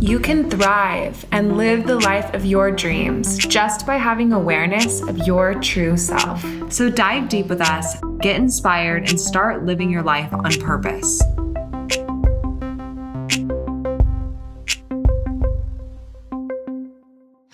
You 0.00 0.18
can 0.18 0.48
thrive 0.48 1.26
and 1.30 1.58
live 1.58 1.86
the 1.86 2.00
life 2.00 2.32
of 2.32 2.46
your 2.46 2.70
dreams 2.70 3.36
just 3.36 3.86
by 3.86 3.96
having 3.96 4.32
awareness 4.32 5.02
of 5.02 5.18
your 5.26 5.60
true 5.60 5.98
self. 5.98 6.42
So 6.72 6.88
dive 6.88 7.28
deep 7.28 7.48
with 7.48 7.60
us, 7.60 8.00
get 8.20 8.36
inspired, 8.36 9.10
and 9.10 9.20
start 9.20 9.66
living 9.66 9.90
your 9.90 10.02
life 10.02 10.32
on 10.32 10.58
purpose. 10.58 11.22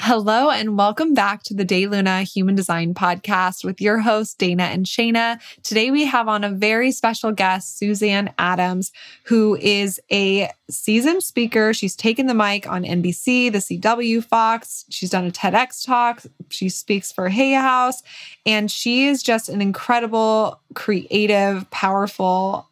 Hello, 0.09 0.51
and 0.51 0.79
welcome 0.79 1.15
back 1.15 1.43
to 1.43 1.53
the 1.53 1.65
Day 1.65 1.89
Luna 1.89 2.23
Human 2.23 2.55
Design 2.55 2.95
Podcast 2.95 3.65
with 3.65 3.81
your 3.81 3.99
hosts, 3.99 4.35
Dana 4.35 4.63
and 4.63 4.87
Shayna. 4.87 5.41
Today, 5.65 5.91
we 5.91 6.05
have 6.05 6.29
on 6.29 6.45
a 6.45 6.49
very 6.49 6.93
special 6.93 7.33
guest, 7.33 7.77
Suzanne 7.77 8.33
Adams, 8.39 8.93
who 9.25 9.57
is 9.57 9.99
a 10.13 10.49
seasoned 10.71 11.25
speaker. 11.25 11.75
She's 11.75 11.97
taken 11.97 12.27
the 12.29 12.35
mic 12.35 12.71
on 12.71 12.85
NBC, 12.85 13.51
the 13.51 13.59
CW, 13.59 14.23
Fox. 14.23 14.85
She's 14.91 15.11
done 15.11 15.27
a 15.27 15.33
TEDx 15.33 15.85
talk. 15.85 16.23
She 16.51 16.69
speaks 16.69 17.11
for 17.11 17.29
Hay 17.29 17.55
House, 17.55 18.05
and 18.47 18.71
she 18.71 19.09
is 19.09 19.25
just 19.25 19.49
an 19.49 19.61
incredible, 19.61 20.61
creative, 20.75 21.69
powerful, 21.73 22.69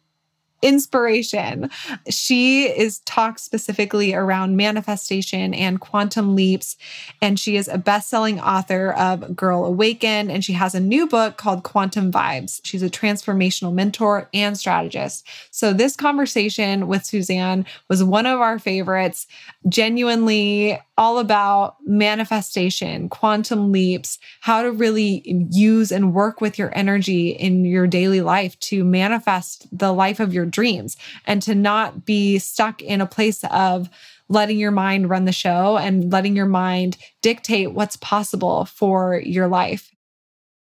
inspiration. 0.61 1.69
She 2.09 2.65
is 2.65 2.99
talked 2.99 3.39
specifically 3.39 4.13
around 4.13 4.55
manifestation 4.55 5.53
and 5.53 5.79
quantum 5.79 6.35
leaps. 6.35 6.77
And 7.21 7.39
she 7.39 7.55
is 7.57 7.67
a 7.67 7.77
best 7.77 8.09
selling 8.09 8.39
author 8.39 8.91
of 8.93 9.35
Girl 9.35 9.65
Awakened. 9.65 10.31
And 10.31 10.43
she 10.43 10.53
has 10.53 10.75
a 10.75 10.79
new 10.79 11.07
book 11.07 11.37
called 11.37 11.63
Quantum 11.63 12.11
Vibes. 12.11 12.61
She's 12.63 12.83
a 12.83 12.89
transformational 12.89 13.73
mentor 13.73 14.29
and 14.33 14.57
strategist. 14.57 15.27
So, 15.51 15.73
this 15.73 15.95
conversation 15.95 16.87
with 16.87 17.05
Suzanne 17.05 17.65
was 17.89 18.03
one 18.03 18.25
of 18.25 18.39
our 18.39 18.59
favorites. 18.59 19.27
Genuinely, 19.67 20.79
all 20.97 21.19
about 21.19 21.75
manifestation, 21.85 23.09
quantum 23.09 23.71
leaps, 23.71 24.17
how 24.41 24.61
to 24.61 24.71
really 24.71 25.23
use 25.51 25.91
and 25.91 26.13
work 26.13 26.39
with 26.39 26.57
your 26.57 26.71
energy 26.77 27.29
in 27.29 27.65
your 27.65 27.85
daily 27.85 28.21
life 28.21 28.57
to 28.59 28.83
manifest 28.83 29.67
the 29.77 29.91
life 29.91 30.19
of 30.19 30.33
your 30.33 30.44
dreams 30.45 30.95
and 31.25 31.41
to 31.41 31.55
not 31.55 32.05
be 32.05 32.39
stuck 32.39 32.81
in 32.81 33.01
a 33.01 33.05
place 33.05 33.43
of 33.45 33.89
letting 34.29 34.57
your 34.57 34.71
mind 34.71 35.09
run 35.09 35.25
the 35.25 35.31
show 35.31 35.77
and 35.77 36.11
letting 36.11 36.35
your 36.35 36.45
mind 36.45 36.97
dictate 37.21 37.73
what's 37.73 37.97
possible 37.97 38.65
for 38.65 39.21
your 39.23 39.47
life. 39.47 39.91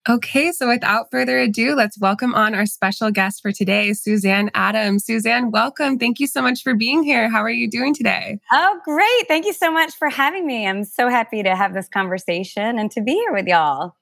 Okay, 0.09 0.53
so 0.53 0.69
without 0.69 1.11
further 1.11 1.37
ado, 1.37 1.75
let's 1.75 1.99
welcome 1.99 2.33
on 2.33 2.55
our 2.55 2.65
special 2.65 3.11
guest 3.11 3.41
for 3.41 3.51
today, 3.51 3.91
Suzanne 3.91 4.49
Adams. 4.53 5.03
Suzanne, 5.03 5.51
welcome. 5.51 5.99
Thank 5.99 6.21
you 6.21 6.27
so 6.27 6.41
much 6.41 6.63
for 6.63 6.73
being 6.73 7.03
here. 7.03 7.29
How 7.29 7.41
are 7.41 7.49
you 7.49 7.69
doing 7.69 7.93
today? 7.93 8.39
Oh, 8.53 8.79
great. 8.85 9.27
Thank 9.27 9.45
you 9.45 9.51
so 9.51 9.69
much 9.69 9.93
for 9.95 10.07
having 10.07 10.47
me. 10.47 10.65
I'm 10.65 10.85
so 10.85 11.09
happy 11.09 11.43
to 11.43 11.57
have 11.57 11.73
this 11.73 11.89
conversation 11.89 12.79
and 12.79 12.89
to 12.91 13.01
be 13.01 13.15
here 13.15 13.33
with 13.33 13.47
y'all. 13.47 13.95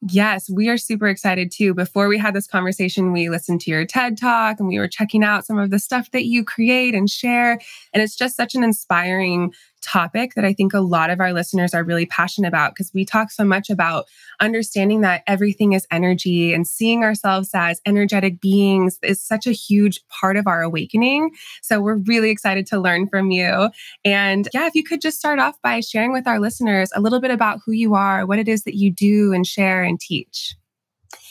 Yes, 0.00 0.48
we 0.48 0.68
are 0.68 0.78
super 0.78 1.08
excited 1.08 1.50
too. 1.50 1.74
Before 1.74 2.06
we 2.06 2.18
had 2.18 2.32
this 2.32 2.46
conversation, 2.46 3.12
we 3.12 3.28
listened 3.28 3.60
to 3.62 3.70
your 3.70 3.84
TED 3.84 4.16
talk 4.16 4.60
and 4.60 4.68
we 4.68 4.78
were 4.78 4.86
checking 4.86 5.24
out 5.24 5.44
some 5.44 5.58
of 5.58 5.70
the 5.70 5.80
stuff 5.80 6.12
that 6.12 6.24
you 6.24 6.44
create 6.44 6.94
and 6.94 7.10
share. 7.10 7.58
And 7.92 8.00
it's 8.00 8.14
just 8.16 8.36
such 8.36 8.54
an 8.54 8.62
inspiring 8.62 9.52
topic 9.80 10.34
that 10.34 10.44
I 10.44 10.52
think 10.52 10.74
a 10.74 10.80
lot 10.80 11.10
of 11.10 11.20
our 11.20 11.32
listeners 11.32 11.74
are 11.74 11.84
really 11.84 12.06
passionate 12.06 12.48
about 12.48 12.72
because 12.72 12.92
we 12.92 13.04
talk 13.04 13.30
so 13.30 13.44
much 13.44 13.70
about 13.70 14.06
understanding 14.40 15.00
that 15.02 15.22
everything 15.26 15.72
is 15.72 15.86
energy 15.90 16.52
and 16.52 16.66
seeing 16.66 17.02
ourselves 17.02 17.50
as 17.54 17.80
energetic 17.86 18.40
beings 18.40 18.98
is 19.02 19.22
such 19.22 19.46
a 19.46 19.52
huge 19.52 20.00
part 20.08 20.36
of 20.36 20.46
our 20.46 20.62
awakening. 20.62 21.30
So 21.62 21.80
we're 21.80 21.98
really 21.98 22.30
excited 22.30 22.66
to 22.68 22.80
learn 22.80 23.08
from 23.08 23.30
you. 23.30 23.70
And 24.04 24.48
yeah, 24.52 24.66
if 24.66 24.74
you 24.74 24.84
could 24.84 25.00
just 25.00 25.18
start 25.18 25.38
off 25.38 25.60
by 25.62 25.80
sharing 25.80 26.12
with 26.12 26.26
our 26.26 26.38
listeners 26.38 26.90
a 26.94 27.00
little 27.00 27.20
bit 27.20 27.30
about 27.30 27.60
who 27.64 27.72
you 27.72 27.94
are, 27.94 28.26
what 28.26 28.38
it 28.38 28.48
is 28.48 28.64
that 28.64 28.76
you 28.76 28.92
do 28.92 29.32
and 29.32 29.46
share 29.46 29.82
and 29.82 29.98
teach. 30.00 30.54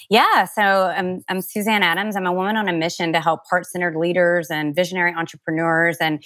Yeah, 0.09 0.45
so 0.45 0.61
I'm, 0.61 1.21
I'm 1.27 1.41
Suzanne 1.41 1.83
Adams. 1.83 2.15
I'm 2.15 2.25
a 2.25 2.31
woman 2.31 2.55
on 2.55 2.69
a 2.69 2.73
mission 2.73 3.11
to 3.11 3.19
help 3.19 3.41
heart 3.49 3.65
centered 3.65 3.97
leaders 3.97 4.49
and 4.49 4.73
visionary 4.73 5.13
entrepreneurs 5.13 5.97
and 5.99 6.23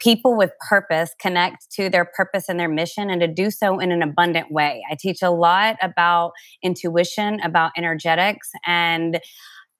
people 0.00 0.36
with 0.36 0.50
purpose 0.68 1.14
connect 1.20 1.70
to 1.72 1.88
their 1.88 2.04
purpose 2.04 2.48
and 2.48 2.58
their 2.58 2.68
mission 2.68 3.10
and 3.10 3.20
to 3.20 3.28
do 3.28 3.50
so 3.50 3.78
in 3.78 3.92
an 3.92 4.02
abundant 4.02 4.50
way. 4.50 4.82
I 4.90 4.96
teach 4.98 5.22
a 5.22 5.30
lot 5.30 5.76
about 5.80 6.32
intuition, 6.62 7.40
about 7.40 7.72
energetics, 7.76 8.50
and 8.66 9.20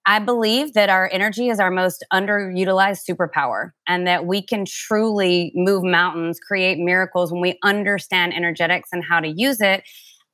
I 0.05 0.19
believe 0.19 0.73
that 0.73 0.89
our 0.89 1.09
energy 1.11 1.49
is 1.49 1.59
our 1.59 1.69
most 1.69 2.03
underutilized 2.11 3.01
superpower 3.07 3.71
and 3.87 4.07
that 4.07 4.25
we 4.25 4.41
can 4.41 4.65
truly 4.65 5.51
move 5.53 5.83
mountains, 5.83 6.39
create 6.39 6.79
miracles 6.79 7.31
when 7.31 7.41
we 7.41 7.59
understand 7.63 8.33
energetics 8.33 8.89
and 8.91 9.03
how 9.03 9.19
to 9.19 9.27
use 9.27 9.61
it 9.61 9.83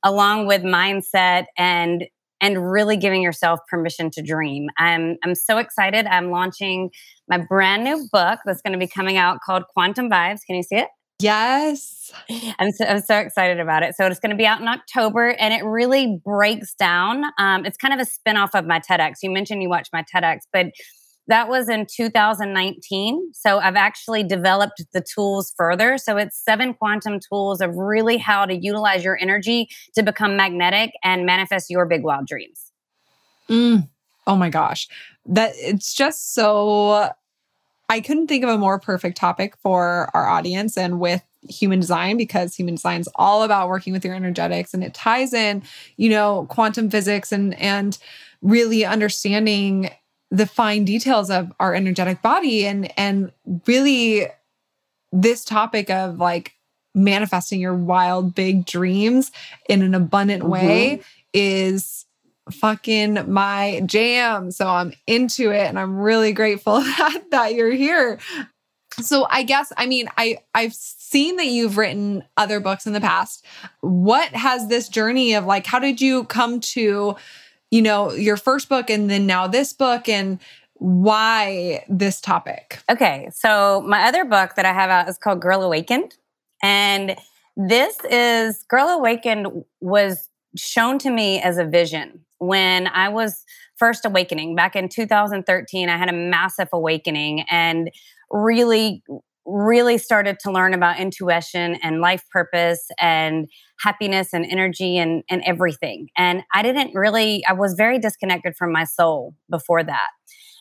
along 0.04 0.46
with 0.46 0.62
mindset 0.62 1.46
and 1.58 2.06
and 2.40 2.70
really 2.70 2.96
giving 2.96 3.22
yourself 3.22 3.60
permission 3.68 4.10
to 4.12 4.22
dream. 4.22 4.68
I'm 4.78 5.16
I'm 5.24 5.34
so 5.34 5.58
excited. 5.58 6.06
I'm 6.06 6.30
launching 6.30 6.90
my 7.28 7.38
brand 7.38 7.84
new 7.84 8.08
book 8.12 8.40
that's 8.44 8.62
going 8.62 8.72
to 8.72 8.78
be 8.78 8.88
coming 8.88 9.16
out 9.16 9.40
called 9.44 9.64
Quantum 9.72 10.10
Vibes. 10.10 10.40
Can 10.46 10.56
you 10.56 10.62
see 10.62 10.76
it? 10.76 10.88
Yes. 11.20 12.12
I'm 12.58 12.70
so, 12.70 12.84
I'm 12.84 13.00
so 13.00 13.18
excited 13.18 13.58
about 13.58 13.82
it. 13.82 13.96
So 13.96 14.06
it's 14.06 14.20
going 14.20 14.30
to 14.30 14.36
be 14.36 14.46
out 14.46 14.60
in 14.60 14.68
October 14.68 15.30
and 15.30 15.52
it 15.52 15.64
really 15.64 16.20
breaks 16.24 16.74
down. 16.74 17.24
Um, 17.38 17.66
it's 17.66 17.76
kind 17.76 17.92
of 17.92 18.00
a 18.00 18.04
spinoff 18.04 18.50
of 18.54 18.66
my 18.66 18.78
TEDx. 18.78 19.16
You 19.22 19.30
mentioned 19.30 19.60
you 19.62 19.68
watched 19.68 19.92
my 19.92 20.04
TEDx, 20.14 20.40
but 20.52 20.66
that 21.28 21.48
was 21.48 21.68
in 21.68 21.86
2019. 21.86 23.32
So 23.34 23.58
I've 23.58 23.76
actually 23.76 24.24
developed 24.24 24.82
the 24.92 25.02
tools 25.02 25.52
further. 25.56 25.98
So 25.98 26.16
it's 26.16 26.42
seven 26.42 26.74
quantum 26.74 27.20
tools 27.20 27.60
of 27.60 27.76
really 27.76 28.16
how 28.16 28.46
to 28.46 28.56
utilize 28.56 29.04
your 29.04 29.18
energy 29.20 29.68
to 29.94 30.02
become 30.02 30.36
magnetic 30.36 30.92
and 31.04 31.24
manifest 31.24 31.70
your 31.70 31.86
big 31.86 32.02
wild 32.02 32.26
dreams. 32.26 32.72
Mm. 33.48 33.88
Oh 34.26 34.36
my 34.36 34.50
gosh. 34.50 34.88
That 35.26 35.52
it's 35.56 35.94
just 35.94 36.34
so 36.34 37.10
I 37.88 38.00
couldn't 38.00 38.26
think 38.26 38.44
of 38.44 38.50
a 38.50 38.58
more 38.58 38.78
perfect 38.78 39.16
topic 39.16 39.56
for 39.62 40.10
our 40.14 40.26
audience 40.28 40.76
and 40.76 40.98
with 40.98 41.22
human 41.48 41.80
design 41.80 42.16
because 42.16 42.54
human 42.54 42.74
design 42.74 43.00
is 43.00 43.08
all 43.14 43.42
about 43.42 43.68
working 43.68 43.92
with 43.92 44.04
your 44.04 44.14
energetics 44.14 44.74
and 44.74 44.82
it 44.82 44.92
ties 44.92 45.32
in, 45.32 45.62
you 45.96 46.10
know, 46.10 46.46
quantum 46.50 46.90
physics 46.90 47.32
and 47.32 47.54
and 47.60 47.98
really 48.42 48.84
understanding 48.84 49.90
the 50.30 50.46
fine 50.46 50.84
details 50.84 51.30
of 51.30 51.52
our 51.58 51.74
energetic 51.74 52.22
body 52.22 52.66
and 52.66 52.92
and 52.98 53.32
really 53.66 54.26
this 55.12 55.44
topic 55.44 55.88
of 55.90 56.18
like 56.18 56.54
manifesting 56.94 57.60
your 57.60 57.74
wild 57.74 58.34
big 58.34 58.66
dreams 58.66 59.32
in 59.68 59.82
an 59.82 59.94
abundant 59.94 60.42
mm-hmm. 60.42 60.52
way 60.52 61.00
is 61.32 62.04
fucking 62.50 63.30
my 63.30 63.82
jam. 63.86 64.50
So 64.50 64.66
i'm 64.68 64.92
into 65.06 65.50
it 65.50 65.66
and 65.66 65.78
i'm 65.78 65.98
really 65.98 66.32
grateful 66.32 66.80
that, 66.98 67.24
that 67.30 67.54
you're 67.54 67.72
here. 67.72 68.18
So 69.00 69.26
i 69.30 69.42
guess 69.42 69.72
i 69.76 69.86
mean 69.86 70.08
i 70.18 70.38
i've 70.54 70.74
seen 70.74 71.36
that 71.36 71.46
you've 71.46 71.78
written 71.78 72.24
other 72.36 72.60
books 72.60 72.86
in 72.86 72.92
the 72.92 73.00
past. 73.00 73.44
What 73.80 74.28
has 74.30 74.68
this 74.68 74.88
journey 74.88 75.34
of 75.34 75.46
like 75.46 75.66
how 75.66 75.78
did 75.78 76.00
you 76.00 76.24
come 76.24 76.60
to 76.60 77.16
you 77.70 77.82
know, 77.82 78.12
your 78.12 78.36
first 78.36 78.68
book 78.68 78.90
and 78.90 79.10
then 79.10 79.26
now 79.26 79.46
this 79.46 79.72
book 79.72 80.08
and 80.08 80.38
why 80.74 81.84
this 81.88 82.20
topic? 82.20 82.80
Okay. 82.90 83.28
So 83.32 83.82
my 83.86 84.04
other 84.04 84.24
book 84.24 84.54
that 84.54 84.64
I 84.64 84.72
have 84.72 84.90
out 84.90 85.08
is 85.08 85.18
called 85.18 85.40
Girl 85.40 85.62
Awakened. 85.62 86.14
And 86.62 87.16
this 87.56 87.96
is 88.10 88.64
Girl 88.68 88.88
Awakened 88.88 89.64
was 89.80 90.28
shown 90.56 90.98
to 91.00 91.10
me 91.10 91.40
as 91.40 91.58
a 91.58 91.64
vision 91.64 92.24
when 92.38 92.86
I 92.88 93.08
was 93.08 93.44
first 93.76 94.04
awakening 94.04 94.54
back 94.54 94.76
in 94.76 94.88
2013. 94.88 95.88
I 95.88 95.96
had 95.96 96.08
a 96.08 96.12
massive 96.12 96.68
awakening 96.72 97.42
and 97.50 97.90
really 98.30 99.02
really 99.48 99.96
started 99.96 100.38
to 100.40 100.52
learn 100.52 100.74
about 100.74 101.00
intuition 101.00 101.76
and 101.82 102.00
life 102.00 102.22
purpose 102.30 102.86
and 103.00 103.48
happiness 103.80 104.32
and 104.32 104.44
energy 104.44 104.98
and, 104.98 105.22
and 105.30 105.42
everything. 105.46 106.08
And 106.16 106.42
I 106.52 106.62
didn't 106.62 106.94
really, 106.94 107.42
I 107.48 107.54
was 107.54 107.74
very 107.74 107.98
disconnected 107.98 108.56
from 108.56 108.72
my 108.72 108.84
soul 108.84 109.34
before 109.50 109.82
that. 109.82 110.08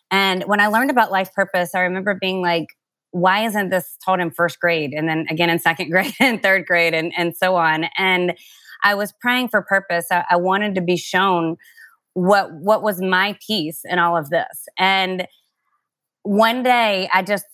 And 0.09 0.43
when 0.43 0.61
I 0.61 0.67
learned 0.67 0.89
about 0.89 1.11
life 1.11 1.33
purpose, 1.33 1.75
I 1.75 1.81
remember 1.81 2.17
being 2.19 2.41
like, 2.41 2.67
why 3.11 3.45
isn't 3.45 3.69
this 3.69 3.97
taught 4.03 4.19
in 4.19 4.31
first 4.31 4.59
grade 4.59 4.93
and 4.93 5.09
then 5.09 5.25
again 5.29 5.49
in 5.49 5.59
second 5.59 5.89
grade 5.91 6.13
and 6.19 6.41
third 6.41 6.65
grade 6.65 6.93
and, 6.93 7.11
and 7.17 7.35
so 7.35 7.55
on? 7.55 7.85
And 7.97 8.33
I 8.83 8.95
was 8.95 9.13
praying 9.21 9.49
for 9.49 9.61
purpose. 9.61 10.07
I, 10.11 10.23
I 10.29 10.35
wanted 10.37 10.75
to 10.75 10.81
be 10.81 10.97
shown 10.97 11.57
what 12.13 12.51
what 12.51 12.81
was 12.81 12.99
my 12.99 13.37
piece 13.45 13.81
in 13.85 13.99
all 13.99 14.17
of 14.17 14.29
this. 14.29 14.67
And 14.77 15.27
one 16.23 16.63
day 16.63 17.09
I 17.13 17.21
just 17.21 17.45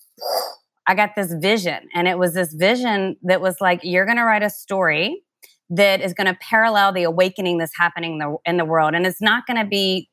I 0.87 0.95
got 0.95 1.11
this 1.15 1.33
vision 1.33 1.87
and 1.93 2.07
it 2.07 2.17
was 2.17 2.33
this 2.33 2.53
vision 2.53 3.15
that 3.23 3.41
was 3.41 3.57
like 3.61 3.81
you're 3.83 4.05
going 4.05 4.17
to 4.17 4.23
write 4.23 4.43
a 4.43 4.49
story 4.49 5.23
that 5.69 6.01
is 6.01 6.13
going 6.13 6.27
to 6.27 6.37
parallel 6.41 6.91
the 6.91 7.03
awakening 7.03 7.57
that's 7.57 7.77
happening 7.77 8.13
in 8.13 8.19
the, 8.19 8.37
in 8.45 8.57
the 8.57 8.65
world 8.65 8.93
and 8.93 9.05
it's 9.05 9.21
not 9.21 9.45
going 9.47 9.57
to 9.57 9.65
be 9.65 10.09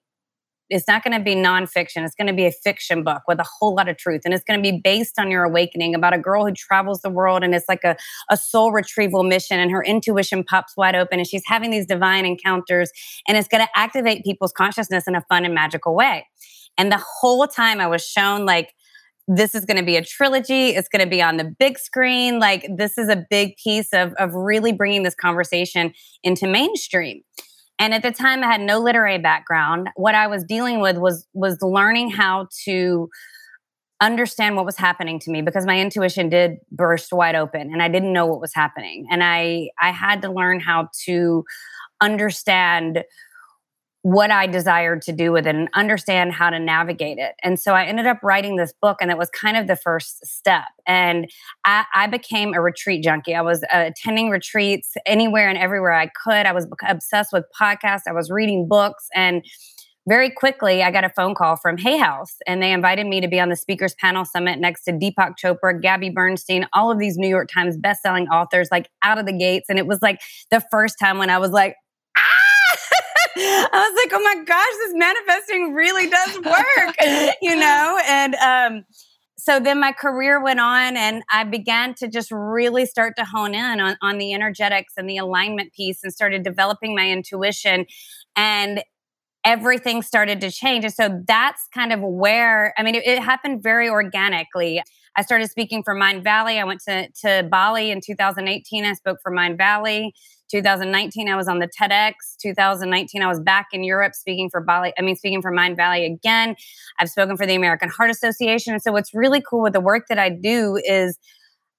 it's 0.71 0.87
not 0.87 1.03
going 1.03 1.19
to 1.19 1.23
be 1.23 1.35
nonfiction. 1.35 2.05
It's 2.05 2.15
going 2.15 2.29
to 2.29 2.33
be 2.33 2.47
a 2.47 2.53
fiction 2.53 3.03
book 3.03 3.23
with 3.27 3.41
a 3.41 3.47
whole 3.59 3.75
lot 3.75 3.89
of 3.89 3.97
truth. 3.99 4.23
And 4.25 4.33
it's 4.33 4.45
going 4.45 4.63
to 4.63 4.63
be 4.63 4.81
based 4.83 5.19
on 5.19 5.29
your 5.29 5.43
awakening 5.43 5.97
about 5.97 6.15
a 6.15 6.19
girl 6.19 6.47
who 6.47 6.53
travels 6.53 7.01
the 7.01 7.11
world 7.11 7.43
and 7.43 7.55
it's 7.55 7.69
like 7.69 7.83
a, 7.83 7.97
a 8.31 8.37
soul 8.37 8.71
retrieval 8.71 9.25
mission 9.25 9.59
and 9.59 9.71
her 9.73 9.83
intuition 9.83 10.45
pops 10.45 10.77
wide 10.77 10.95
open 10.95 11.19
and 11.19 11.27
she's 11.27 11.43
having 11.45 11.71
these 11.71 11.87
divine 11.87 12.25
encounters 12.25 12.91
and 13.27 13.37
it's 13.37 13.49
going 13.49 13.65
to 13.65 13.71
activate 13.75 14.25
people's 14.25 14.53
consciousness 14.53 15.09
in 15.09 15.17
a 15.17 15.23
fun 15.23 15.45
and 15.45 15.55
magical 15.55 15.95
way. 15.95 16.25
And 16.79 16.93
the 16.93 17.03
whole 17.21 17.47
time 17.49 17.81
I 17.81 17.89
was 17.89 18.07
shown 18.07 18.47
like, 18.47 18.73
this 19.29 19.55
is 19.55 19.65
going 19.65 19.77
to 19.77 19.85
be 19.85 19.97
a 19.97 20.05
trilogy. 20.05 20.71
It's 20.71 20.89
going 20.89 21.05
to 21.05 21.11
be 21.11 21.23
on 21.23 21.37
the 21.37 21.55
big 21.59 21.79
screen. 21.79 22.39
Like, 22.39 22.67
this 22.77 22.99
is 22.99 23.09
a 23.09 23.25
big 23.31 23.57
piece 23.63 23.93
of, 23.93 24.13
of 24.15 24.35
really 24.35 24.73
bringing 24.73 25.03
this 25.03 25.15
conversation 25.15 25.93
into 26.23 26.47
mainstream. 26.47 27.23
And 27.79 27.95
at 27.95 28.03
the 28.03 28.13
time, 28.13 28.45
I 28.45 28.47
had 28.47 28.61
no 28.61 28.79
literary 28.79 29.19
background. 29.19 29.89
What 29.97 30.15
I 30.15 30.27
was 30.27 30.45
dealing 30.45 30.81
with 30.81 30.99
was 30.99 31.27
was 31.33 31.59
learning 31.63 32.11
how 32.11 32.49
to 32.65 33.09
understand 34.03 34.57
what 34.57 34.65
was 34.65 34.77
happening 34.77 35.19
to 35.21 35.31
me 35.31 35.43
because 35.43 35.67
my 35.67 35.79
intuition 35.79 36.29
did 36.29 36.57
burst 36.73 37.13
wide 37.13 37.35
open 37.35 37.71
and 37.73 37.83
I 37.83 37.89
didn't 37.89 38.13
know 38.13 38.27
what 38.27 38.41
was 38.41 38.55
happening. 38.55 39.07
And 39.11 39.23
I 39.23 39.71
I 39.81 39.91
had 39.91 40.23
to 40.23 40.31
learn 40.31 40.61
how 40.61 40.89
to 41.05 41.45
understand 42.01 43.05
what 44.02 44.31
I 44.31 44.47
desired 44.47 45.02
to 45.02 45.12
do 45.12 45.31
with 45.31 45.47
it 45.47 45.55
and 45.55 45.69
understand 45.75 46.32
how 46.32 46.49
to 46.49 46.58
navigate 46.58 47.19
it. 47.19 47.35
And 47.43 47.61
so 47.61 47.75
I 47.75 47.85
ended 47.85 48.06
up 48.06 48.19
writing 48.23 48.56
this 48.56 48.73
book, 48.81 48.97
and 49.00 49.11
it 49.11 49.19
was 49.19 49.29
kind 49.31 49.56
of 49.56 49.67
the 49.67 49.76
first 49.76 50.25
step. 50.26 50.64
And 50.87 51.31
I, 51.67 51.85
I 51.94 52.06
became 52.06 52.55
a 52.55 52.62
retreat 52.62 53.05
junkie. 53.05 53.35
I 53.35 53.43
was 53.43 53.62
uh, 53.64 53.91
attending 53.91 54.31
retreats 54.31 54.94
anywhere 55.05 55.49
and 55.49 55.58
everywhere 55.58 55.93
I 55.93 56.06
could. 56.25 56.47
I 56.47 56.52
was 56.52 56.67
obsessed 56.88 57.32
with 57.32 57.44
podcasts, 57.61 58.02
I 58.08 58.12
was 58.12 58.31
reading 58.31 58.67
books, 58.69 59.06
and 59.14 59.44
very 60.08 60.31
quickly, 60.31 60.82
I 60.82 60.91
got 60.91 61.05
a 61.05 61.11
phone 61.11 61.35
call 61.35 61.56
from 61.56 61.76
Hay 61.76 61.99
House, 61.99 62.37
and 62.47 62.62
they 62.62 62.73
invited 62.73 63.06
me 63.06 63.20
to 63.20 63.29
be 63.29 63.38
on 63.38 63.50
the 63.50 63.55
speakers 63.55 63.94
panel 64.00 64.25
summit 64.25 64.58
next 64.58 64.85
to 64.85 64.93
Deepak 64.93 65.35
Chopra, 65.41 65.81
Gabby 65.81 66.08
Bernstein, 66.08 66.67
all 66.73 66.91
of 66.91 66.99
these 66.99 67.19
New 67.19 67.29
York 67.29 67.50
Times 67.52 67.76
bestselling 67.76 68.26
authors, 68.29 68.69
like 68.73 68.88
out 69.02 69.19
of 69.19 69.26
the 69.26 69.32
gates. 69.32 69.69
And 69.69 69.79
it 69.79 69.87
was 69.87 70.00
like 70.00 70.23
the 70.50 70.64
first 70.70 70.97
time 70.99 71.19
when 71.19 71.29
I 71.29 71.37
was 71.37 71.50
like, 71.50 71.76
I 73.37 73.69
was 73.73 74.03
like, 74.05 74.12
oh 74.12 74.23
my 74.23 74.44
gosh, 74.44 74.73
this 74.79 74.94
manifesting 74.94 75.75
really 75.75 76.09
does 76.09 76.41
work, 76.41 76.97
you 77.43 77.56
know? 77.56 78.00
And 78.06 78.35
um, 78.37 78.85
so 79.38 79.59
then 79.59 79.81
my 79.81 79.93
career 79.93 80.43
went 80.43 80.61
on 80.61 80.97
and 80.97 81.23
I 81.32 81.44
began 81.44 81.94
to 81.94 82.09
just 82.09 82.31
really 82.31 82.87
start 82.87 83.15
to 83.17 83.25
hone 83.25 83.55
in 83.55 83.81
on, 83.81 83.97
on 84.03 84.19
the 84.19 84.35
energetics 84.35 84.94
and 84.97 85.09
the 85.09 85.17
alignment 85.17 85.73
piece 85.73 86.00
and 86.03 86.12
started 86.12 86.43
developing 86.43 86.94
my 86.94 87.09
intuition. 87.09 87.87
And 88.37 88.82
everything 89.44 90.03
started 90.03 90.41
to 90.43 90.50
change. 90.50 90.85
And 90.85 90.93
so 90.93 91.23
that's 91.26 91.67
kind 91.73 91.93
of 91.93 92.00
where, 92.00 92.75
I 92.76 92.83
mean, 92.83 92.94
it, 92.94 93.06
it, 93.06 93.23
happened 93.23 93.62
very 93.62 93.88
organically. 93.88 94.83
I 95.17 95.23
started 95.23 95.50
speaking 95.50 95.83
for 95.83 95.94
Mindvalley. 95.94 96.61
I 96.61 96.65
went 96.65 96.83
to, 96.87 97.09
to 97.23 97.49
Bali 97.50 97.91
in 97.91 98.00
2018. 98.05 98.85
I 98.85 98.93
spoke 98.93 99.19
for 99.23 99.33
Mindvalley. 99.33 100.11
2019, 100.50 101.29
I 101.29 101.37
was 101.37 101.49
on 101.49 101.58
the 101.58 101.69
TEDx. 101.69 102.14
2019, 102.43 103.23
I 103.23 103.26
was 103.26 103.41
back 103.41 103.69
in 103.73 103.85
Europe 103.85 104.14
speaking 104.14 104.50
for 104.50 104.61
Bali. 104.61 104.93
I 104.99 105.02
mean, 105.02 105.17
speaking 105.17 105.43
for 105.43 105.52
Mindvalley 105.52 106.06
again. 106.06 106.56
I've 106.99 107.11
spoken 107.11 107.37
for 107.37 107.47
the 107.47 107.55
American 107.55 107.88
Heart 107.88 108.11
Association. 108.11 108.73
And 108.73 108.82
so, 108.82 108.93
what's 108.93 109.14
really 109.14 109.43
cool 109.49 109.62
with 109.62 109.73
the 109.73 109.81
work 109.81 110.06
that 110.08 110.19
I 110.19 110.31
do 110.31 110.81
is 110.85 111.19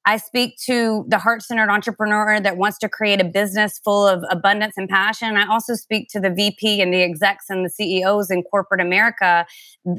I 0.05 0.17
speak 0.17 0.55
to 0.65 1.05
the 1.09 1.19
heart 1.19 1.43
centered 1.43 1.69
entrepreneur 1.69 2.39
that 2.39 2.57
wants 2.57 2.79
to 2.79 2.89
create 2.89 3.21
a 3.21 3.23
business 3.23 3.79
full 3.83 4.07
of 4.07 4.23
abundance 4.31 4.73
and 4.75 4.89
passion. 4.89 5.37
I 5.37 5.47
also 5.47 5.75
speak 5.75 6.07
to 6.11 6.19
the 6.19 6.31
VP 6.31 6.81
and 6.81 6.91
the 6.91 7.03
execs 7.03 7.45
and 7.49 7.63
the 7.63 7.69
CEOs 7.69 8.31
in 8.31 8.41
corporate 8.43 8.81
America 8.81 9.45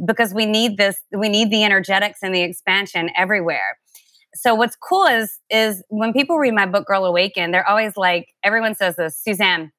because 0.04 0.34
we 0.34 0.44
need 0.44 0.76
this, 0.76 0.96
we 1.16 1.28
need 1.28 1.50
the 1.50 1.62
energetics 1.62 2.18
and 2.22 2.34
the 2.34 2.42
expansion 2.42 3.10
everywhere 3.16 3.78
so 4.34 4.54
what's 4.54 4.76
cool 4.76 5.06
is 5.06 5.38
is 5.50 5.82
when 5.88 6.12
people 6.12 6.38
read 6.38 6.54
my 6.54 6.66
book 6.66 6.86
Girl 6.86 7.04
Awaken, 7.04 7.50
they're 7.50 7.68
always 7.68 7.96
like, 7.96 8.28
everyone 8.42 8.74
says 8.74 8.96
this, 8.96 9.18
Suzanne, 9.22 9.72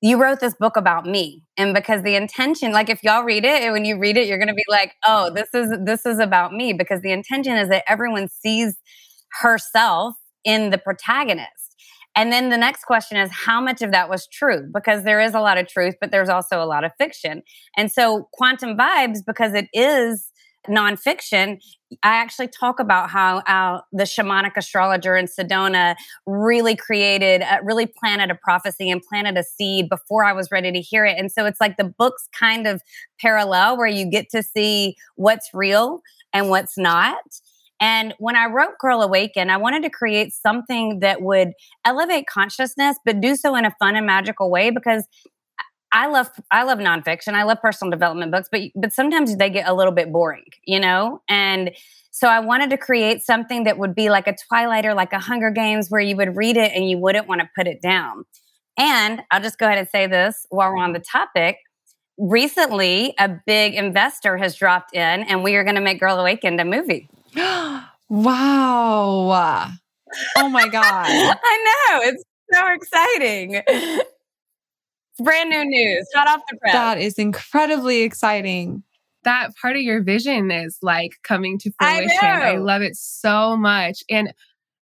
you 0.00 0.20
wrote 0.20 0.40
this 0.40 0.54
book 0.54 0.76
about 0.76 1.04
me. 1.04 1.44
And 1.58 1.74
because 1.74 2.02
the 2.02 2.16
intention, 2.16 2.72
like 2.72 2.88
if 2.88 3.02
y'all 3.04 3.24
read 3.24 3.44
it, 3.44 3.62
and 3.62 3.72
when 3.72 3.84
you 3.84 3.98
read 3.98 4.16
it, 4.16 4.26
you're 4.26 4.38
gonna 4.38 4.54
be 4.54 4.64
like, 4.68 4.94
oh, 5.06 5.30
this 5.30 5.48
is 5.54 5.72
this 5.84 6.06
is 6.06 6.18
about 6.18 6.52
me. 6.52 6.72
Because 6.72 7.02
the 7.02 7.12
intention 7.12 7.56
is 7.56 7.68
that 7.68 7.84
everyone 7.86 8.28
sees 8.28 8.76
herself 9.40 10.14
in 10.44 10.70
the 10.70 10.78
protagonist. 10.78 11.76
And 12.16 12.32
then 12.32 12.48
the 12.48 12.56
next 12.56 12.84
question 12.84 13.16
is 13.16 13.30
how 13.30 13.60
much 13.60 13.82
of 13.82 13.92
that 13.92 14.08
was 14.08 14.26
true? 14.26 14.68
Because 14.72 15.04
there 15.04 15.20
is 15.20 15.34
a 15.34 15.40
lot 15.40 15.58
of 15.58 15.68
truth, 15.68 15.94
but 16.00 16.10
there's 16.10 16.28
also 16.28 16.62
a 16.62 16.66
lot 16.66 16.82
of 16.82 16.92
fiction. 16.98 17.42
And 17.76 17.92
so 17.92 18.28
quantum 18.32 18.76
vibes, 18.76 19.18
because 19.24 19.54
it 19.54 19.68
is 19.72 20.30
nonfiction, 20.68 21.60
I 22.02 22.16
actually 22.16 22.48
talk 22.48 22.78
about 22.78 23.10
how 23.10 23.82
the 23.92 24.04
shamanic 24.04 24.52
astrologer 24.56 25.16
in 25.16 25.26
Sedona 25.26 25.96
really 26.26 26.76
created, 26.76 27.42
uh, 27.42 27.58
really 27.62 27.86
planted 27.86 28.30
a 28.30 28.34
prophecy 28.34 28.90
and 28.90 29.02
planted 29.02 29.38
a 29.38 29.42
seed 29.42 29.88
before 29.88 30.24
I 30.24 30.32
was 30.32 30.50
ready 30.50 30.70
to 30.72 30.80
hear 30.80 31.04
it. 31.04 31.18
And 31.18 31.32
so 31.32 31.46
it's 31.46 31.60
like 31.60 31.76
the 31.76 31.92
books 31.98 32.28
kind 32.38 32.66
of 32.66 32.82
parallel 33.20 33.76
where 33.76 33.88
you 33.88 34.08
get 34.10 34.30
to 34.30 34.42
see 34.42 34.96
what's 35.16 35.50
real 35.54 36.00
and 36.32 36.50
what's 36.50 36.76
not. 36.78 37.16
And 37.80 38.14
when 38.18 38.36
I 38.36 38.46
wrote 38.46 38.78
Girl 38.78 39.00
Awaken, 39.00 39.48
I 39.48 39.56
wanted 39.56 39.82
to 39.84 39.90
create 39.90 40.34
something 40.34 41.00
that 41.00 41.22
would 41.22 41.52
elevate 41.86 42.26
consciousness, 42.26 42.98
but 43.06 43.20
do 43.20 43.34
so 43.34 43.56
in 43.56 43.64
a 43.64 43.74
fun 43.78 43.96
and 43.96 44.04
magical 44.04 44.50
way 44.50 44.70
because 44.70 45.08
I 45.92 46.06
love 46.06 46.30
I 46.50 46.62
love 46.62 46.78
nonfiction. 46.78 47.34
I 47.34 47.42
love 47.42 47.58
personal 47.60 47.90
development 47.90 48.32
books, 48.32 48.48
but 48.50 48.60
but 48.74 48.92
sometimes 48.92 49.36
they 49.36 49.50
get 49.50 49.68
a 49.68 49.74
little 49.74 49.92
bit 49.92 50.12
boring, 50.12 50.44
you 50.64 50.78
know. 50.78 51.20
And 51.28 51.72
so 52.10 52.28
I 52.28 52.40
wanted 52.40 52.70
to 52.70 52.76
create 52.76 53.22
something 53.22 53.64
that 53.64 53.78
would 53.78 53.94
be 53.94 54.10
like 54.10 54.26
a 54.26 54.36
Twilight 54.48 54.86
or 54.86 54.94
like 54.94 55.12
a 55.12 55.18
Hunger 55.18 55.50
Games, 55.50 55.88
where 55.90 56.00
you 56.00 56.16
would 56.16 56.36
read 56.36 56.56
it 56.56 56.72
and 56.74 56.88
you 56.88 56.98
wouldn't 56.98 57.26
want 57.28 57.40
to 57.40 57.48
put 57.56 57.66
it 57.66 57.80
down. 57.82 58.24
And 58.78 59.22
I'll 59.30 59.42
just 59.42 59.58
go 59.58 59.66
ahead 59.66 59.78
and 59.78 59.88
say 59.88 60.06
this 60.06 60.46
while 60.50 60.70
we're 60.70 60.78
on 60.78 60.92
the 60.92 61.00
topic. 61.00 61.58
Recently, 62.18 63.14
a 63.18 63.28
big 63.46 63.74
investor 63.74 64.36
has 64.36 64.54
dropped 64.54 64.94
in, 64.94 65.22
and 65.22 65.42
we 65.42 65.56
are 65.56 65.64
going 65.64 65.76
to 65.76 65.80
make 65.80 65.98
Girl 66.00 66.18
Awakened 66.18 66.60
a 66.60 66.64
movie. 66.64 67.08
wow! 68.08 69.70
Oh 70.36 70.48
my 70.48 70.66
god! 70.66 71.06
I 71.06 71.88
know 71.92 72.00
it's 72.02 72.24
so 72.52 72.66
exciting 72.74 73.62
brand 75.20 75.50
new 75.50 75.64
news, 75.64 76.06
hot 76.14 76.28
off 76.28 76.40
the 76.50 76.56
press. 76.58 76.72
That 76.72 76.98
is 76.98 77.14
incredibly 77.14 78.02
exciting. 78.02 78.82
That 79.24 79.50
part 79.60 79.76
of 79.76 79.82
your 79.82 80.02
vision 80.02 80.50
is 80.50 80.78
like 80.82 81.12
coming 81.22 81.58
to 81.58 81.70
fruition. 81.78 82.08
I, 82.22 82.52
I 82.52 82.56
love 82.56 82.82
it 82.82 82.96
so 82.96 83.56
much. 83.56 84.02
And 84.08 84.32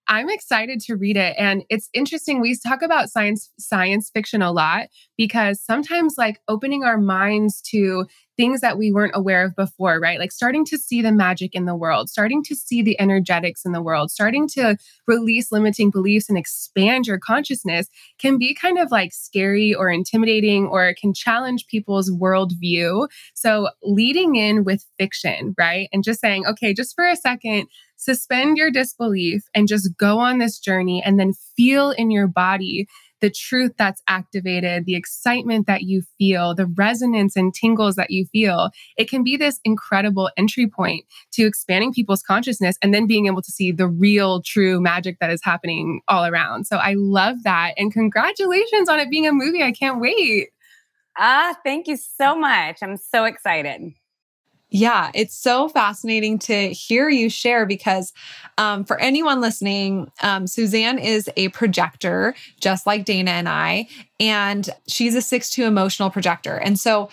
I'm 0.07 0.30
excited 0.30 0.80
to 0.83 0.97
read 0.97 1.16
it. 1.16 1.35
And 1.38 1.64
it's 1.68 1.90
interesting. 1.92 2.40
We 2.40 2.57
talk 2.66 2.83
about 2.83 3.11
science 3.11 3.50
science 3.59 4.11
fiction 4.12 4.40
a 4.40 4.52
lot 4.52 4.87
because 5.16 5.62
sometimes 5.62 6.14
like 6.16 6.40
opening 6.49 6.83
our 6.83 6.99
minds 6.99 7.61
to 7.71 8.07
things 8.38 8.61
that 8.61 8.78
we 8.78 8.92
weren't 8.92 9.16
aware 9.16 9.45
of 9.45 9.57
before, 9.57 9.99
right? 9.99 10.21
Like 10.21 10.30
starting 10.30 10.64
to 10.66 10.78
see 10.78 11.02
the 11.02 11.11
magic 11.11 11.54
in 11.54 11.64
the 11.64 11.75
world, 11.75 12.09
starting 12.09 12.42
to 12.45 12.54
see 12.54 12.83
the 12.83 12.99
energetics 13.00 13.64
in 13.64 13.73
the 13.73 13.83
world, 13.83 14.12
starting 14.12 14.47
to 14.50 14.76
release 15.07 15.50
limiting 15.50 15.90
beliefs 15.90 16.28
and 16.28 16.38
expand 16.38 17.07
your 17.07 17.18
consciousness 17.18 17.88
can 18.18 18.38
be 18.38 18.54
kind 18.54 18.78
of 18.78 18.92
like 18.92 19.12
scary 19.12 19.75
or 19.75 19.90
intimidating 19.90 20.66
or 20.68 20.88
it 20.88 20.97
can 20.97 21.12
challenge 21.12 21.66
people's 21.66 22.11
worldview. 22.11 23.09
So 23.35 23.71
leading 23.83 24.37
in 24.37 24.62
with 24.62 24.87
fiction, 24.99 25.54
right? 25.59 25.88
And 25.92 26.04
just 26.04 26.21
saying, 26.21 26.47
okay, 26.47 26.73
just 26.73 26.95
for 26.95 27.09
a 27.09 27.16
second, 27.16 27.66
suspend 27.97 28.57
your 28.57 28.71
disbelief 28.71 29.42
and 29.52 29.66
just 29.66 29.97
go 29.97 30.21
on 30.21 30.38
this 30.38 30.61
journey 30.61 31.02
and 31.04 31.18
then 31.18 31.33
feel 31.57 31.90
in 31.90 32.12
your 32.12 32.28
body 32.28 32.87
the 33.20 33.30
truth 33.30 33.72
that's 33.76 34.02
activated, 34.08 34.84
the 34.84 34.94
excitement 34.94 35.66
that 35.66 35.82
you 35.82 36.02
feel, 36.18 36.54
the 36.54 36.66
resonance 36.66 37.37
and 37.37 37.54
tingles 37.54 37.96
that 37.96 38.10
you 38.10 38.26
feel, 38.26 38.70
it 38.96 39.08
can 39.08 39.22
be 39.22 39.37
this 39.37 39.60
incredible 39.64 40.30
entry 40.37 40.66
point 40.66 41.04
to 41.32 41.44
expanding 41.44 41.92
people's 41.92 42.22
consciousness 42.22 42.76
and 42.82 42.94
then 42.94 43.06
being 43.06 43.26
able 43.26 43.42
to 43.42 43.50
see 43.50 43.72
the 43.72 43.88
real, 43.88 44.42
true 44.42 44.80
magic 44.80 45.18
that 45.20 45.30
is 45.30 45.40
happening 45.42 46.00
all 46.08 46.25
around. 46.25 46.66
So 46.66 46.76
I 46.76 46.94
love 46.96 47.42
that. 47.44 47.75
And 47.76 47.92
congratulations 47.92 48.88
on 48.88 49.00
it 49.00 49.10
being 49.10 49.26
a 49.26 49.32
movie. 49.32 49.62
I 49.62 49.72
can't 49.72 50.00
wait. 50.00 50.48
Ah, 51.18 51.56
thank 51.64 51.88
you 51.88 51.96
so 51.96 52.37
much. 52.37 52.78
I'm 52.82 52.96
so 52.96 53.25
excited. 53.25 53.92
Yeah, 54.70 55.10
it's 55.14 55.34
so 55.34 55.68
fascinating 55.68 56.38
to 56.40 56.68
hear 56.68 57.08
you 57.08 57.30
share 57.30 57.64
because 57.64 58.12
um, 58.58 58.84
for 58.84 59.00
anyone 59.00 59.40
listening, 59.40 60.10
um, 60.22 60.46
Suzanne 60.46 60.98
is 60.98 61.30
a 61.37 61.48
projector, 61.48 62.34
just 62.60 62.87
like 62.87 63.06
Dana 63.06 63.30
and 63.30 63.48
I, 63.48 63.88
and 64.20 64.68
she's 64.87 65.14
a 65.14 65.22
6 65.22 65.50
2 65.50 65.64
emotional 65.64 66.10
projector. 66.10 66.56
And 66.56 66.78
so 66.78 67.08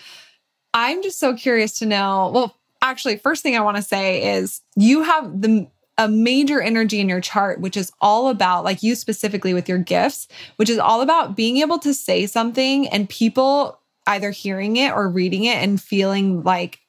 I'm 0.74 1.02
just 1.02 1.18
so 1.18 1.34
curious 1.34 1.78
to 1.78 1.86
know. 1.86 2.30
Well, 2.34 2.56
actually, 2.82 3.16
first 3.16 3.42
thing 3.42 3.56
I 3.56 3.60
want 3.60 3.78
to 3.78 3.82
say 3.82 4.34
is 4.34 4.60
you 4.76 5.02
have 5.02 5.40
the 5.40 5.68
a 5.98 6.08
major 6.08 6.60
energy 6.60 7.00
in 7.00 7.08
your 7.08 7.22
chart, 7.22 7.58
which 7.60 7.74
is 7.74 7.90
all 8.02 8.28
about, 8.28 8.64
like 8.64 8.82
you 8.82 8.94
specifically 8.94 9.54
with 9.54 9.66
your 9.66 9.78
gifts, 9.78 10.28
which 10.56 10.68
is 10.68 10.78
all 10.78 11.00
about 11.00 11.34
being 11.36 11.56
able 11.58 11.78
to 11.78 11.94
say 11.94 12.26
something 12.26 12.86
and 12.88 13.08
people 13.08 13.80
either 14.06 14.30
hearing 14.30 14.76
it 14.76 14.92
or 14.92 15.08
reading 15.08 15.44
it 15.44 15.56
and 15.56 15.80
feeling 15.80 16.42
like 16.42 16.80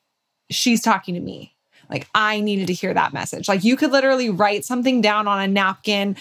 she's 0.49 0.81
talking 0.81 1.15
to 1.15 1.21
me. 1.21 1.53
Like 1.89 2.07
I 2.13 2.41
needed 2.41 2.67
to 2.67 2.73
hear 2.73 2.93
that 2.93 3.13
message. 3.13 3.47
Like 3.47 3.63
you 3.63 3.75
could 3.77 3.91
literally 3.91 4.29
write 4.29 4.65
something 4.65 5.01
down 5.01 5.27
on 5.27 5.39
a 5.39 5.47
napkin 5.47 6.17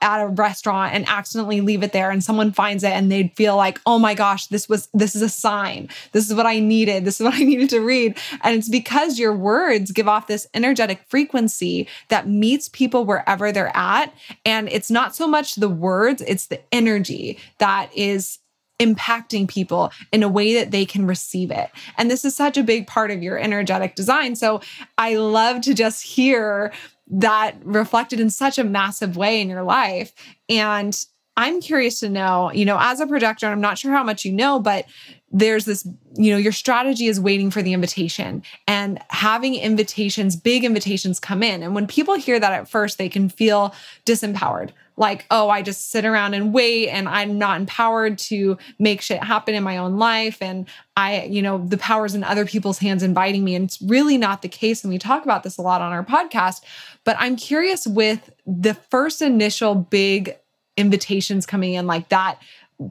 at 0.00 0.20
a 0.20 0.26
restaurant 0.26 0.94
and 0.94 1.06
accidentally 1.08 1.60
leave 1.60 1.82
it 1.82 1.92
there 1.92 2.10
and 2.10 2.22
someone 2.22 2.52
finds 2.52 2.82
it 2.84 2.92
and 2.92 3.10
they'd 3.10 3.32
feel 3.34 3.56
like 3.56 3.80
oh 3.86 3.98
my 3.98 4.14
gosh 4.14 4.46
this 4.46 4.68
was 4.68 4.88
this 4.94 5.14
is 5.14 5.22
a 5.22 5.28
sign 5.28 5.88
this 6.12 6.28
is 6.28 6.34
what 6.34 6.46
i 6.46 6.58
needed 6.58 7.04
this 7.04 7.20
is 7.20 7.24
what 7.24 7.34
i 7.40 7.42
needed 7.42 7.68
to 7.68 7.80
read 7.80 8.16
and 8.42 8.56
it's 8.56 8.68
because 8.68 9.18
your 9.18 9.34
words 9.34 9.90
give 9.90 10.08
off 10.08 10.26
this 10.26 10.46
energetic 10.54 11.04
frequency 11.08 11.86
that 12.08 12.28
meets 12.28 12.68
people 12.70 13.04
wherever 13.04 13.52
they're 13.52 13.76
at 13.76 14.12
and 14.44 14.68
it's 14.70 14.90
not 14.90 15.14
so 15.14 15.26
much 15.26 15.56
the 15.56 15.68
words 15.68 16.22
it's 16.26 16.46
the 16.46 16.60
energy 16.72 17.38
that 17.58 17.90
is 17.94 18.38
impacting 18.80 19.48
people 19.48 19.92
in 20.12 20.22
a 20.22 20.28
way 20.28 20.54
that 20.54 20.70
they 20.70 20.84
can 20.84 21.06
receive 21.06 21.50
it. 21.50 21.70
And 21.96 22.10
this 22.10 22.24
is 22.24 22.34
such 22.34 22.56
a 22.56 22.62
big 22.62 22.86
part 22.86 23.10
of 23.10 23.22
your 23.22 23.38
energetic 23.38 23.94
design. 23.94 24.34
So 24.36 24.60
I 24.98 25.16
love 25.16 25.60
to 25.62 25.74
just 25.74 26.02
hear 26.02 26.72
that 27.08 27.54
reflected 27.64 28.18
in 28.18 28.30
such 28.30 28.58
a 28.58 28.64
massive 28.64 29.16
way 29.16 29.40
in 29.40 29.48
your 29.48 29.62
life. 29.62 30.12
And 30.48 31.04
I'm 31.36 31.60
curious 31.60 32.00
to 32.00 32.08
know, 32.08 32.52
you 32.52 32.64
know, 32.64 32.78
as 32.80 33.00
a 33.00 33.06
projector, 33.06 33.46
I'm 33.46 33.60
not 33.60 33.78
sure 33.78 33.92
how 33.92 34.04
much 34.04 34.24
you 34.24 34.32
know, 34.32 34.60
but 34.60 34.86
there's 35.32 35.64
this, 35.64 35.86
you 36.14 36.30
know, 36.30 36.36
your 36.36 36.52
strategy 36.52 37.06
is 37.06 37.18
waiting 37.18 37.50
for 37.50 37.60
the 37.60 37.72
invitation 37.72 38.42
and 38.68 39.00
having 39.10 39.56
invitations, 39.56 40.36
big 40.36 40.64
invitations 40.64 41.18
come 41.18 41.42
in. 41.42 41.64
And 41.64 41.74
when 41.74 41.88
people 41.88 42.14
hear 42.14 42.38
that 42.38 42.52
at 42.52 42.68
first, 42.68 42.98
they 42.98 43.08
can 43.08 43.28
feel 43.28 43.74
disempowered 44.06 44.70
like, 44.96 45.26
oh, 45.30 45.48
I 45.50 45.62
just 45.62 45.90
sit 45.90 46.04
around 46.04 46.34
and 46.34 46.54
wait 46.54 46.88
and 46.88 47.08
I'm 47.08 47.36
not 47.38 47.60
empowered 47.60 48.18
to 48.18 48.56
make 48.78 49.00
shit 49.00 49.22
happen 49.22 49.54
in 49.54 49.64
my 49.64 49.76
own 49.76 49.98
life. 49.98 50.38
And 50.40 50.68
I, 50.96 51.24
you 51.24 51.42
know, 51.42 51.58
the 51.66 51.78
power's 51.78 52.14
in 52.14 52.22
other 52.22 52.46
people's 52.46 52.78
hands 52.78 53.02
inviting 53.02 53.42
me. 53.44 53.56
And 53.56 53.64
it's 53.64 53.82
really 53.82 54.16
not 54.16 54.42
the 54.42 54.48
case. 54.48 54.84
And 54.84 54.92
we 54.92 54.98
talk 54.98 55.24
about 55.24 55.42
this 55.42 55.58
a 55.58 55.62
lot 55.62 55.82
on 55.82 55.92
our 55.92 56.04
podcast. 56.04 56.62
But 57.02 57.16
I'm 57.18 57.34
curious 57.36 57.86
with 57.86 58.30
the 58.46 58.74
first 58.74 59.20
initial 59.20 59.74
big 59.74 60.36
invitations 60.76 61.46
coming 61.46 61.74
in, 61.74 61.86
like 61.86 62.08
that 62.08 62.38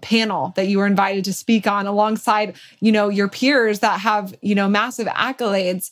panel 0.01 0.53
that 0.55 0.67
you 0.67 0.77
were 0.77 0.87
invited 0.87 1.25
to 1.25 1.33
speak 1.33 1.67
on 1.67 1.85
alongside 1.87 2.55
you 2.79 2.91
know 2.91 3.09
your 3.09 3.27
peers 3.27 3.79
that 3.79 3.99
have 3.99 4.33
you 4.41 4.55
know 4.55 4.67
massive 4.67 5.07
accolades. 5.07 5.91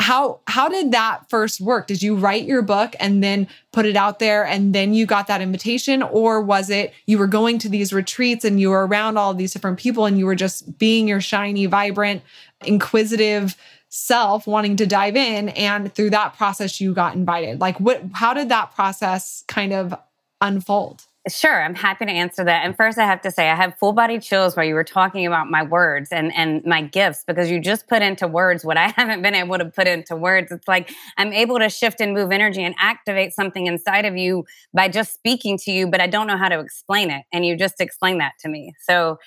How 0.00 0.40
how 0.48 0.68
did 0.68 0.92
that 0.92 1.28
first 1.30 1.60
work? 1.60 1.86
Did 1.86 2.02
you 2.02 2.16
write 2.16 2.44
your 2.44 2.62
book 2.62 2.94
and 2.98 3.22
then 3.22 3.46
put 3.72 3.86
it 3.86 3.96
out 3.96 4.18
there 4.18 4.44
and 4.44 4.74
then 4.74 4.92
you 4.92 5.06
got 5.06 5.28
that 5.28 5.40
invitation? 5.40 6.02
Or 6.02 6.40
was 6.40 6.68
it 6.68 6.92
you 7.06 7.16
were 7.16 7.28
going 7.28 7.58
to 7.60 7.68
these 7.68 7.92
retreats 7.92 8.44
and 8.44 8.60
you 8.60 8.70
were 8.70 8.86
around 8.86 9.18
all 9.18 9.34
these 9.34 9.52
different 9.52 9.78
people 9.78 10.04
and 10.06 10.18
you 10.18 10.26
were 10.26 10.34
just 10.34 10.78
being 10.78 11.06
your 11.06 11.20
shiny 11.20 11.66
vibrant 11.66 12.22
inquisitive 12.64 13.56
self 13.88 14.48
wanting 14.48 14.76
to 14.76 14.86
dive 14.86 15.14
in? 15.14 15.50
And 15.50 15.94
through 15.94 16.10
that 16.10 16.36
process 16.36 16.80
you 16.80 16.92
got 16.92 17.14
invited. 17.14 17.60
Like 17.60 17.78
what 17.78 18.02
how 18.14 18.34
did 18.34 18.48
that 18.48 18.74
process 18.74 19.44
kind 19.46 19.72
of 19.72 19.94
unfold 20.40 21.04
Sure, 21.26 21.62
I'm 21.64 21.74
happy 21.74 22.04
to 22.04 22.10
answer 22.10 22.44
that. 22.44 22.66
And 22.66 22.76
first, 22.76 22.98
I 22.98 23.06
have 23.06 23.22
to 23.22 23.30
say, 23.30 23.48
I 23.48 23.54
have 23.54 23.78
full 23.78 23.94
body 23.94 24.18
chills 24.18 24.56
while 24.56 24.66
you 24.66 24.74
were 24.74 24.84
talking 24.84 25.26
about 25.26 25.48
my 25.50 25.62
words 25.62 26.10
and, 26.12 26.30
and 26.34 26.62
my 26.66 26.82
gifts 26.82 27.24
because 27.26 27.50
you 27.50 27.60
just 27.60 27.88
put 27.88 28.02
into 28.02 28.28
words 28.28 28.62
what 28.62 28.76
I 28.76 28.88
haven't 28.96 29.22
been 29.22 29.34
able 29.34 29.56
to 29.56 29.64
put 29.64 29.88
into 29.88 30.16
words. 30.16 30.52
It's 30.52 30.68
like 30.68 30.92
I'm 31.16 31.32
able 31.32 31.58
to 31.60 31.70
shift 31.70 32.02
and 32.02 32.12
move 32.12 32.30
energy 32.30 32.62
and 32.62 32.74
activate 32.78 33.32
something 33.32 33.66
inside 33.66 34.04
of 34.04 34.18
you 34.18 34.44
by 34.74 34.88
just 34.88 35.14
speaking 35.14 35.56
to 35.58 35.70
you, 35.72 35.86
but 35.86 36.02
I 36.02 36.08
don't 36.08 36.26
know 36.26 36.36
how 36.36 36.50
to 36.50 36.58
explain 36.60 37.10
it. 37.10 37.24
And 37.32 37.46
you 37.46 37.56
just 37.56 37.80
explained 37.80 38.20
that 38.20 38.32
to 38.40 38.50
me. 38.50 38.74
So 38.86 39.18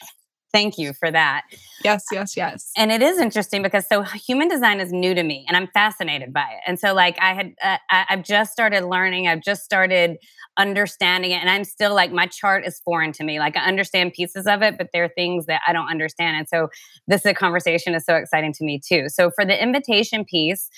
Thank 0.54 0.77
you 0.77 0.94
for 0.94 1.12
that. 1.12 1.44
Yes, 1.84 2.06
yes, 2.12 2.38
yes. 2.38 2.72
And 2.77 2.92
it 2.92 3.01
is 3.01 3.20
interesting 3.20 3.62
because 3.62 3.86
so 3.88 4.01
human 4.01 4.48
design 4.48 4.80
is 4.80 4.92
new 4.92 5.13
to 5.13 5.24
me 5.24 5.46
and 5.48 5.56
I'm 5.58 5.68
fascinated 5.68 6.34
by 6.34 6.44
it. 6.44 6.62
And 6.66 6.80
so 6.80 6.94
like 6.94 7.18
I 7.22 7.34
had 7.34 7.54
uh, 7.63 7.77
I, 7.89 8.06
I've 8.10 8.24
just 8.24 8.51
started 8.51 8.86
learning, 8.86 9.27
I've 9.27 9.44
just 9.44 9.63
started 9.63 10.18
understanding 10.58 11.32
it 11.32 11.36
and 11.36 11.50
I'm 11.50 11.63
still 11.63 11.94
like 11.94 12.12
my 12.12 12.25
chart 12.25 12.66
is 12.66 12.80
foreign 12.80 13.12
to 13.13 13.24
me. 13.24 13.39
Like 13.39 13.56
I 13.56 13.66
understand 13.66 14.13
pieces 14.13 14.48
of 14.48 14.62
it, 14.62 14.77
but 14.77 14.89
there 14.94 15.04
are 15.04 15.10
things 15.10 15.46
that 15.46 15.62
I 15.68 15.74
don't 15.74 15.89
understand. 15.89 16.38
And 16.38 16.50
so 16.50 16.70
this 17.08 17.24
conversation 17.36 17.94
is 17.94 18.06
so 18.06 18.16
exciting 18.16 18.54
to 18.54 18.63
me 18.63 18.80
too. 18.80 19.10
So 19.10 19.30
for 19.30 19.46
the 19.46 19.62
invitation 19.62 20.25
piece, 20.25 20.70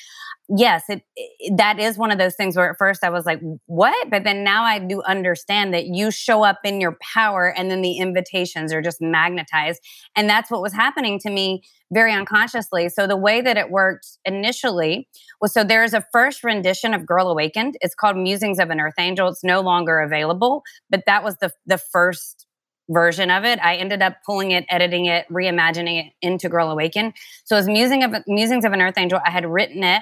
yes, 0.49 0.83
it, 0.89 1.03
it, 1.15 1.57
that 1.57 1.79
is 1.79 1.97
one 1.97 2.11
of 2.11 2.17
those 2.17 2.35
things 2.35 2.55
where 2.55 2.69
at 2.69 2.77
first 2.77 3.03
I 3.03 3.09
was 3.09 3.25
like, 3.25 3.39
"What?" 3.67 4.09
But 4.09 4.23
then 4.23 4.43
now 4.43 4.63
I 4.63 4.79
do 4.79 5.01
understand 5.03 5.73
that 5.73 5.85
you 5.85 6.11
show 6.11 6.43
up 6.43 6.59
in 6.63 6.81
your 6.81 6.97
power, 7.13 7.53
and 7.55 7.69
then 7.69 7.81
the 7.81 7.97
invitations 7.97 8.73
are 8.73 8.81
just 8.81 9.01
magnetized, 9.01 9.81
and 10.15 10.29
that's 10.29 10.49
what 10.49 10.61
was 10.61 10.73
happening 10.73 11.19
to 11.19 11.29
me 11.29 11.61
very 11.91 12.13
unconsciously. 12.13 12.89
So 12.89 13.07
the 13.07 13.17
way 13.17 13.41
that 13.41 13.57
it 13.57 13.69
worked 13.69 14.07
initially 14.25 15.07
was 15.41 15.53
so 15.53 15.63
there 15.63 15.83
is 15.83 15.93
a 15.93 16.05
first 16.11 16.43
rendition 16.43 16.93
of 16.93 17.05
Girl 17.05 17.29
Awakened. 17.29 17.75
It's 17.81 17.95
called 17.95 18.17
Musings 18.17 18.59
of 18.59 18.69
an 18.69 18.79
Earth 18.79 18.95
Angel. 18.99 19.27
It's 19.27 19.43
no 19.43 19.61
longer 19.61 19.99
available, 19.99 20.63
but 20.89 21.03
that 21.05 21.23
was 21.23 21.37
the 21.37 21.51
the 21.65 21.77
first 21.77 22.45
version 22.89 23.29
of 23.29 23.45
it. 23.45 23.59
I 23.63 23.75
ended 23.75 24.01
up 24.01 24.15
pulling 24.25 24.51
it, 24.51 24.65
editing 24.69 25.05
it, 25.05 25.25
reimagining 25.31 26.07
it 26.07 26.13
into 26.21 26.49
Girl 26.49 26.71
Awaken. 26.71 27.13
So 27.45 27.55
as 27.55 27.67
Musing 27.67 28.03
of 28.03 28.15
Musings 28.27 28.65
of 28.65 28.73
an 28.73 28.81
Earth 28.81 28.97
Angel, 28.97 29.19
I 29.23 29.29
had 29.29 29.45
written 29.45 29.83
it 29.83 30.01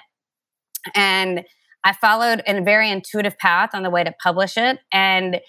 and 0.95 1.43
I 1.83 1.93
followed 1.93 2.41
a 2.45 2.61
very 2.61 2.89
intuitive 2.89 3.37
path 3.37 3.69
on 3.73 3.83
the 3.83 3.89
way 3.89 4.03
to 4.03 4.13
publish 4.21 4.57
it. 4.57 4.79
And 4.91 5.39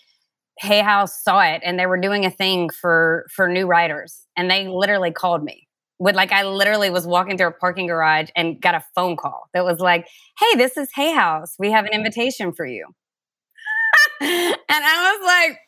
Hay 0.60 0.80
House 0.80 1.22
saw 1.22 1.40
it 1.40 1.62
and 1.64 1.78
they 1.78 1.86
were 1.86 2.00
doing 2.00 2.24
a 2.24 2.30
thing 2.30 2.68
for 2.70 3.26
for 3.34 3.48
new 3.48 3.66
writers. 3.66 4.26
And 4.36 4.50
they 4.50 4.68
literally 4.68 5.10
called 5.10 5.42
me. 5.42 5.66
With 6.00 6.14
like 6.14 6.30
I 6.30 6.44
literally 6.44 6.90
was 6.90 7.08
walking 7.08 7.36
through 7.36 7.48
a 7.48 7.52
parking 7.52 7.88
garage 7.88 8.28
and 8.36 8.60
got 8.60 8.76
a 8.76 8.84
phone 8.94 9.16
call 9.16 9.48
that 9.52 9.64
was 9.64 9.80
like, 9.80 10.06
hey, 10.38 10.56
this 10.56 10.76
is 10.76 10.88
Hay 10.94 11.12
House. 11.12 11.56
We 11.58 11.72
have 11.72 11.86
an 11.86 11.92
invitation 11.92 12.52
for 12.52 12.64
you. 12.64 12.86
and 14.20 14.56
I 14.70 15.16
was 15.18 15.26
like, 15.26 15.58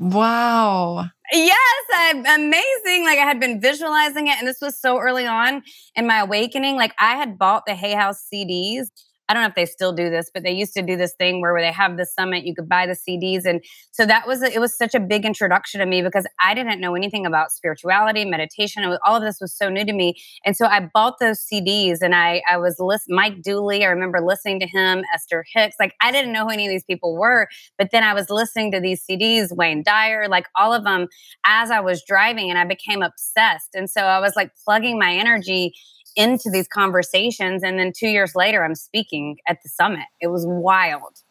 Wow. 0.00 1.04
Yes, 1.30 1.84
I'm 1.92 2.20
amazing. 2.20 3.04
Like 3.04 3.18
I 3.18 3.26
had 3.26 3.38
been 3.38 3.60
visualizing 3.60 4.28
it, 4.28 4.38
and 4.38 4.48
this 4.48 4.60
was 4.62 4.80
so 4.80 4.98
early 4.98 5.26
on 5.26 5.62
in 5.94 6.06
my 6.06 6.20
awakening. 6.20 6.76
Like 6.76 6.94
I 6.98 7.16
had 7.16 7.36
bought 7.36 7.64
the 7.66 7.74
Hay 7.74 7.92
House 7.92 8.26
CDs 8.32 8.86
I 9.30 9.32
don't 9.32 9.44
know 9.44 9.48
if 9.48 9.54
they 9.54 9.64
still 9.64 9.92
do 9.92 10.10
this, 10.10 10.28
but 10.34 10.42
they 10.42 10.50
used 10.50 10.74
to 10.74 10.82
do 10.82 10.96
this 10.96 11.14
thing 11.14 11.40
where, 11.40 11.52
where 11.52 11.62
they 11.62 11.70
have 11.70 11.96
the 11.96 12.04
summit, 12.04 12.44
you 12.44 12.52
could 12.52 12.68
buy 12.68 12.84
the 12.84 12.96
CDs. 12.96 13.44
And 13.44 13.64
so 13.92 14.04
that 14.04 14.26
was, 14.26 14.42
it 14.42 14.60
was 14.60 14.76
such 14.76 14.92
a 14.92 14.98
big 14.98 15.24
introduction 15.24 15.78
to 15.78 15.86
me 15.86 16.02
because 16.02 16.26
I 16.42 16.52
didn't 16.52 16.80
know 16.80 16.96
anything 16.96 17.24
about 17.24 17.52
spirituality, 17.52 18.24
meditation. 18.24 18.88
Was, 18.88 18.98
all 19.06 19.14
of 19.14 19.22
this 19.22 19.40
was 19.40 19.56
so 19.56 19.68
new 19.68 19.84
to 19.84 19.92
me. 19.92 20.20
And 20.44 20.56
so 20.56 20.66
I 20.66 20.90
bought 20.92 21.20
those 21.20 21.46
CDs 21.46 21.98
and 22.00 22.12
I, 22.12 22.42
I 22.50 22.56
was 22.56 22.80
listening, 22.80 23.14
Mike 23.14 23.40
Dooley, 23.40 23.84
I 23.84 23.90
remember 23.90 24.20
listening 24.20 24.58
to 24.58 24.66
him, 24.66 25.04
Esther 25.14 25.44
Hicks. 25.54 25.76
Like 25.78 25.94
I 26.00 26.10
didn't 26.10 26.32
know 26.32 26.46
who 26.46 26.50
any 26.50 26.66
of 26.66 26.70
these 26.70 26.82
people 26.82 27.16
were, 27.16 27.46
but 27.78 27.92
then 27.92 28.02
I 28.02 28.14
was 28.14 28.30
listening 28.30 28.72
to 28.72 28.80
these 28.80 29.04
CDs, 29.08 29.56
Wayne 29.56 29.84
Dyer, 29.84 30.26
like 30.28 30.48
all 30.56 30.74
of 30.74 30.82
them 30.82 31.06
as 31.46 31.70
I 31.70 31.78
was 31.78 32.02
driving 32.02 32.50
and 32.50 32.58
I 32.58 32.64
became 32.64 33.00
obsessed. 33.00 33.76
And 33.76 33.88
so 33.88 34.00
I 34.00 34.18
was 34.18 34.34
like 34.34 34.50
plugging 34.64 34.98
my 34.98 35.14
energy 35.14 35.72
into 36.16 36.50
these 36.50 36.68
conversations. 36.68 37.62
And 37.62 37.78
then 37.78 37.92
two 37.96 38.08
years 38.08 38.34
later, 38.34 38.64
I'm 38.64 38.74
speaking 38.74 39.38
at 39.48 39.58
the 39.62 39.68
summit. 39.68 40.06
It 40.20 40.28
was 40.28 40.44
wild. 40.46 41.22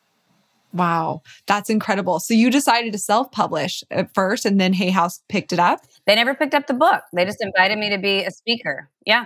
Wow, 0.72 1.24
that's 1.48 1.70
incredible. 1.70 2.20
So 2.20 2.34
you 2.34 2.52
decided 2.52 2.94
to 2.94 3.00
self 3.00 3.32
publish 3.32 3.84
at 3.90 4.14
first, 4.14 4.46
and 4.46 4.62
then 4.62 4.74
Hay 4.74 4.92
House 4.92 5.22
picked 5.28 5.52
it 5.52 5.60
up? 5.60 5.82
They 6.06 6.16
never 6.16 6.36
picked 6.36 6.54
up 6.54 6.68
the 6.68 6.76
book. 6.76 7.02
They 7.12 7.26
just 7.26 7.42
invited 7.42 7.80
me 7.80 7.90
to 7.90 7.98
be 7.98 8.24
a 8.24 8.32
speaker. 8.32 8.90
Yeah. 9.06 9.26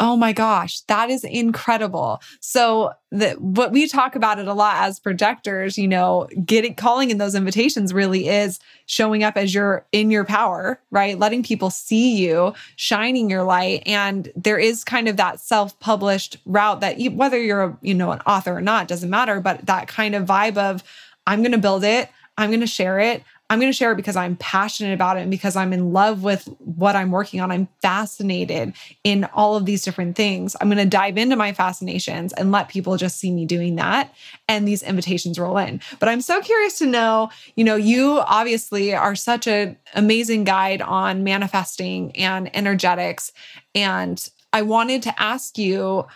Oh 0.00 0.16
my 0.16 0.32
gosh, 0.32 0.80
that 0.82 1.10
is 1.10 1.24
incredible. 1.24 2.20
So 2.38 2.92
the 3.10 3.30
what 3.32 3.72
we 3.72 3.88
talk 3.88 4.14
about 4.14 4.38
it 4.38 4.46
a 4.46 4.54
lot 4.54 4.76
as 4.76 5.00
projectors, 5.00 5.76
you 5.76 5.88
know, 5.88 6.28
getting 6.44 6.76
calling 6.76 7.10
in 7.10 7.18
those 7.18 7.34
invitations 7.34 7.92
really 7.92 8.28
is 8.28 8.60
showing 8.86 9.24
up 9.24 9.36
as 9.36 9.52
you're 9.52 9.84
in 9.90 10.12
your 10.12 10.24
power, 10.24 10.80
right? 10.92 11.18
Letting 11.18 11.42
people 11.42 11.70
see 11.70 12.16
you, 12.16 12.54
shining 12.76 13.28
your 13.28 13.42
light 13.42 13.82
and 13.86 14.30
there 14.36 14.58
is 14.58 14.84
kind 14.84 15.08
of 15.08 15.16
that 15.16 15.40
self-published 15.40 16.36
route 16.46 16.80
that 16.80 17.00
you, 17.00 17.10
whether 17.10 17.40
you're 17.40 17.64
a, 17.64 17.78
you 17.82 17.94
know, 17.94 18.12
an 18.12 18.20
author 18.20 18.56
or 18.56 18.60
not 18.60 18.86
doesn't 18.86 19.10
matter, 19.10 19.40
but 19.40 19.66
that 19.66 19.88
kind 19.88 20.14
of 20.14 20.28
vibe 20.28 20.58
of 20.58 20.84
I'm 21.26 21.42
going 21.42 21.52
to 21.52 21.58
build 21.58 21.82
it, 21.82 22.08
I'm 22.36 22.50
going 22.50 22.60
to 22.60 22.68
share 22.68 23.00
it, 23.00 23.24
I'm 23.50 23.58
going 23.60 23.72
to 23.72 23.76
share 23.76 23.92
it 23.92 23.96
because 23.96 24.16
I'm 24.16 24.36
passionate 24.36 24.92
about 24.92 25.16
it 25.16 25.20
and 25.20 25.30
because 25.30 25.56
I'm 25.56 25.72
in 25.72 25.92
love 25.92 26.22
with 26.22 26.44
what 26.58 26.96
I'm 26.96 27.10
working 27.10 27.40
on. 27.40 27.50
I'm 27.50 27.68
fascinated 27.80 28.74
in 29.04 29.24
all 29.32 29.56
of 29.56 29.64
these 29.64 29.82
different 29.82 30.16
things. 30.16 30.54
I'm 30.60 30.68
going 30.68 30.78
to 30.78 30.84
dive 30.84 31.16
into 31.16 31.34
my 31.34 31.52
fascinations 31.52 32.32
and 32.34 32.52
let 32.52 32.68
people 32.68 32.96
just 32.96 33.18
see 33.18 33.30
me 33.30 33.46
doing 33.46 33.76
that 33.76 34.14
and 34.48 34.68
these 34.68 34.82
invitations 34.82 35.38
roll 35.38 35.56
in. 35.56 35.80
But 35.98 36.08
I'm 36.10 36.20
so 36.20 36.42
curious 36.42 36.78
to 36.78 36.86
know, 36.86 37.30
you 37.54 37.64
know, 37.64 37.76
you 37.76 38.20
obviously 38.20 38.94
are 38.94 39.14
such 39.14 39.46
an 39.46 39.78
amazing 39.94 40.44
guide 40.44 40.82
on 40.82 41.24
manifesting 41.24 42.14
and 42.16 42.54
energetics 42.54 43.32
and 43.74 44.28
I 44.52 44.62
wanted 44.62 45.02
to 45.02 45.22
ask 45.22 45.58
you, 45.58 46.06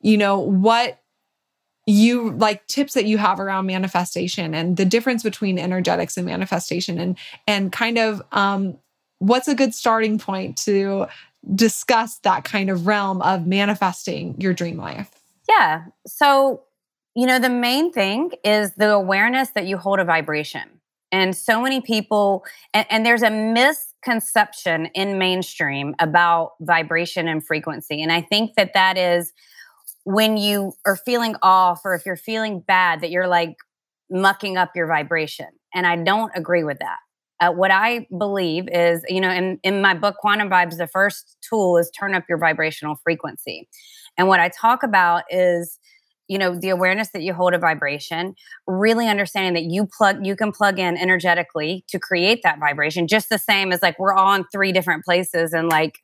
you 0.00 0.16
know, 0.16 0.38
what 0.38 1.00
you 1.86 2.32
like 2.32 2.66
tips 2.66 2.94
that 2.94 3.04
you 3.04 3.16
have 3.16 3.38
around 3.38 3.66
manifestation 3.66 4.54
and 4.54 4.76
the 4.76 4.84
difference 4.84 5.22
between 5.22 5.58
energetics 5.58 6.16
and 6.16 6.26
manifestation 6.26 6.98
and 6.98 7.16
and 7.46 7.72
kind 7.72 7.96
of 7.96 8.20
um 8.32 8.76
what's 9.18 9.48
a 9.48 9.54
good 9.54 9.74
starting 9.74 10.18
point 10.18 10.56
to 10.56 11.06
discuss 11.54 12.18
that 12.18 12.44
kind 12.44 12.68
of 12.70 12.86
realm 12.86 13.22
of 13.22 13.46
manifesting 13.46 14.38
your 14.38 14.52
dream 14.52 14.76
life? 14.76 15.10
Yeah. 15.48 15.84
So 16.06 16.64
you 17.14 17.26
know 17.26 17.38
the 17.38 17.48
main 17.48 17.92
thing 17.92 18.32
is 18.44 18.72
the 18.74 18.90
awareness 18.90 19.50
that 19.50 19.66
you 19.66 19.78
hold 19.78 20.00
a 20.00 20.04
vibration. 20.04 20.68
And 21.12 21.36
so 21.36 21.62
many 21.62 21.80
people 21.80 22.44
and, 22.74 22.84
and 22.90 23.06
there's 23.06 23.22
a 23.22 23.30
misconception 23.30 24.86
in 24.86 25.18
mainstream 25.18 25.94
about 26.00 26.54
vibration 26.60 27.28
and 27.28 27.46
frequency. 27.46 28.02
And 28.02 28.10
i 28.10 28.20
think 28.20 28.56
that 28.56 28.74
that 28.74 28.98
is 28.98 29.32
when 30.06 30.36
you 30.36 30.72
are 30.86 30.94
feeling 30.94 31.34
off 31.42 31.80
or 31.84 31.92
if 31.96 32.06
you're 32.06 32.16
feeling 32.16 32.60
bad 32.60 33.00
that 33.00 33.10
you're 33.10 33.26
like 33.26 33.56
mucking 34.08 34.56
up 34.56 34.70
your 34.76 34.86
vibration. 34.86 35.48
And 35.74 35.84
I 35.84 35.96
don't 35.96 36.30
agree 36.36 36.62
with 36.62 36.78
that. 36.78 36.98
Uh, 37.40 37.52
what 37.52 37.72
I 37.72 38.06
believe 38.16 38.68
is, 38.70 39.04
you 39.08 39.20
know, 39.20 39.30
in, 39.30 39.58
in 39.64 39.82
my 39.82 39.94
book, 39.94 40.14
Quantum 40.20 40.48
Vibes, 40.48 40.78
the 40.78 40.86
first 40.86 41.36
tool 41.42 41.76
is 41.76 41.90
turn 41.90 42.14
up 42.14 42.22
your 42.28 42.38
vibrational 42.38 42.94
frequency. 43.02 43.68
And 44.16 44.28
what 44.28 44.38
I 44.38 44.48
talk 44.48 44.84
about 44.84 45.24
is, 45.28 45.76
you 46.28 46.38
know, 46.38 46.56
the 46.56 46.68
awareness 46.68 47.08
that 47.08 47.22
you 47.22 47.34
hold 47.34 47.52
a 47.52 47.58
vibration, 47.58 48.36
really 48.68 49.08
understanding 49.08 49.54
that 49.54 49.68
you 49.68 49.88
plug, 49.98 50.24
you 50.24 50.36
can 50.36 50.52
plug 50.52 50.78
in 50.78 50.96
energetically 50.96 51.84
to 51.88 51.98
create 51.98 52.44
that 52.44 52.60
vibration, 52.60 53.08
just 53.08 53.28
the 53.28 53.38
same 53.38 53.72
as 53.72 53.82
like 53.82 53.98
we're 53.98 54.14
all 54.14 54.34
in 54.34 54.44
three 54.52 54.70
different 54.70 55.04
places 55.04 55.52
and 55.52 55.68
like 55.68 55.98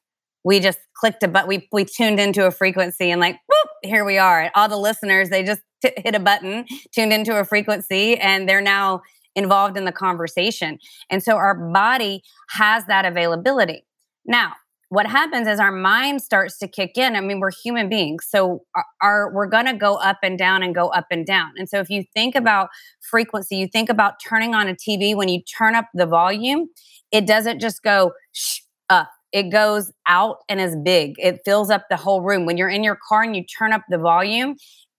we 0.44 0.60
just 0.60 0.78
clicked 0.94 1.22
a 1.22 1.28
button. 1.28 1.48
we 1.48 1.68
we 1.72 1.84
tuned 1.84 2.20
into 2.20 2.46
a 2.46 2.50
frequency 2.50 3.10
and 3.10 3.20
like 3.20 3.36
whoop, 3.48 3.68
here 3.82 4.04
we 4.04 4.18
are. 4.18 4.50
All 4.54 4.68
the 4.68 4.76
listeners 4.76 5.30
they 5.30 5.42
just 5.42 5.60
t- 5.82 5.92
hit 5.96 6.14
a 6.14 6.20
button 6.20 6.64
tuned 6.94 7.12
into 7.12 7.38
a 7.38 7.44
frequency 7.44 8.16
and 8.18 8.48
they're 8.48 8.60
now 8.60 9.02
involved 9.34 9.76
in 9.76 9.84
the 9.84 9.92
conversation. 9.92 10.78
And 11.10 11.22
so 11.22 11.36
our 11.36 11.54
body 11.54 12.22
has 12.50 12.86
that 12.86 13.04
availability. 13.04 13.86
Now 14.26 14.52
what 14.88 15.06
happens 15.06 15.48
is 15.48 15.58
our 15.58 15.72
mind 15.72 16.20
starts 16.20 16.58
to 16.58 16.68
kick 16.68 16.98
in. 16.98 17.16
I 17.16 17.20
mean 17.20 17.40
we're 17.40 17.50
human 17.64 17.88
beings 17.88 18.26
so 18.28 18.62
our, 18.74 18.84
our 19.00 19.34
we're 19.34 19.46
going 19.46 19.66
to 19.66 19.74
go 19.74 19.94
up 19.96 20.18
and 20.22 20.38
down 20.38 20.62
and 20.62 20.74
go 20.74 20.88
up 20.88 21.06
and 21.10 21.24
down. 21.24 21.52
And 21.56 21.68
so 21.68 21.78
if 21.78 21.88
you 21.88 22.04
think 22.14 22.34
about 22.34 22.68
frequency 23.00 23.56
you 23.56 23.68
think 23.68 23.88
about 23.88 24.14
turning 24.26 24.54
on 24.54 24.68
a 24.68 24.74
tv 24.74 25.16
when 25.16 25.28
you 25.28 25.42
turn 25.42 25.74
up 25.74 25.86
the 25.94 26.06
volume 26.06 26.68
it 27.10 27.26
doesn't 27.26 27.60
just 27.60 27.82
go 27.82 28.12
shh, 28.32 28.60
up 28.88 29.08
it 29.32 29.44
goes 29.50 29.90
out 30.06 30.38
and 30.48 30.60
is 30.60 30.76
big. 30.76 31.14
It 31.18 31.40
fills 31.44 31.70
up 31.70 31.86
the 31.88 31.96
whole 31.96 32.20
room. 32.20 32.44
When 32.44 32.56
you're 32.56 32.68
in 32.68 32.84
your 32.84 32.98
car 33.08 33.22
and 33.22 33.34
you 33.34 33.44
turn 33.44 33.72
up 33.72 33.82
the 33.88 33.98
volume, 33.98 34.56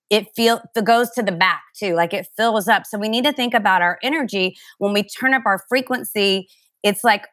it 0.10 0.28
feel 0.36 0.62
it 0.76 0.86
goes 0.86 1.10
to 1.12 1.24
the 1.24 1.32
back 1.32 1.62
too. 1.76 1.94
Like 1.94 2.14
it 2.14 2.28
fills 2.36 2.68
up. 2.68 2.86
So 2.86 2.98
we 2.98 3.10
need 3.10 3.26
to 3.26 3.34
think 3.34 3.54
about 3.54 3.82
our 3.82 4.00
energy 4.04 4.58
when 4.80 4.94
we 4.94 5.04
turn 5.04 5.34
up 5.34 5.44
our 5.46 5.60
frequency. 5.70 6.48
It's 6.82 7.04
like 7.04 7.26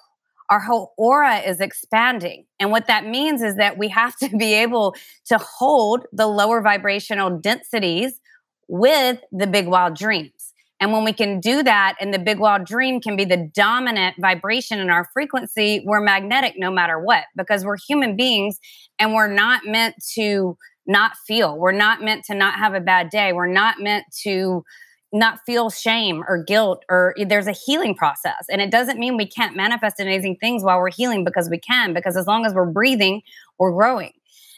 our 0.50 0.60
whole 0.60 0.92
aura 0.98 1.38
is 1.38 1.60
expanding. 1.60 2.44
And 2.60 2.70
what 2.70 2.86
that 2.86 3.06
means 3.06 3.42
is 3.42 3.56
that 3.56 3.78
we 3.78 3.88
have 3.88 4.16
to 4.18 4.28
be 4.38 4.54
able 4.54 4.94
to 5.26 5.38
hold 5.38 6.06
the 6.12 6.26
lower 6.26 6.60
vibrational 6.60 7.30
densities 7.38 8.20
with 8.68 9.20
the 9.32 9.46
big 9.46 9.66
wild 9.66 9.96
dreams. 9.96 10.51
And 10.82 10.92
when 10.92 11.04
we 11.04 11.12
can 11.12 11.38
do 11.38 11.62
that, 11.62 11.94
and 12.00 12.12
the 12.12 12.18
big 12.18 12.40
wild 12.40 12.64
dream 12.64 13.00
can 13.00 13.14
be 13.14 13.24
the 13.24 13.48
dominant 13.54 14.16
vibration 14.18 14.80
in 14.80 14.90
our 14.90 15.08
frequency, 15.14 15.80
we're 15.86 16.00
magnetic 16.00 16.54
no 16.56 16.72
matter 16.72 16.98
what, 16.98 17.26
because 17.36 17.64
we're 17.64 17.76
human 17.76 18.16
beings 18.16 18.58
and 18.98 19.14
we're 19.14 19.32
not 19.32 19.64
meant 19.64 19.94
to 20.14 20.58
not 20.84 21.12
feel. 21.24 21.56
We're 21.56 21.70
not 21.70 22.02
meant 22.02 22.24
to 22.24 22.34
not 22.34 22.56
have 22.56 22.74
a 22.74 22.80
bad 22.80 23.10
day. 23.10 23.32
We're 23.32 23.46
not 23.46 23.78
meant 23.78 24.06
to 24.24 24.64
not 25.12 25.38
feel 25.46 25.70
shame 25.70 26.24
or 26.26 26.42
guilt 26.42 26.84
or 26.90 27.14
there's 27.28 27.46
a 27.46 27.52
healing 27.52 27.94
process. 27.94 28.46
And 28.50 28.60
it 28.60 28.72
doesn't 28.72 28.98
mean 28.98 29.16
we 29.16 29.28
can't 29.28 29.54
manifest 29.54 30.00
amazing 30.00 30.38
things 30.40 30.64
while 30.64 30.78
we're 30.78 30.90
healing 30.90 31.22
because 31.22 31.48
we 31.48 31.60
can, 31.60 31.94
because 31.94 32.16
as 32.16 32.26
long 32.26 32.44
as 32.44 32.54
we're 32.54 32.66
breathing, 32.66 33.22
we're 33.56 33.70
growing. 33.70 34.14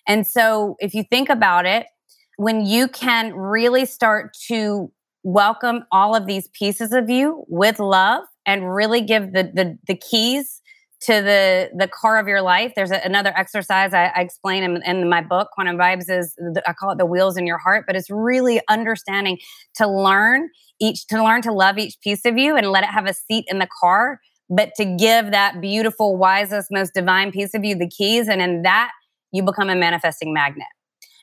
And 0.09 0.27
so 0.27 0.77
if 0.79 0.95
you 0.95 1.05
think 1.05 1.29
about 1.29 1.67
it, 1.67 1.85
when 2.39 2.65
you 2.65 2.89
can 2.89 3.35
really 3.35 3.85
start 3.85 4.35
to 4.47 4.91
welcome 5.25 5.85
all 5.91 6.15
of 6.15 6.27
these 6.27 6.49
pieces 6.49 6.93
of 6.93 7.11
you 7.11 7.45
with 7.49 7.81
love 7.81 8.23
and 8.47 8.73
really 8.73 9.01
give 9.01 9.33
the 9.33 9.51
the, 9.55 9.79
the 9.87 9.97
keys 9.97 10.61
to 11.01 11.15
the 11.15 11.71
the 11.77 11.89
car 11.89 12.19
of 12.19 12.29
your 12.29 12.43
life. 12.43 12.73
There's 12.77 12.93
a, 12.93 13.01
another 13.05 13.33
exercise 13.37 13.93
I, 13.93 14.13
I 14.15 14.21
explain 14.21 14.63
in, 14.63 14.83
in, 14.85 15.09
my 15.09 15.21
book 15.21 15.49
quantum 15.53 15.77
vibes 15.77 16.09
is 16.09 16.35
the, 16.37 16.63
i 16.67 16.73
call 16.73 16.91
it 16.93 16.99
the 16.99 17.07
wheels 17.07 17.37
in 17.37 17.47
your 17.47 17.59
heart 17.59 17.85
but 17.87 17.97
it's 17.97 18.11
really 18.11 18.61
understanding 18.69 19.39
to 19.77 19.89
learn 19.89 20.49
each 20.81 21.07
to 21.09 21.23
learn 21.23 21.43
to 21.43 21.53
love 21.53 21.79
each 21.79 21.99
piece 22.01 22.25
of 22.25 22.39
you 22.39 22.57
and 22.57 22.69
let 22.69 22.85
it 22.85 22.91
have 22.91 23.07
a 23.07 23.15
seat 23.15 23.45
in 23.49 23.59
the 23.59 23.69
car 23.81 24.21
but 24.49 24.71
to 24.77 24.85
give 24.85 25.31
that 25.31 25.61
beautiful 25.61 26.17
wisest 26.17 26.69
most 26.71 26.95
divine 26.95 27.33
piece 27.33 27.55
of 27.55 27.65
you 27.65 27.75
the 27.75 27.89
keys 27.89 28.29
and 28.29 28.41
in 28.41 28.63
that 28.63 28.91
you 29.35 29.43
become 29.43 29.69
a 29.69 29.75
manifesting 29.75 30.33
magnet. 30.33 30.69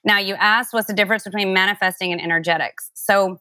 Now 0.03 0.19
you 0.19 0.35
asked 0.35 0.73
what's 0.73 0.87
the 0.87 0.93
difference 0.93 1.23
between 1.23 1.53
manifesting 1.53 2.11
and 2.11 2.21
energetics. 2.21 2.91
So 2.93 3.39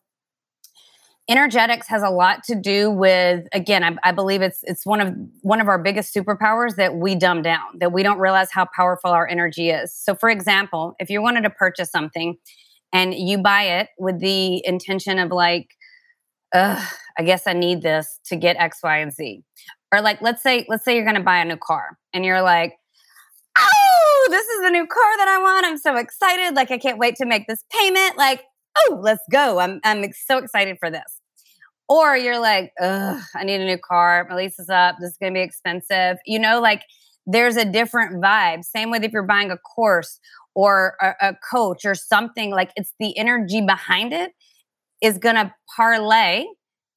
energetics 1.31 1.87
has 1.87 2.03
a 2.03 2.11
lot 2.11 2.43
to 2.43 2.57
do 2.57 2.91
with 2.91 3.47
again 3.53 3.85
I, 3.85 4.09
I, 4.09 4.13
believe 4.13 4.43
it's 4.43 4.65
it's 4.65 4.85
one 4.85 5.01
of 5.01 5.15
one 5.43 5.61
of 5.61 5.69
our 5.69 5.81
biggest 5.81 6.13
superpowers 6.13 6.75
that 6.75 6.97
we 6.97 7.15
dumb 7.15 7.41
down 7.41 7.61
that 7.79 7.93
we 7.93 8.03
don't 8.03 8.19
realize 8.19 8.51
how 8.51 8.67
powerful 8.75 9.13
our 9.13 9.29
energy 9.29 9.71
is. 9.71 9.95
So 9.95 10.17
for 10.17 10.29
example 10.29 10.97
if 10.99 11.09
you 11.09 11.23
wanted 11.23 11.43
to 11.43 11.51
purchase 11.51 11.91
something 11.91 12.37
and 12.93 13.15
you 13.15 13.39
buy 13.39 13.63
it 13.63 13.91
with 13.97 14.19
the 14.19 14.67
intention 14.67 15.21
of 15.21 15.31
like 15.31 15.69
i 16.53 17.23
guess 17.25 17.47
i 17.47 17.53
need 17.53 17.81
this 17.81 18.19
to 18.25 18.35
get 18.35 18.57
x 18.59 18.81
y 18.83 18.99
and 18.99 19.13
z. 19.13 19.45
Or 19.93 20.01
like 20.01 20.21
let's 20.21 20.43
say 20.43 20.67
let's 20.69 20.85
say 20.85 20.97
you're 20.97 21.05
going 21.05 21.15
to 21.15 21.23
buy 21.23 21.39
a 21.39 21.45
new 21.45 21.57
car 21.57 21.97
and 22.13 22.25
you're 22.25 22.43
like 22.43 22.75
oh 23.57 24.29
this 24.31 24.47
is 24.49 24.63
the 24.63 24.71
new 24.71 24.87
car 24.87 25.17
that 25.19 25.29
i 25.29 25.39
want. 25.41 25.65
I'm 25.65 25.79
so 25.79 25.95
excited. 25.95 26.57
Like 26.57 26.73
i 26.73 26.79
can't 26.79 26.99
wait 26.99 27.15
to 27.17 27.25
make 27.25 27.47
this 27.47 27.63
payment. 27.71 28.17
Like 28.19 28.43
oh 28.79 28.99
let's 29.01 29.23
go. 29.31 29.61
I'm 29.61 29.81
i'm 29.85 30.11
so 30.13 30.39
excited 30.39 30.77
for 30.81 30.91
this 30.91 31.20
or 31.91 32.17
you're 32.17 32.39
like, 32.39 32.73
ugh, 32.81 33.21
I 33.35 33.43
need 33.43 33.61
a 33.61 33.67
new 33.67 33.77
car. 33.77 34.25
My 34.31 34.37
lease 34.37 34.61
is 34.61 34.71
up. 34.71 34.97
This 35.01 35.11
is 35.11 35.17
going 35.19 35.35
to 35.35 35.37
be 35.37 35.43
expensive. 35.43 36.19
You 36.25 36.39
know, 36.39 36.61
like 36.61 36.85
there's 37.27 37.57
a 37.57 37.65
different 37.65 38.23
vibe. 38.23 38.65
Same 38.65 38.93
with 38.93 39.03
if 39.03 39.13
you're 39.13 39.25
buying 39.25 39.51
a 39.51 39.59
course 39.59 40.21
or 40.55 40.95
a, 41.03 41.31
a 41.31 41.35
coach 41.53 41.85
or 41.85 41.97
something, 41.97 42.53
like 42.53 42.71
it's 42.77 42.95
the 43.01 43.19
energy 43.19 43.61
behind 43.61 44.13
it 44.13 44.33
is 45.03 45.19
going 45.19 45.35
to 45.35 45.53
parlay 45.77 46.45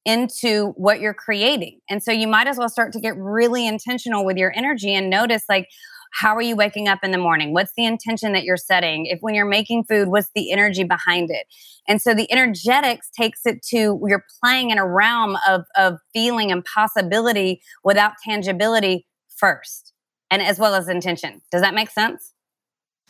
into 0.04 0.68
what 0.76 1.00
you're 1.00 1.14
creating. 1.14 1.80
And 1.90 2.00
so 2.00 2.12
you 2.12 2.28
might 2.28 2.46
as 2.46 2.56
well 2.56 2.68
start 2.68 2.92
to 2.92 3.00
get 3.00 3.16
really 3.16 3.66
intentional 3.66 4.24
with 4.24 4.36
your 4.36 4.52
energy 4.54 4.94
and 4.94 5.10
notice 5.10 5.42
like, 5.48 5.66
how 6.14 6.36
are 6.36 6.42
you 6.42 6.56
waking 6.56 6.88
up 6.88 7.00
in 7.02 7.10
the 7.10 7.18
morning? 7.18 7.52
What's 7.52 7.72
the 7.76 7.84
intention 7.84 8.32
that 8.32 8.44
you're 8.44 8.56
setting? 8.56 9.06
If 9.06 9.20
when 9.20 9.34
you're 9.34 9.44
making 9.44 9.84
food, 9.84 10.08
what's 10.08 10.30
the 10.34 10.52
energy 10.52 10.84
behind 10.84 11.30
it? 11.30 11.46
And 11.88 12.00
so 12.00 12.14
the 12.14 12.30
energetics 12.30 13.10
takes 13.10 13.40
it 13.44 13.62
to 13.70 14.00
you're 14.06 14.24
playing 14.42 14.70
in 14.70 14.78
a 14.78 14.86
realm 14.86 15.36
of, 15.48 15.64
of 15.76 15.98
feeling 16.12 16.52
and 16.52 16.64
possibility 16.64 17.60
without 17.82 18.12
tangibility 18.24 19.06
first, 19.36 19.92
and 20.30 20.40
as 20.40 20.58
well 20.58 20.74
as 20.74 20.88
intention. 20.88 21.42
Does 21.50 21.62
that 21.62 21.74
make 21.74 21.90
sense? 21.90 22.32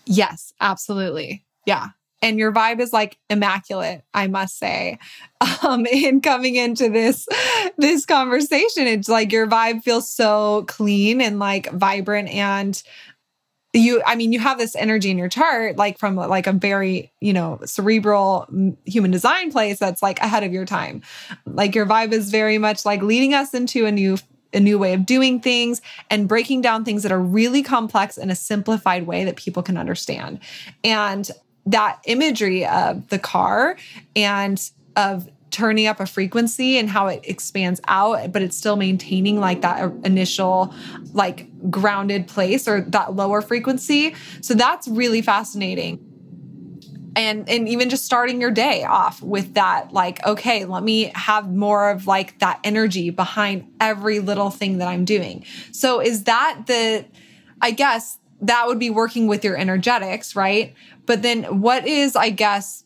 Yes, 0.06 0.52
absolutely. 0.60 1.44
Yeah 1.66 1.88
and 2.24 2.38
your 2.38 2.52
vibe 2.52 2.80
is 2.80 2.92
like 2.92 3.18
immaculate 3.30 4.02
i 4.14 4.26
must 4.26 4.58
say. 4.58 4.98
Um 5.62 5.86
in 5.92 6.20
coming 6.20 6.56
into 6.56 6.88
this 6.88 7.28
this 7.78 8.04
conversation 8.06 8.86
it's 8.86 9.08
like 9.08 9.30
your 9.30 9.46
vibe 9.46 9.82
feels 9.84 10.10
so 10.10 10.64
clean 10.66 11.20
and 11.20 11.38
like 11.38 11.70
vibrant 11.70 12.28
and 12.30 12.82
you 13.72 14.02
i 14.06 14.14
mean 14.14 14.32
you 14.32 14.38
have 14.38 14.58
this 14.58 14.76
energy 14.76 15.10
in 15.10 15.18
your 15.18 15.28
chart 15.28 15.76
like 15.76 15.98
from 15.98 16.16
like 16.16 16.46
a 16.46 16.52
very 16.52 17.12
you 17.20 17.32
know 17.32 17.58
cerebral 17.64 18.46
human 18.84 19.10
design 19.10 19.50
place 19.50 19.78
that's 19.78 20.02
like 20.02 20.20
ahead 20.20 20.42
of 20.44 20.52
your 20.52 20.64
time. 20.64 21.02
Like 21.46 21.74
your 21.74 21.86
vibe 21.86 22.12
is 22.12 22.30
very 22.30 22.58
much 22.58 22.84
like 22.84 23.02
leading 23.02 23.34
us 23.34 23.52
into 23.54 23.86
a 23.86 23.92
new 23.92 24.16
a 24.52 24.60
new 24.60 24.78
way 24.78 24.94
of 24.94 25.04
doing 25.04 25.40
things 25.40 25.82
and 26.10 26.28
breaking 26.28 26.62
down 26.62 26.84
things 26.84 27.02
that 27.02 27.12
are 27.12 27.20
really 27.20 27.62
complex 27.62 28.16
in 28.16 28.30
a 28.30 28.36
simplified 28.36 29.06
way 29.06 29.24
that 29.24 29.36
people 29.36 29.62
can 29.62 29.76
understand. 29.76 30.38
And 30.84 31.28
that 31.66 32.00
imagery 32.04 32.66
of 32.66 33.08
the 33.08 33.18
car 33.18 33.76
and 34.14 34.70
of 34.96 35.28
turning 35.54 35.86
up 35.86 36.00
a 36.00 36.06
frequency 36.06 36.78
and 36.78 36.90
how 36.90 37.06
it 37.06 37.20
expands 37.22 37.80
out, 37.86 38.32
but 38.32 38.42
it's 38.42 38.56
still 38.56 38.74
maintaining 38.74 39.38
like 39.38 39.60
that 39.60 39.84
uh, 39.84 39.90
initial, 40.02 40.74
like 41.12 41.48
grounded 41.70 42.26
place 42.26 42.66
or 42.66 42.80
that 42.80 43.14
lower 43.14 43.40
frequency. 43.40 44.16
So 44.40 44.54
that's 44.54 44.88
really 44.88 45.22
fascinating. 45.22 46.10
And, 47.14 47.48
and 47.48 47.68
even 47.68 47.88
just 47.88 48.04
starting 48.04 48.40
your 48.40 48.50
day 48.50 48.82
off 48.82 49.22
with 49.22 49.54
that 49.54 49.92
like 49.92 50.26
okay 50.26 50.64
let 50.64 50.82
me 50.82 51.12
have 51.14 51.48
more 51.48 51.90
of 51.90 52.08
like 52.08 52.36
that 52.40 52.58
energy 52.64 53.10
behind 53.10 53.72
every 53.80 54.18
little 54.18 54.50
thing 54.50 54.78
that 54.78 54.88
i'm 54.88 55.04
doing 55.04 55.44
so 55.70 56.00
is 56.00 56.24
that 56.24 56.64
the 56.66 57.04
i 57.62 57.70
guess 57.70 58.18
that 58.46 58.66
would 58.66 58.78
be 58.78 58.90
working 58.90 59.26
with 59.26 59.44
your 59.44 59.56
energetics 59.56 60.36
right? 60.36 60.74
But 61.06 61.22
then 61.22 61.60
what 61.60 61.86
is 61.86 62.16
i 62.16 62.30
guess 62.30 62.84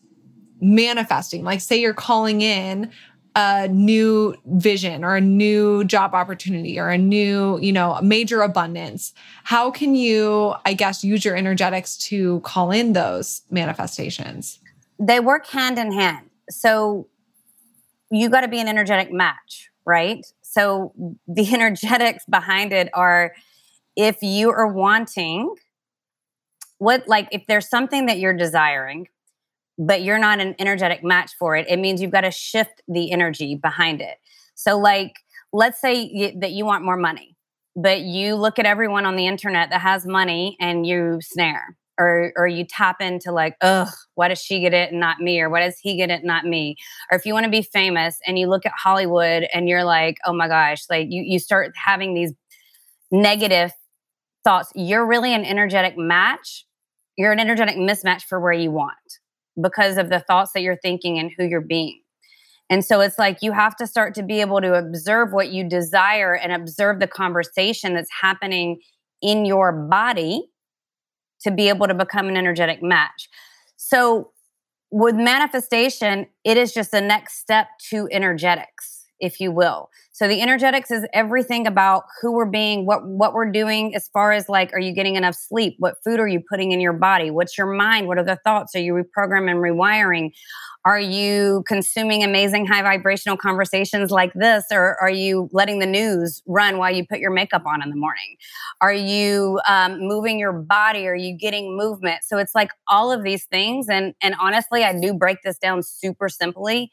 manifesting? 0.61 1.43
Like 1.43 1.61
say 1.61 1.79
you're 1.79 1.93
calling 1.93 2.41
in 2.41 2.91
a 3.35 3.67
new 3.67 4.35
vision 4.45 5.05
or 5.05 5.15
a 5.15 5.21
new 5.21 5.83
job 5.85 6.13
opportunity 6.13 6.79
or 6.79 6.89
a 6.89 6.97
new 6.97 7.59
you 7.61 7.71
know 7.71 7.99
major 8.01 8.41
abundance. 8.41 9.13
How 9.43 9.71
can 9.71 9.95
you 9.95 10.55
i 10.65 10.73
guess 10.73 11.03
use 11.03 11.23
your 11.23 11.35
energetics 11.35 11.97
to 12.09 12.39
call 12.41 12.71
in 12.71 12.93
those 12.93 13.41
manifestations? 13.49 14.59
They 14.99 15.19
work 15.19 15.47
hand 15.47 15.79
in 15.79 15.91
hand. 15.91 16.29
So 16.49 17.07
you 18.11 18.27
got 18.29 18.41
to 18.41 18.47
be 18.47 18.59
an 18.59 18.67
energetic 18.67 19.13
match 19.13 19.69
right? 19.89 20.23
So 20.41 20.93
the 21.27 21.47
energetics 21.53 22.23
behind 22.29 22.71
it 22.71 22.89
are 22.93 23.33
if 23.99 24.23
you 24.23 24.49
are 24.49 24.67
wanting 24.67 25.53
what 26.77 27.05
like 27.07 27.27
if 27.33 27.45
there's 27.47 27.69
something 27.69 28.05
that 28.05 28.17
you're 28.17 28.33
desiring 28.33 29.07
but 29.79 30.03
you're 30.03 30.19
not 30.19 30.39
an 30.39 30.55
energetic 30.59 31.03
match 31.03 31.31
for 31.39 31.55
it, 31.55 31.65
it 31.69 31.79
means 31.79 32.01
you've 32.01 32.11
got 32.11 32.21
to 32.21 32.31
shift 32.31 32.81
the 32.87 33.11
energy 33.11 33.55
behind 33.55 34.01
it. 34.01 34.17
So, 34.53 34.77
like, 34.77 35.13
let's 35.53 35.79
say 35.79 36.11
y- 36.13 36.33
that 36.39 36.51
you 36.51 36.65
want 36.65 36.83
more 36.83 36.97
money, 36.97 37.37
but 37.77 38.01
you 38.01 38.35
look 38.35 38.59
at 38.59 38.65
everyone 38.65 39.05
on 39.05 39.15
the 39.15 39.25
internet 39.25 39.69
that 39.69 39.79
has 39.79 40.05
money 40.05 40.57
and 40.59 40.85
you 40.85 41.19
snare. 41.21 41.77
Or, 41.97 42.31
or 42.37 42.47
you 42.47 42.63
tap 42.63 43.01
into 43.01 43.33
like, 43.33 43.57
ugh, 43.59 43.89
why 44.15 44.29
does 44.29 44.39
she 44.39 44.61
get 44.61 44.73
it 44.73 44.91
and 44.91 45.01
not 45.01 45.19
me? 45.19 45.41
Or 45.41 45.49
why 45.49 45.59
does 45.59 45.77
he 45.81 45.97
get 45.97 46.09
it 46.09 46.21
and 46.21 46.23
not 46.23 46.45
me? 46.45 46.77
Or 47.11 47.17
if 47.17 47.25
you 47.25 47.33
want 47.33 47.43
to 47.43 47.49
be 47.49 47.61
famous 47.61 48.19
and 48.25 48.39
you 48.39 48.47
look 48.47 48.65
at 48.65 48.71
Hollywood 48.71 49.47
and 49.53 49.67
you're 49.67 49.83
like, 49.83 50.15
oh 50.25 50.31
my 50.31 50.47
gosh, 50.47 50.83
like 50.89 51.07
you, 51.09 51.23
you 51.25 51.39
start 51.39 51.73
having 51.75 52.13
these 52.13 52.31
negative 53.11 53.73
thoughts. 54.43 54.71
You're 54.75 55.05
really 55.05 55.33
an 55.33 55.45
energetic 55.45 55.97
match. 55.97 56.65
You're 57.17 57.31
an 57.31 57.39
energetic 57.39 57.75
mismatch 57.75 58.23
for 58.23 58.39
where 58.39 58.53
you 58.53 58.71
want 58.71 58.95
because 59.61 59.97
of 59.97 60.09
the 60.09 60.19
thoughts 60.19 60.51
that 60.53 60.61
you're 60.61 60.77
thinking 60.77 61.19
and 61.19 61.31
who 61.37 61.45
you're 61.45 61.61
being. 61.61 62.01
And 62.69 62.85
so 62.85 63.01
it's 63.01 63.17
like 63.17 63.39
you 63.41 63.51
have 63.51 63.75
to 63.77 63.87
start 63.87 64.13
to 64.15 64.23
be 64.23 64.41
able 64.41 64.61
to 64.61 64.75
observe 64.75 65.33
what 65.33 65.49
you 65.51 65.67
desire 65.67 66.35
and 66.35 66.53
observe 66.53 66.99
the 66.99 67.07
conversation 67.07 67.95
that's 67.95 68.11
happening 68.21 68.79
in 69.21 69.45
your 69.45 69.71
body 69.71 70.49
to 71.41 71.51
be 71.51 71.69
able 71.69 71.87
to 71.87 71.93
become 71.93 72.27
an 72.27 72.37
energetic 72.37 72.83
match. 72.83 73.27
So 73.75 74.31
with 74.91 75.15
manifestation, 75.15 76.27
it 76.43 76.57
is 76.57 76.73
just 76.73 76.91
the 76.91 77.01
next 77.01 77.39
step 77.39 77.67
to 77.89 78.07
energetics, 78.11 78.98
if 79.19 79.39
you 79.39 79.51
will. 79.51 79.89
So 80.11 80.27
the 80.27 80.41
energetics 80.41 80.91
is 80.91 81.05
everything 81.13 81.65
about 81.65 82.03
who 82.21 82.33
we're 82.33 82.45
being, 82.45 82.85
what 82.85 83.05
what 83.05 83.33
we're 83.33 83.51
doing 83.51 83.95
as 83.95 84.09
far 84.09 84.31
as 84.31 84.49
like 84.49 84.73
are 84.73 84.79
you 84.79 84.93
getting 84.93 85.15
enough 85.15 85.35
sleep? 85.35 85.75
What 85.79 85.95
food 86.03 86.19
are 86.19 86.27
you 86.27 86.41
putting 86.49 86.71
in 86.71 86.81
your 86.81 86.93
body? 86.93 87.31
What's 87.31 87.57
your 87.57 87.73
mind? 87.73 88.07
What 88.07 88.17
are 88.17 88.23
the 88.23 88.37
thoughts? 88.43 88.75
Are 88.75 88.79
you 88.79 88.93
reprogramming 88.93 89.51
and 89.51 89.59
rewiring? 89.59 90.31
Are 90.85 90.99
you 90.99 91.63
consuming 91.67 92.23
amazing 92.23 92.65
high 92.65 92.81
vibrational 92.81 93.37
conversations 93.37 94.11
like 94.11 94.33
this 94.33 94.65
or 94.71 94.97
are 95.01 95.09
you 95.09 95.49
letting 95.51 95.79
the 95.79 95.85
news 95.85 96.41
run 96.47 96.77
while 96.77 96.93
you 96.93 97.05
put 97.05 97.19
your 97.19 97.31
makeup 97.31 97.63
on 97.65 97.83
in 97.83 97.89
the 97.89 97.95
morning? 97.95 98.37
Are 98.81 98.93
you 98.93 99.59
um, 99.67 99.99
moving 99.99 100.39
your 100.39 100.53
body? 100.53 101.05
Are 101.07 101.15
you 101.15 101.37
getting 101.37 101.77
movement? 101.77 102.23
So 102.23 102.37
it's 102.37 102.55
like 102.55 102.71
all 102.87 103.11
of 103.11 103.23
these 103.23 103.45
things 103.45 103.87
and 103.89 104.13
and 104.21 104.35
honestly 104.39 104.83
I 104.83 104.97
do 104.99 105.13
break 105.13 105.37
this 105.43 105.57
down 105.57 105.83
super 105.83 106.29
simply 106.29 106.91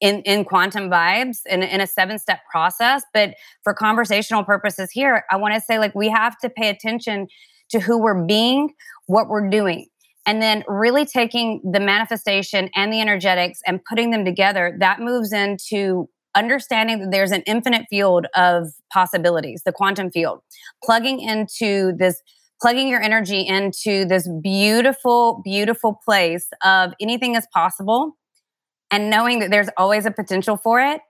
in, 0.00 0.22
in 0.22 0.44
quantum 0.44 0.90
vibes 0.90 1.38
in, 1.46 1.62
in 1.62 1.80
a 1.80 1.86
seven 1.86 2.18
step 2.18 2.40
process. 2.50 3.02
But 3.12 3.34
for 3.62 3.74
conversational 3.74 4.44
purposes 4.44 4.90
here, 4.90 5.24
I 5.30 5.36
want 5.36 5.54
to 5.54 5.60
say 5.60 5.78
like 5.78 5.94
we 5.94 6.08
have 6.08 6.38
to 6.38 6.50
pay 6.50 6.68
attention 6.68 7.28
to 7.70 7.80
who 7.80 8.00
we're 8.00 8.24
being, 8.24 8.74
what 9.06 9.28
we're 9.28 9.48
doing. 9.48 9.86
And 10.26 10.42
then 10.42 10.64
really 10.68 11.06
taking 11.06 11.60
the 11.72 11.80
manifestation 11.80 12.70
and 12.74 12.92
the 12.92 13.00
energetics 13.00 13.60
and 13.66 13.80
putting 13.84 14.10
them 14.10 14.24
together, 14.24 14.76
that 14.80 15.00
moves 15.00 15.32
into 15.32 16.08
understanding 16.34 17.00
that 17.00 17.10
there's 17.10 17.32
an 17.32 17.42
infinite 17.46 17.86
field 17.90 18.26
of 18.36 18.68
possibilities, 18.92 19.62
the 19.64 19.72
quantum 19.72 20.10
field, 20.10 20.40
plugging 20.84 21.20
into 21.20 21.92
this 21.96 22.22
plugging 22.60 22.88
your 22.88 23.00
energy 23.00 23.40
into 23.40 24.04
this 24.04 24.28
beautiful, 24.42 25.40
beautiful 25.42 25.98
place 26.04 26.46
of 26.62 26.92
anything 27.00 27.34
is 27.34 27.46
possible 27.54 28.18
and 28.90 29.10
knowing 29.10 29.38
that 29.40 29.50
there's 29.50 29.68
always 29.76 30.06
a 30.06 30.10
potential 30.10 30.56
for 30.56 30.80
it 30.80 31.00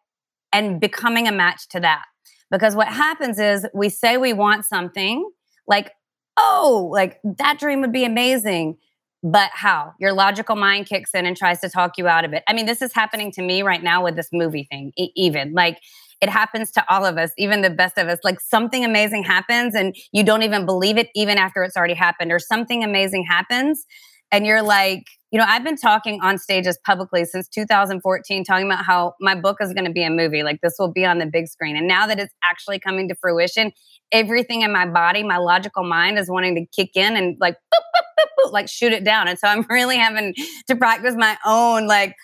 and 0.53 0.81
becoming 0.81 1.29
a 1.29 1.33
match 1.33 1.69
to 1.71 1.81
that. 1.81 2.05
Because 2.51 2.75
what 2.75 2.88
happens 2.88 3.38
is 3.38 3.66
we 3.73 3.88
say 3.88 4.16
we 4.16 4.33
want 4.33 4.64
something 4.66 5.29
like, 5.66 5.93
oh, 6.37 6.88
like 6.93 7.21
that 7.38 7.59
dream 7.59 7.81
would 7.81 7.93
be 7.93 8.05
amazing. 8.05 8.77
But 9.23 9.51
how? 9.53 9.93
Your 10.01 10.12
logical 10.12 10.57
mind 10.57 10.87
kicks 10.87 11.14
in 11.14 11.27
and 11.27 11.37
tries 11.37 11.61
to 11.61 11.69
talk 11.69 11.99
you 11.99 12.09
out 12.09 12.25
of 12.25 12.33
it. 12.33 12.43
I 12.49 12.55
mean, 12.55 12.66
this 12.66 12.83
is 12.83 12.93
happening 12.95 13.31
to 13.33 13.43
me 13.43 13.62
right 13.62 13.83
now 13.83 14.03
with 14.03 14.16
this 14.16 14.31
movie 14.33 14.66
thing, 14.71 14.93
e- 14.97 15.12
even. 15.14 15.53
Like, 15.53 15.79
it 16.21 16.29
happens 16.29 16.71
to 16.73 16.85
all 16.93 17.05
of 17.05 17.16
us, 17.19 17.31
even 17.38 17.62
the 17.62 17.71
best 17.71 17.99
of 17.99 18.09
us. 18.09 18.19
Like 18.25 18.40
something 18.40 18.85
amazing 18.85 19.25
happens 19.25 19.75
and 19.75 19.95
you 20.12 20.23
don't 20.23 20.43
even 20.43 20.66
believe 20.66 20.99
it, 20.99 21.09
even 21.14 21.38
after 21.38 21.62
it's 21.62 21.77
already 21.77 21.95
happened, 21.95 22.33
or 22.33 22.38
something 22.38 22.85
amazing 22.85 23.25
happens 23.25 23.87
and 24.31 24.47
you're 24.47 24.62
like, 24.62 25.05
you 25.31 25.38
know, 25.38 25.45
I've 25.47 25.62
been 25.62 25.77
talking 25.77 26.21
on 26.23 26.38
stages 26.38 26.79
publicly 26.85 27.25
since 27.25 27.49
2014, 27.49 28.45
talking 28.45 28.66
about 28.66 28.85
how 28.85 29.14
my 29.21 29.35
book 29.35 29.59
is 29.61 29.73
going 29.73 29.85
to 29.85 29.93
be 29.93 30.03
a 30.03 30.11
movie. 30.11 30.43
Like 30.43 30.61
this 30.61 30.75
will 30.79 30.93
be 30.93 31.05
on 31.05 31.19
the 31.19 31.27
big 31.27 31.47
screen. 31.47 31.77
And 31.77 31.87
now 31.87 32.07
that 32.07 32.19
it's 32.19 32.35
actually 32.43 32.81
coming 32.81 33.09
to 33.09 33.14
fruition, 33.14 33.73
everything 34.11 34.62
in 34.62 34.73
my 34.73 34.87
body, 34.87 35.23
my 35.23 35.37
logical 35.37 35.85
mind 35.85 36.19
is 36.19 36.29
wanting 36.29 36.57
to 36.57 36.66
kick 36.66 36.97
in 36.97 37.16
and 37.16 37.37
like, 37.40 37.55
boop, 37.55 37.79
boop, 37.79 38.47
boop, 38.47 38.53
like 38.53 38.69
shoot 38.69 38.93
it 38.93 39.05
down. 39.05 39.29
And 39.29 39.38
so 39.38 39.47
I'm 39.47 39.64
really 39.71 39.97
having 39.97 40.35
to 40.66 40.75
practice 40.75 41.14
my 41.16 41.37
own, 41.47 41.87
like, 41.87 42.16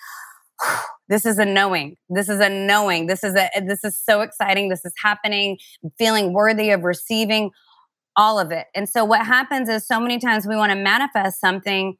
this 1.07 1.25
is 1.25 1.39
a 1.39 1.45
knowing. 1.45 1.95
This 2.09 2.27
is 2.27 2.41
a 2.41 2.49
knowing. 2.49 3.07
This 3.07 3.23
is 3.23 3.35
a, 3.35 3.49
this 3.65 3.85
is 3.85 3.97
so 3.97 4.19
exciting. 4.19 4.67
This 4.67 4.83
is 4.83 4.93
happening. 5.01 5.57
feeling 5.97 6.33
worthy 6.33 6.71
of 6.71 6.83
receiving 6.83 7.51
all 8.17 8.37
of 8.37 8.51
it. 8.51 8.65
And 8.75 8.89
so 8.89 9.05
what 9.05 9.25
happens 9.25 9.69
is 9.69 9.87
so 9.87 9.99
many 9.99 10.19
times 10.19 10.45
we 10.45 10.57
want 10.57 10.71
to 10.71 10.75
manifest 10.75 11.39
something 11.39 11.95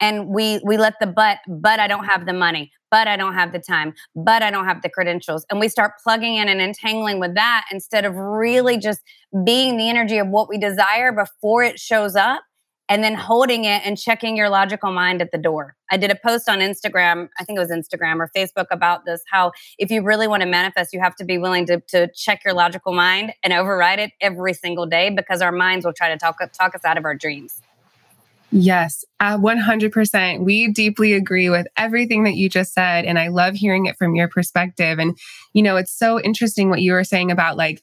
and 0.00 0.28
we 0.28 0.60
we 0.64 0.76
let 0.76 0.94
the 1.00 1.06
but 1.06 1.38
but 1.46 1.80
I 1.80 1.86
don't 1.86 2.04
have 2.04 2.26
the 2.26 2.32
money, 2.32 2.72
but 2.90 3.08
I 3.08 3.16
don't 3.16 3.34
have 3.34 3.52
the 3.52 3.58
time, 3.58 3.94
but 4.14 4.42
I 4.42 4.50
don't 4.50 4.64
have 4.64 4.82
the 4.82 4.88
credentials. 4.88 5.44
And 5.50 5.60
we 5.60 5.68
start 5.68 5.92
plugging 6.02 6.36
in 6.36 6.48
and 6.48 6.60
entangling 6.60 7.20
with 7.20 7.34
that 7.34 7.66
instead 7.70 8.04
of 8.04 8.14
really 8.14 8.78
just 8.78 9.00
being 9.44 9.76
the 9.76 9.88
energy 9.88 10.18
of 10.18 10.28
what 10.28 10.48
we 10.48 10.58
desire 10.58 11.12
before 11.12 11.62
it 11.62 11.78
shows 11.78 12.16
up 12.16 12.42
and 12.88 13.04
then 13.04 13.14
holding 13.14 13.64
it 13.64 13.82
and 13.84 13.98
checking 13.98 14.36
your 14.36 14.48
logical 14.48 14.90
mind 14.90 15.20
at 15.20 15.30
the 15.30 15.38
door. 15.38 15.76
I 15.90 15.98
did 15.98 16.10
a 16.10 16.14
post 16.14 16.48
on 16.48 16.60
Instagram, 16.60 17.28
I 17.38 17.44
think 17.44 17.58
it 17.58 17.60
was 17.60 17.70
Instagram 17.70 18.16
or 18.16 18.30
Facebook 18.34 18.66
about 18.70 19.04
this 19.04 19.22
how 19.30 19.52
if 19.78 19.90
you 19.90 20.02
really 20.02 20.26
want 20.26 20.42
to 20.42 20.48
manifest, 20.48 20.92
you 20.92 21.00
have 21.00 21.14
to 21.16 21.24
be 21.24 21.38
willing 21.38 21.66
to, 21.66 21.80
to 21.88 22.08
check 22.14 22.42
your 22.44 22.54
logical 22.54 22.94
mind 22.94 23.32
and 23.42 23.52
override 23.52 23.98
it 23.98 24.12
every 24.20 24.54
single 24.54 24.86
day 24.86 25.10
because 25.10 25.42
our 25.42 25.52
minds 25.52 25.84
will 25.84 25.92
try 25.92 26.08
to 26.08 26.16
talk, 26.16 26.38
talk 26.52 26.74
us 26.74 26.84
out 26.84 26.96
of 26.96 27.04
our 27.04 27.14
dreams. 27.14 27.60
Yes, 28.50 29.04
uh, 29.20 29.36
100%. 29.36 30.42
We 30.42 30.68
deeply 30.72 31.12
agree 31.12 31.50
with 31.50 31.66
everything 31.76 32.24
that 32.24 32.34
you 32.36 32.48
just 32.48 32.72
said. 32.72 33.04
And 33.04 33.18
I 33.18 33.28
love 33.28 33.54
hearing 33.54 33.86
it 33.86 33.96
from 33.98 34.14
your 34.14 34.28
perspective. 34.28 34.98
And, 34.98 35.18
you 35.52 35.62
know, 35.62 35.76
it's 35.76 35.92
so 35.92 36.18
interesting 36.20 36.70
what 36.70 36.80
you 36.80 36.92
were 36.92 37.04
saying 37.04 37.30
about 37.30 37.58
like, 37.58 37.82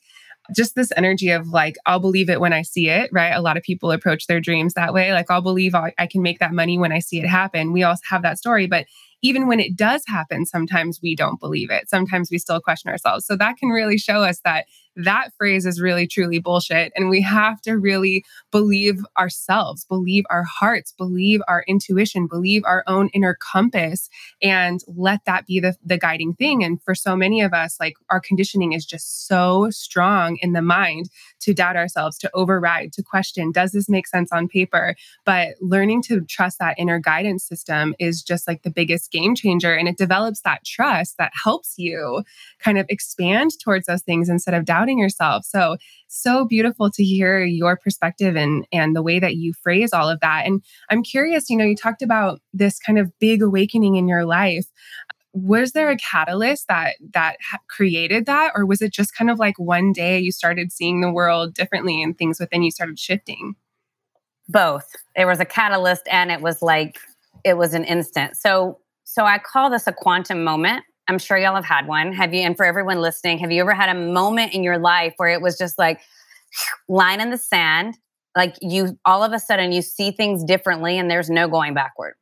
just 0.55 0.75
this 0.75 0.91
energy 0.95 1.29
of 1.29 1.47
like, 1.49 1.75
I'll 1.85 1.99
believe 1.99 2.29
it 2.29 2.39
when 2.39 2.53
I 2.53 2.61
see 2.61 2.89
it, 2.89 3.09
right? 3.11 3.31
A 3.31 3.41
lot 3.41 3.57
of 3.57 3.63
people 3.63 3.91
approach 3.91 4.27
their 4.27 4.39
dreams 4.39 4.73
that 4.73 4.93
way. 4.93 5.11
Like, 5.11 5.29
I'll 5.29 5.41
believe 5.41 5.73
I, 5.75 5.93
I 5.97 6.07
can 6.07 6.21
make 6.21 6.39
that 6.39 6.53
money 6.53 6.77
when 6.77 6.91
I 6.91 6.99
see 6.99 7.19
it 7.19 7.27
happen. 7.27 7.71
We 7.71 7.83
all 7.83 7.95
have 8.09 8.21
that 8.23 8.37
story. 8.37 8.67
But 8.67 8.85
even 9.21 9.47
when 9.47 9.59
it 9.59 9.75
does 9.75 10.03
happen, 10.07 10.45
sometimes 10.45 10.99
we 11.01 11.15
don't 11.15 11.39
believe 11.39 11.71
it. 11.71 11.89
Sometimes 11.89 12.29
we 12.31 12.37
still 12.37 12.59
question 12.61 12.91
ourselves. 12.91 13.25
So 13.25 13.35
that 13.35 13.57
can 13.57 13.69
really 13.69 13.97
show 13.97 14.23
us 14.23 14.39
that 14.45 14.65
that 14.95 15.29
phrase 15.37 15.65
is 15.65 15.81
really 15.81 16.07
truly 16.07 16.39
bullshit. 16.39 16.91
And 16.95 17.09
we 17.09 17.21
have 17.21 17.61
to 17.61 17.73
really 17.73 18.23
believe 18.51 19.05
ourselves, 19.17 19.85
believe 19.85 20.23
our 20.29 20.43
hearts, 20.43 20.93
believe 20.97 21.41
our 21.47 21.63
intuition, 21.67 22.27
believe 22.27 22.63
our 22.65 22.83
own 22.87 23.09
inner 23.09 23.35
compass, 23.35 24.09
and 24.41 24.81
let 24.87 25.25
that 25.25 25.45
be 25.45 25.59
the, 25.59 25.75
the 25.83 25.97
guiding 25.97 26.33
thing. 26.33 26.63
And 26.63 26.81
for 26.81 26.95
so 26.95 27.15
many 27.15 27.41
of 27.41 27.53
us, 27.53 27.77
like 27.79 27.95
our 28.09 28.19
conditioning 28.19 28.73
is 28.73 28.85
just 28.85 29.27
so 29.27 29.69
strong 29.69 30.37
in 30.41 30.53
the 30.53 30.61
mind 30.61 31.09
to 31.41 31.53
doubt 31.53 31.75
ourselves, 31.75 32.17
to 32.19 32.31
override, 32.33 32.93
to 32.93 33.03
question, 33.03 33.51
does 33.51 33.71
this 33.71 33.89
make 33.89 34.07
sense 34.07 34.31
on 34.31 34.47
paper? 34.47 34.95
But 35.25 35.55
learning 35.61 36.03
to 36.03 36.21
trust 36.21 36.59
that 36.59 36.75
inner 36.77 36.99
guidance 36.99 37.43
system 37.43 37.93
is 37.99 38.21
just 38.21 38.47
like 38.47 38.63
the 38.63 38.71
biggest 38.71 39.11
game 39.11 39.35
changer. 39.35 39.73
And 39.73 39.87
it 39.87 39.97
develops 39.97 40.41
that 40.41 40.63
trust 40.65 41.17
that 41.17 41.31
helps 41.43 41.73
you 41.77 42.23
kind 42.59 42.77
of 42.77 42.85
expand 42.89 43.51
towards 43.59 43.87
those 43.87 44.01
things 44.01 44.29
instead 44.29 44.53
of 44.53 44.65
doubting 44.65 44.84
yourself. 44.93 45.45
So, 45.45 45.77
so 46.07 46.45
beautiful 46.45 46.91
to 46.91 47.03
hear 47.03 47.43
your 47.43 47.77
perspective 47.77 48.35
and, 48.35 48.67
and 48.71 48.95
the 48.95 49.01
way 49.01 49.19
that 49.19 49.35
you 49.35 49.53
phrase 49.61 49.93
all 49.93 50.09
of 50.09 50.19
that. 50.21 50.45
And 50.45 50.63
I'm 50.89 51.03
curious, 51.03 51.49
you 51.49 51.57
know, 51.57 51.65
you 51.65 51.75
talked 51.75 52.01
about 52.01 52.39
this 52.53 52.79
kind 52.79 52.99
of 52.99 53.11
big 53.19 53.41
awakening 53.41 53.95
in 53.95 54.07
your 54.07 54.25
life. 54.25 54.65
Was 55.33 55.73
there 55.73 55.89
a 55.89 55.97
catalyst 55.97 56.67
that 56.69 56.95
that 57.13 57.37
created 57.69 58.25
that? 58.25 58.53
Or 58.55 58.65
was 58.65 58.81
it 58.81 58.93
just 58.93 59.15
kind 59.15 59.29
of 59.29 59.37
like 59.39 59.59
one 59.59 59.91
day 59.91 60.19
you 60.19 60.31
started 60.31 60.71
seeing 60.71 61.01
the 61.01 61.11
world 61.11 61.53
differently 61.53 62.01
and 62.01 62.17
things 62.17 62.39
within 62.39 62.63
you 62.63 62.71
started 62.71 62.97
shifting? 62.97 63.55
Both. 64.47 64.87
There 65.15 65.27
was 65.27 65.39
a 65.39 65.45
catalyst 65.45 66.07
and 66.09 66.31
it 66.31 66.39
was 66.39 66.61
like 66.61 66.99
it 67.43 67.57
was 67.57 67.73
an 67.73 67.83
instant. 67.83 68.37
So 68.37 68.79
so 69.05 69.23
i 69.23 69.37
call 69.37 69.69
this 69.69 69.87
a 69.87 69.93
quantum 69.93 70.43
moment 70.43 70.83
i'm 71.07 71.19
sure 71.19 71.37
y'all 71.37 71.55
have 71.55 71.65
had 71.65 71.87
one. 71.87 72.13
Have 72.13 72.33
you 72.33 72.41
and 72.41 72.55
for 72.57 72.65
everyone 72.65 72.99
listening 73.01 73.39
have 73.39 73.51
you 73.51 73.61
ever 73.61 73.73
had 73.73 73.95
a 73.95 73.99
moment 73.99 74.53
in 74.53 74.63
your 74.63 74.77
life 74.77 75.13
where 75.17 75.29
it 75.29 75.41
was 75.41 75.57
just 75.57 75.77
like 75.77 76.01
line 76.89 77.21
in 77.21 77.29
the 77.29 77.37
sand? 77.37 77.97
Like 78.35 78.55
you 78.61 78.97
all 79.05 79.23
of 79.23 79.31
a 79.31 79.39
sudden 79.39 79.71
you 79.71 79.81
see 79.81 80.11
things 80.11 80.43
differently 80.43 80.97
and 80.97 81.09
there's 81.09 81.29
no 81.29 81.47
going 81.47 81.73
backward. 81.73 82.15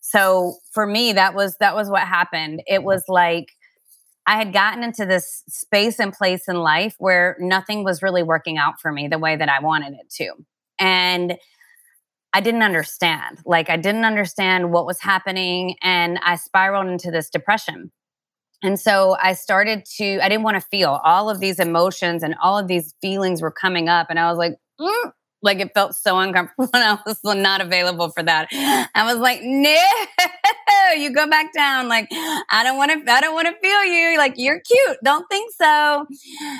So 0.00 0.56
for 0.72 0.86
me 0.86 1.12
that 1.12 1.34
was 1.34 1.56
that 1.60 1.74
was 1.74 1.90
what 1.90 2.02
happened. 2.02 2.62
It 2.66 2.82
was 2.82 3.04
like 3.08 3.52
i 4.26 4.36
had 4.36 4.52
gotten 4.52 4.84
into 4.84 5.06
this 5.06 5.42
space 5.48 5.98
and 5.98 6.12
place 6.12 6.48
in 6.48 6.56
life 6.56 6.94
where 6.98 7.36
nothing 7.40 7.82
was 7.82 8.02
really 8.02 8.22
working 8.22 8.58
out 8.58 8.78
for 8.80 8.92
me 8.92 9.08
the 9.08 9.18
way 9.18 9.36
that 9.36 9.48
i 9.48 9.60
wanted 9.60 9.94
it 9.94 10.10
to. 10.10 10.32
And 10.78 11.38
i 12.34 12.40
didn't 12.40 12.62
understand. 12.62 13.38
Like 13.46 13.70
i 13.70 13.76
didn't 13.76 14.04
understand 14.04 14.70
what 14.72 14.86
was 14.86 15.00
happening 15.00 15.76
and 15.82 16.18
i 16.22 16.36
spiraled 16.36 16.88
into 16.88 17.10
this 17.10 17.30
depression 17.30 17.90
and 18.62 18.78
so 18.78 19.16
I 19.22 19.34
started 19.34 19.84
to, 19.96 20.18
I 20.20 20.28
didn't 20.28 20.42
want 20.42 20.60
to 20.60 20.66
feel 20.68 21.00
all 21.04 21.30
of 21.30 21.40
these 21.40 21.58
emotions 21.60 22.22
and 22.22 22.34
all 22.42 22.58
of 22.58 22.66
these 22.66 22.94
feelings 23.00 23.40
were 23.40 23.52
coming 23.52 23.88
up. 23.88 24.08
And 24.10 24.18
I 24.18 24.28
was 24.28 24.38
like, 24.38 24.54
mm, 24.80 25.12
like 25.42 25.60
it 25.60 25.72
felt 25.74 25.94
so 25.94 26.18
uncomfortable 26.18 26.68
and 26.74 26.82
I 26.82 26.98
was 27.06 27.20
not 27.22 27.60
available 27.60 28.10
for 28.10 28.22
that. 28.22 28.48
I 28.52 29.04
was 29.04 29.18
like, 29.18 29.40
no, 29.42 29.76
you 30.96 31.12
go 31.14 31.28
back 31.28 31.52
down. 31.52 31.88
Like, 31.88 32.08
I 32.10 32.62
don't 32.64 32.76
want 32.76 33.06
to, 33.06 33.12
I 33.12 33.20
don't 33.20 33.34
want 33.34 33.46
to 33.46 33.54
feel 33.60 33.84
you. 33.84 34.18
Like, 34.18 34.34
you're 34.36 34.60
cute. 34.60 34.98
Don't 35.04 35.26
think 35.30 35.52
so. 35.54 36.06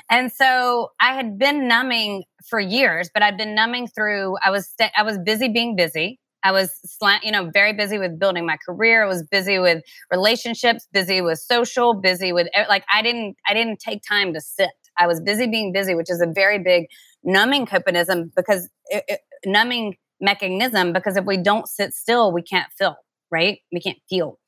And 0.09 0.31
so 0.33 0.93
I 1.01 1.15
had 1.15 1.39
been 1.39 1.67
numbing 1.67 2.25
for 2.49 2.61
years, 2.61 3.11
but 3.13 3.25
I'd 3.25 3.37
been 3.37 3.57
numbing 3.57 3.89
through, 3.89 4.37
I 4.45 4.51
was, 4.51 4.69
st- 4.69 4.93
I 4.97 5.03
was 5.03 5.19
busy 5.19 5.49
being 5.49 5.75
busy. 5.75 6.21
I 6.44 6.53
was, 6.53 6.72
slant, 6.85 7.24
you 7.24 7.33
know, 7.33 7.51
very 7.53 7.72
busy 7.72 7.98
with 7.98 8.18
building 8.18 8.46
my 8.46 8.57
career. 8.64 9.05
I 9.05 9.09
was 9.09 9.22
busy 9.24 9.59
with 9.59 9.83
relationships, 10.11 10.87
busy 10.92 11.20
with 11.20 11.38
social, 11.38 11.94
busy 11.94 12.33
with 12.33 12.48
like 12.68 12.85
I 12.92 13.03
didn't, 13.03 13.37
I 13.46 13.55
didn't 13.55 13.81
take 13.81 14.03
time 14.09 14.33
to 14.35 14.40
sit. 14.40 14.70
I 14.98 15.07
was 15.07 15.20
busy 15.20 15.46
being 15.46 15.72
busy, 15.72 15.94
which 15.94 16.11
is 16.11 16.20
a 16.20 16.27
very 16.27 16.59
big 16.59 16.87
numbing 17.24 17.66
mechanism 17.70 18.33
because 18.37 18.68
it, 18.87 19.05
it, 19.09 19.20
numbing 19.44 19.96
mechanism 20.20 20.92
because 20.92 21.16
if 21.16 21.24
we 21.24 21.37
don't 21.37 21.68
sit 21.68 21.94
still, 21.94 22.33
we 22.33 22.42
can't 22.42 22.70
feel, 22.77 22.96
right? 23.31 23.59
We 23.72 23.81
can't 23.81 23.98
feel. 24.09 24.38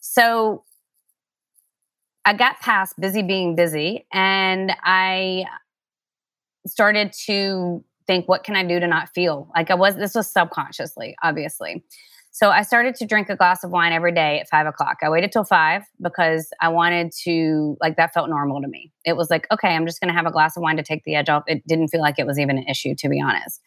So 0.00 0.64
I 2.24 2.32
got 2.34 2.60
past 2.60 2.98
busy 2.98 3.22
being 3.22 3.54
busy 3.54 4.06
and 4.12 4.72
I 4.82 5.44
started 6.66 7.12
to 7.26 7.84
think, 8.06 8.28
what 8.28 8.44
can 8.44 8.56
I 8.56 8.64
do 8.64 8.80
to 8.80 8.86
not 8.86 9.08
feel? 9.14 9.48
Like 9.54 9.70
I 9.70 9.74
was, 9.74 9.96
this 9.96 10.14
was 10.14 10.30
subconsciously, 10.30 11.16
obviously. 11.22 11.84
So 12.30 12.50
I 12.50 12.62
started 12.62 12.94
to 12.96 13.06
drink 13.06 13.30
a 13.30 13.36
glass 13.36 13.64
of 13.64 13.70
wine 13.70 13.92
every 13.92 14.12
day 14.12 14.40
at 14.40 14.48
five 14.48 14.66
o'clock. 14.66 14.98
I 15.02 15.08
waited 15.08 15.32
till 15.32 15.44
five 15.44 15.84
because 16.02 16.50
I 16.60 16.68
wanted 16.68 17.10
to, 17.24 17.78
like, 17.80 17.96
that 17.96 18.12
felt 18.12 18.28
normal 18.28 18.60
to 18.60 18.68
me. 18.68 18.92
It 19.06 19.16
was 19.16 19.30
like, 19.30 19.46
okay, 19.50 19.74
I'm 19.74 19.86
just 19.86 20.00
going 20.00 20.08
to 20.08 20.14
have 20.14 20.26
a 20.26 20.30
glass 20.30 20.54
of 20.54 20.62
wine 20.62 20.76
to 20.76 20.82
take 20.82 21.04
the 21.04 21.14
edge 21.14 21.30
off. 21.30 21.44
It 21.46 21.66
didn't 21.66 21.88
feel 21.88 22.02
like 22.02 22.18
it 22.18 22.26
was 22.26 22.38
even 22.38 22.58
an 22.58 22.64
issue, 22.64 22.94
to 22.98 23.08
be 23.08 23.22
honest. 23.22 23.62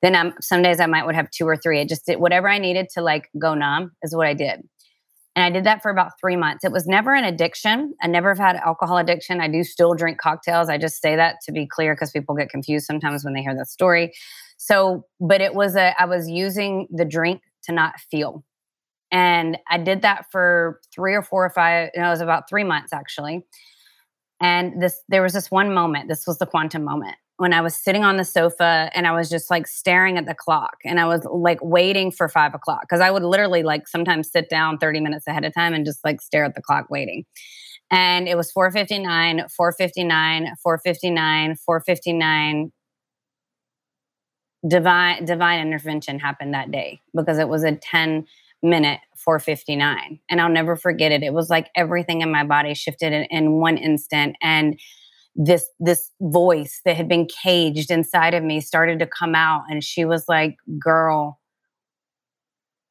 Then 0.00 0.14
um, 0.14 0.34
some 0.40 0.62
days 0.62 0.80
I 0.80 0.86
might 0.86 1.04
would 1.04 1.14
have 1.14 1.30
two 1.30 1.46
or 1.46 1.56
three. 1.56 1.80
It 1.80 1.88
just 1.88 2.06
did 2.06 2.18
whatever 2.18 2.48
I 2.48 2.58
needed 2.58 2.88
to 2.94 3.02
like 3.02 3.28
go 3.38 3.54
numb 3.54 3.92
is 4.02 4.14
what 4.14 4.26
I 4.26 4.34
did. 4.34 4.66
And 5.36 5.44
I 5.44 5.50
did 5.50 5.64
that 5.64 5.82
for 5.82 5.90
about 5.90 6.12
three 6.20 6.36
months. 6.36 6.64
It 6.64 6.70
was 6.70 6.86
never 6.86 7.12
an 7.14 7.24
addiction. 7.24 7.94
I 8.00 8.06
never 8.06 8.28
have 8.28 8.38
had 8.38 8.56
alcohol 8.56 8.98
addiction. 8.98 9.40
I 9.40 9.48
do 9.48 9.64
still 9.64 9.94
drink 9.94 10.18
cocktails. 10.18 10.68
I 10.68 10.78
just 10.78 11.02
say 11.02 11.16
that 11.16 11.36
to 11.46 11.52
be 11.52 11.66
clear 11.66 11.94
because 11.94 12.12
people 12.12 12.36
get 12.36 12.50
confused 12.50 12.86
sometimes 12.86 13.24
when 13.24 13.34
they 13.34 13.42
hear 13.42 13.54
that 13.56 13.68
story. 13.68 14.12
So, 14.58 15.06
but 15.20 15.40
it 15.40 15.54
was 15.54 15.74
a, 15.74 16.00
I 16.00 16.04
was 16.04 16.28
using 16.28 16.86
the 16.90 17.04
drink 17.04 17.42
to 17.64 17.72
not 17.72 17.98
feel. 18.10 18.44
And 19.10 19.58
I 19.68 19.78
did 19.78 20.02
that 20.02 20.26
for 20.30 20.80
three 20.94 21.14
or 21.14 21.22
four 21.22 21.44
or 21.44 21.50
five, 21.50 21.90
know, 21.96 22.06
it 22.06 22.10
was 22.10 22.20
about 22.20 22.48
three 22.48 22.64
months 22.64 22.92
actually. 22.92 23.44
And 24.40 24.82
this, 24.82 25.00
there 25.08 25.22
was 25.22 25.32
this 25.32 25.50
one 25.50 25.72
moment, 25.72 26.08
this 26.08 26.26
was 26.26 26.38
the 26.38 26.46
quantum 26.46 26.84
moment 26.84 27.16
when 27.36 27.52
I 27.52 27.60
was 27.60 27.74
sitting 27.74 28.04
on 28.04 28.16
the 28.16 28.24
sofa 28.24 28.90
and 28.94 29.06
I 29.06 29.12
was 29.12 29.28
just 29.28 29.50
like 29.50 29.66
staring 29.66 30.18
at 30.18 30.26
the 30.26 30.34
clock 30.34 30.76
and 30.84 31.00
I 31.00 31.06
was 31.06 31.24
like 31.24 31.58
waiting 31.62 32.12
for 32.12 32.28
five 32.28 32.54
o'clock 32.54 32.82
because 32.82 33.00
I 33.00 33.10
would 33.10 33.24
literally 33.24 33.62
like 33.62 33.88
sometimes 33.88 34.30
sit 34.30 34.48
down 34.48 34.78
30 34.78 35.00
minutes 35.00 35.26
ahead 35.26 35.44
of 35.44 35.52
time 35.52 35.74
and 35.74 35.84
just 35.84 36.04
like 36.04 36.20
stare 36.20 36.44
at 36.44 36.54
the 36.54 36.62
clock 36.62 36.90
waiting. 36.90 37.24
And 37.90 38.28
it 38.28 38.36
was 38.36 38.52
459, 38.52 39.48
459, 39.48 40.54
459, 40.62 41.56
459, 41.56 42.72
divine 44.66 45.24
divine 45.24 45.60
intervention 45.60 46.18
happened 46.18 46.54
that 46.54 46.70
day 46.70 47.00
because 47.14 47.38
it 47.38 47.48
was 47.48 47.64
a 47.64 47.76
10 47.76 48.26
minute 48.64 49.00
459 49.16 50.18
and 50.30 50.40
i'll 50.40 50.48
never 50.48 50.74
forget 50.74 51.12
it. 51.12 51.22
It 51.22 51.34
was 51.34 51.50
like 51.50 51.68
everything 51.76 52.22
in 52.22 52.32
my 52.32 52.44
body 52.44 52.74
shifted 52.74 53.12
in, 53.12 53.24
in 53.30 53.60
one 53.60 53.76
instant. 53.76 54.36
And 54.42 54.78
this 55.36 55.66
this 55.78 56.10
voice 56.20 56.80
that 56.84 56.96
had 56.96 57.08
been 57.08 57.26
caged 57.26 57.90
inside 57.90 58.34
of 58.34 58.42
me 58.42 58.60
started 58.60 58.98
to 59.00 59.06
come 59.06 59.34
out. 59.34 59.64
And 59.68 59.84
she 59.84 60.04
was 60.04 60.24
like 60.28 60.56
girl 60.78 61.38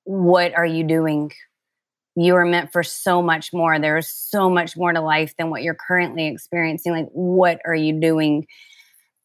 what 0.06 0.54
are 0.54 0.66
you 0.66 0.84
doing? 0.84 1.32
You 2.16 2.36
are 2.36 2.46
meant 2.46 2.72
for 2.72 2.84
so 2.84 3.22
much 3.22 3.54
more. 3.54 3.80
There 3.80 3.98
is 3.98 4.08
so 4.08 4.50
much 4.50 4.76
more 4.78 4.92
to 4.92 5.02
life 5.02 5.34
than 5.38 5.50
what 5.50 5.64
you're 5.64 5.76
currently 5.76 6.28
experiencing. 6.28 6.92
Like 6.92 7.10
what 7.12 7.60
are 7.66 7.76
you 7.76 8.00
doing 8.00 8.46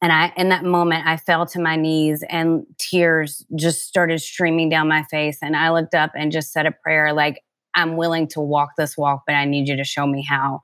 and 0.01 0.13
I, 0.13 0.33
in 0.37 0.49
that 0.51 0.65
moment, 0.65 1.07
I 1.07 1.17
fell 1.17 1.45
to 1.47 1.61
my 1.61 1.75
knees 1.75 2.23
and 2.29 2.65
tears 2.79 3.45
just 3.57 3.83
started 3.83 4.21
streaming 4.21 4.69
down 4.69 4.87
my 4.87 5.03
face. 5.05 5.39
And 5.43 5.57
I 5.57 5.71
looked 5.71 5.95
up 5.95 6.13
and 6.15 6.31
just 6.31 6.53
said 6.53 6.67
a 6.67 6.73
prayer 6.73 7.13
like, 7.13 7.43
I'm 7.75 7.97
willing 7.97 8.29
to 8.29 8.41
walk 8.41 8.71
this 8.77 8.97
walk, 8.97 9.23
but 9.27 9.35
I 9.35 9.45
need 9.45 9.69
you 9.69 9.77
to 9.77 9.85
show 9.85 10.07
me 10.07 10.23
how. 10.23 10.61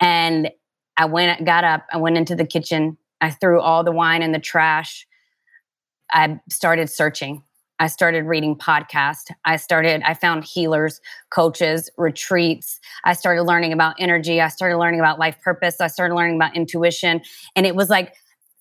And 0.00 0.50
I 0.96 1.06
went, 1.06 1.44
got 1.46 1.64
up, 1.64 1.86
I 1.92 1.96
went 1.96 2.18
into 2.18 2.36
the 2.36 2.46
kitchen. 2.46 2.98
I 3.20 3.30
threw 3.30 3.60
all 3.60 3.84
the 3.84 3.92
wine 3.92 4.22
in 4.22 4.32
the 4.32 4.38
trash. 4.38 5.06
I 6.12 6.38
started 6.50 6.90
searching. 6.90 7.42
I 7.80 7.86
started 7.86 8.24
reading 8.24 8.56
podcasts. 8.56 9.30
I 9.44 9.56
started, 9.56 10.02
I 10.02 10.14
found 10.14 10.44
healers, 10.44 11.00
coaches, 11.30 11.88
retreats. 11.96 12.80
I 13.04 13.12
started 13.12 13.44
learning 13.44 13.72
about 13.72 13.94
energy. 13.98 14.40
I 14.40 14.48
started 14.48 14.78
learning 14.78 15.00
about 15.00 15.18
life 15.18 15.40
purpose. 15.40 15.80
I 15.80 15.86
started 15.86 16.14
learning 16.14 16.36
about 16.36 16.56
intuition. 16.56 17.20
And 17.54 17.66
it 17.66 17.76
was 17.76 17.88
like, 17.88 18.14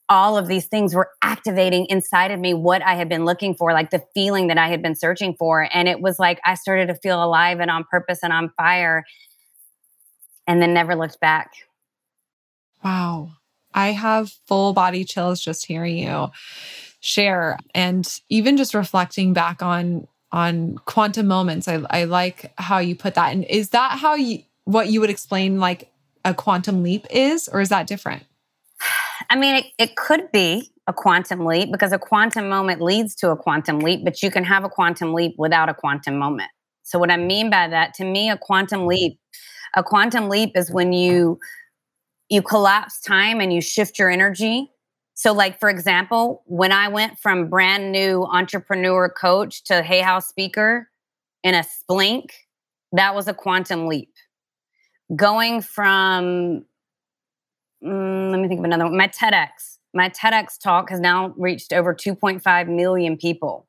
all 0.09 0.37
of 0.37 0.47
these 0.47 0.65
things 0.67 0.95
were 0.95 1.09
activating 1.21 1.85
inside 1.87 2.31
of 2.31 2.39
me 2.39 2.53
what 2.53 2.81
I 2.81 2.95
had 2.95 3.09
been 3.09 3.25
looking 3.25 3.55
for, 3.55 3.73
like 3.73 3.89
the 3.89 4.03
feeling 4.13 4.47
that 4.47 4.57
I 4.57 4.69
had 4.69 4.81
been 4.81 4.95
searching 4.95 5.35
for. 5.35 5.67
And 5.73 5.87
it 5.87 5.99
was 5.99 6.17
like 6.17 6.39
I 6.45 6.55
started 6.55 6.87
to 6.87 6.95
feel 6.95 7.23
alive 7.23 7.59
and 7.59 7.69
on 7.69 7.83
purpose 7.89 8.19
and 8.23 8.31
on 8.31 8.49
fire 8.57 9.03
and 10.47 10.61
then 10.61 10.73
never 10.73 10.95
looked 10.95 11.19
back. 11.19 11.51
Wow. 12.83 13.31
I 13.73 13.91
have 13.91 14.31
full 14.47 14.73
body 14.73 15.03
chills 15.03 15.41
just 15.41 15.65
hearing 15.65 15.97
you 15.97 16.29
share 16.99 17.57
and 17.75 18.19
even 18.29 18.57
just 18.57 18.73
reflecting 18.73 19.33
back 19.33 19.61
on 19.61 20.07
on 20.31 20.77
quantum 20.85 21.27
moments. 21.27 21.67
I, 21.67 21.81
I 21.89 22.03
like 22.03 22.53
how 22.57 22.79
you 22.79 22.95
put 22.95 23.15
that. 23.15 23.33
And 23.33 23.45
is 23.45 23.69
that 23.69 23.99
how 23.99 24.15
you 24.15 24.43
what 24.65 24.89
you 24.89 24.99
would 24.99 25.09
explain 25.09 25.59
like 25.59 25.91
a 26.25 26.33
quantum 26.33 26.83
leap 26.83 27.05
is, 27.09 27.47
or 27.47 27.61
is 27.61 27.69
that 27.69 27.87
different? 27.87 28.23
I 29.29 29.35
mean, 29.35 29.55
it, 29.55 29.65
it 29.77 29.95
could 29.95 30.31
be 30.31 30.71
a 30.87 30.93
quantum 30.93 31.45
leap 31.45 31.71
because 31.71 31.91
a 31.91 31.99
quantum 31.99 32.49
moment 32.49 32.81
leads 32.81 33.15
to 33.15 33.31
a 33.31 33.37
quantum 33.37 33.79
leap, 33.79 34.03
but 34.03 34.23
you 34.23 34.31
can 34.31 34.43
have 34.43 34.63
a 34.63 34.69
quantum 34.69 35.13
leap 35.13 35.35
without 35.37 35.69
a 35.69 35.73
quantum 35.73 36.17
moment. 36.17 36.49
So, 36.83 36.97
what 36.99 37.11
I 37.11 37.17
mean 37.17 37.49
by 37.49 37.67
that, 37.67 37.93
to 37.95 38.05
me, 38.05 38.29
a 38.29 38.37
quantum 38.37 38.85
leap, 38.85 39.19
a 39.75 39.83
quantum 39.83 40.29
leap 40.29 40.51
is 40.55 40.71
when 40.71 40.93
you 40.93 41.39
you 42.29 42.41
collapse 42.41 42.99
time 42.99 43.39
and 43.39 43.53
you 43.53 43.61
shift 43.61 43.99
your 43.99 44.09
energy. 44.09 44.71
So, 45.13 45.33
like, 45.33 45.59
for 45.59 45.69
example, 45.69 46.43
when 46.45 46.71
I 46.71 46.89
went 46.89 47.17
from 47.19 47.49
brand 47.49 47.91
new 47.91 48.23
entrepreneur 48.23 49.09
coach 49.09 49.63
to 49.65 49.81
Hay 49.81 50.01
House 50.01 50.27
speaker 50.27 50.89
in 51.43 51.55
a 51.55 51.63
splink, 51.63 52.31
that 52.91 53.15
was 53.15 53.27
a 53.27 53.33
quantum 53.33 53.87
leap. 53.87 54.11
Going 55.15 55.61
from, 55.61 56.65
mm, 57.83 58.31
let 58.31 58.39
me 58.39 58.47
think 58.47 58.59
of 58.59 58.65
another 58.65 58.85
one, 58.85 58.97
my 58.97 59.07
TEDx. 59.07 59.77
My 59.93 60.09
TEDx 60.09 60.59
talk 60.61 60.89
has 60.89 60.99
now 60.99 61.33
reached 61.37 61.73
over 61.73 61.93
2.5 61.93 62.67
million 62.67 63.17
people. 63.17 63.67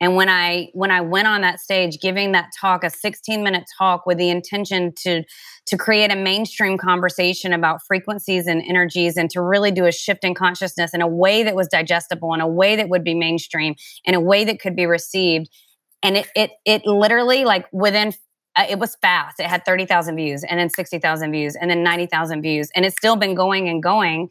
And 0.00 0.16
when 0.16 0.28
I 0.28 0.70
when 0.74 0.90
I 0.90 1.00
went 1.00 1.28
on 1.28 1.40
that 1.42 1.60
stage 1.60 1.98
giving 2.00 2.32
that 2.32 2.50
talk, 2.60 2.84
a 2.84 2.90
16 2.90 3.42
minute 3.42 3.64
talk 3.78 4.04
with 4.06 4.18
the 4.18 4.28
intention 4.28 4.92
to 5.02 5.22
to 5.66 5.76
create 5.78 6.12
a 6.12 6.16
mainstream 6.16 6.76
conversation 6.76 7.52
about 7.52 7.80
frequencies 7.86 8.46
and 8.46 8.62
energies 8.68 9.16
and 9.16 9.30
to 9.30 9.40
really 9.40 9.70
do 9.70 9.86
a 9.86 9.92
shift 9.92 10.24
in 10.24 10.34
consciousness 10.34 10.92
in 10.92 11.00
a 11.00 11.08
way 11.08 11.42
that 11.42 11.54
was 11.54 11.68
digestible, 11.68 12.34
in 12.34 12.40
a 12.40 12.48
way 12.48 12.76
that 12.76 12.88
would 12.88 13.04
be 13.04 13.14
mainstream, 13.14 13.76
in 14.04 14.14
a 14.14 14.20
way 14.20 14.44
that 14.44 14.60
could 14.60 14.76
be 14.76 14.84
received. 14.84 15.48
And 16.02 16.16
it 16.16 16.28
it 16.34 16.50
it 16.66 16.84
literally 16.84 17.44
like 17.44 17.66
within 17.72 18.12
uh, 18.56 18.64
it 18.68 18.78
was 18.78 18.96
fast. 18.96 19.40
It 19.40 19.46
had 19.46 19.64
30,000 19.64 20.16
views 20.16 20.44
and 20.44 20.58
then 20.58 20.70
60,000 20.70 21.32
views 21.32 21.56
and 21.56 21.70
then 21.70 21.82
90,000 21.82 22.42
views 22.42 22.70
and 22.74 22.84
it's 22.84 22.96
still 22.96 23.16
been 23.16 23.34
going 23.34 23.68
and 23.68 23.82
going. 23.82 24.28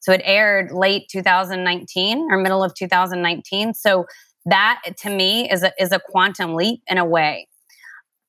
So 0.00 0.12
it 0.12 0.20
aired 0.24 0.70
late 0.70 1.08
2019 1.10 2.28
or 2.30 2.38
middle 2.38 2.62
of 2.62 2.74
2019. 2.74 3.74
So 3.74 4.04
that 4.46 4.82
to 4.98 5.10
me 5.10 5.50
is 5.50 5.62
a, 5.62 5.72
is 5.78 5.92
a 5.92 5.98
quantum 5.98 6.54
leap 6.54 6.82
in 6.88 6.98
a 6.98 7.04
way. 7.04 7.48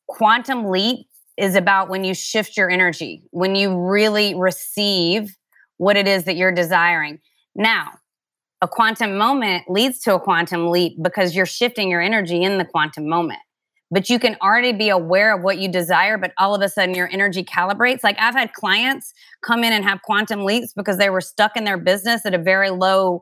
Quantum 0.07 0.69
leap 0.69 1.07
is 1.37 1.55
about 1.55 1.89
when 1.89 2.03
you 2.03 2.13
shift 2.13 2.55
your 2.55 2.69
energy, 2.69 3.23
when 3.31 3.55
you 3.55 3.77
really 3.77 4.33
receive 4.33 5.35
what 5.77 5.97
it 5.97 6.07
is 6.07 6.23
that 6.23 6.37
you're 6.37 6.53
desiring. 6.53 7.19
Now, 7.55 7.91
a 8.61 8.67
quantum 8.67 9.17
moment 9.17 9.69
leads 9.69 9.99
to 10.01 10.15
a 10.15 10.19
quantum 10.19 10.69
leap 10.71 10.95
because 11.01 11.35
you're 11.35 11.45
shifting 11.45 11.89
your 11.89 12.01
energy 12.01 12.41
in 12.41 12.57
the 12.57 12.65
quantum 12.65 13.07
moment. 13.07 13.39
But 13.91 14.09
you 14.09 14.19
can 14.19 14.35
already 14.41 14.73
be 14.73 14.89
aware 14.89 15.35
of 15.35 15.43
what 15.43 15.59
you 15.59 15.69
desire, 15.69 16.17
but 16.17 16.33
all 16.37 16.55
of 16.55 16.61
a 16.61 16.69
sudden 16.69 16.95
your 16.95 17.09
energy 17.11 17.43
calibrates. 17.43 18.03
Like 18.03 18.17
I've 18.19 18.33
had 18.33 18.53
clients 18.53 19.13
come 19.41 19.63
in 19.63 19.73
and 19.73 19.83
have 19.83 20.01
quantum 20.01 20.43
leaps 20.43 20.73
because 20.73 20.97
they 20.97 21.09
were 21.09 21.21
stuck 21.21 21.55
in 21.55 21.63
their 21.63 21.77
business 21.77 22.25
at 22.25 22.33
a 22.33 22.39
very 22.39 22.71
low 22.71 23.21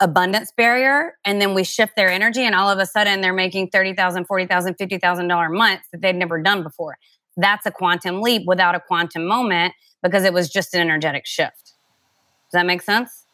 abundance 0.00 0.50
barrier 0.56 1.18
and 1.26 1.40
then 1.40 1.52
we 1.52 1.62
shift 1.62 1.94
their 1.94 2.08
energy 2.08 2.42
and 2.42 2.54
all 2.54 2.70
of 2.70 2.78
a 2.78 2.86
sudden 2.86 3.20
they're 3.20 3.34
making 3.34 3.68
$30,000, 3.68 4.26
$40,000, 4.26 4.76
$50,000 4.76 5.56
months 5.56 5.86
that 5.92 6.00
they'd 6.00 6.16
never 6.16 6.40
done 6.40 6.62
before. 6.62 6.96
That's 7.36 7.66
a 7.66 7.70
quantum 7.70 8.22
leap 8.22 8.44
without 8.46 8.74
a 8.74 8.80
quantum 8.80 9.26
moment 9.26 9.74
because 10.02 10.24
it 10.24 10.32
was 10.32 10.48
just 10.48 10.74
an 10.74 10.80
energetic 10.80 11.26
shift. 11.26 11.74
Does 12.50 12.52
that 12.52 12.66
make 12.66 12.82
sense? 12.82 13.26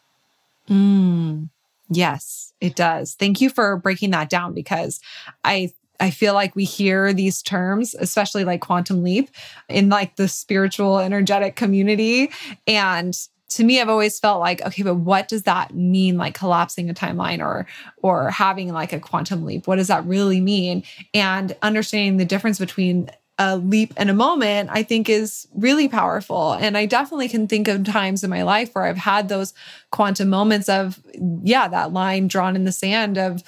Mm, 0.69 1.49
yes, 1.89 2.53
it 2.61 2.75
does. 2.75 3.15
Thank 3.15 3.41
you 3.41 3.49
for 3.49 3.77
breaking 3.77 4.11
that 4.11 4.29
down 4.29 4.53
because 4.53 5.01
I 5.45 5.73
I 6.01 6.11
feel 6.11 6.35
like 6.35 6.55
we 6.55 6.65
hear 6.65 7.13
these 7.13 7.43
terms, 7.43 7.95
especially 7.95 8.45
like 8.45 8.61
quantum 8.61 9.03
leap 9.03 9.31
in 9.69 9.89
like 9.89 10.17
the 10.17 10.29
spiritual 10.29 10.99
energetic 10.99 11.57
community. 11.57 12.31
And 12.67 13.17
to 13.49 13.65
me 13.65 13.81
i've 13.81 13.89
always 13.89 14.19
felt 14.19 14.41
like 14.41 14.61
okay 14.63 14.83
but 14.83 14.97
what 14.97 15.29
does 15.29 15.45
that 15.45 15.75
mean 15.75 16.17
like 16.17 16.35
collapsing 16.35 16.91
a 16.91 16.95
timeline 16.95 17.41
or 17.41 17.67
or 18.03 18.31
having 18.31 18.73
like 18.73 18.93
a 18.93 19.01
quantum 19.01 19.45
leap? 19.45 19.67
What 19.67 19.77
does 19.77 19.89
that 19.89 20.05
really 20.05 20.41
mean? 20.41 20.83
And 21.15 21.57
understanding 21.63 22.17
the 22.17 22.25
difference 22.25 22.59
between 22.59 23.09
a 23.39 23.57
leap 23.59 23.93
and 23.97 24.09
a 24.09 24.15
moment 24.15 24.71
i 24.73 24.83
think 24.83 25.09
is 25.09 25.47
really 25.55 25.89
powerful. 25.89 26.55
And 26.55 26.77
i 26.77 26.87
definitely 26.87 27.29
can 27.29 27.47
think 27.47 27.69
of 27.69 27.85
times 27.85 28.25
in 28.25 28.31
my 28.31 28.43
life 28.43 28.75
where 28.75 28.85
i've 28.85 28.97
had 28.97 29.29
those 29.29 29.55
quantum 29.91 30.29
moments 30.29 30.69
of 30.69 31.01
yeah 31.43 31.69
that 31.69 31.93
line 31.93 32.29
drawn 32.29 32.57
in 32.57 32.65
the 32.65 32.73
sand 32.73 33.19
of 33.19 33.45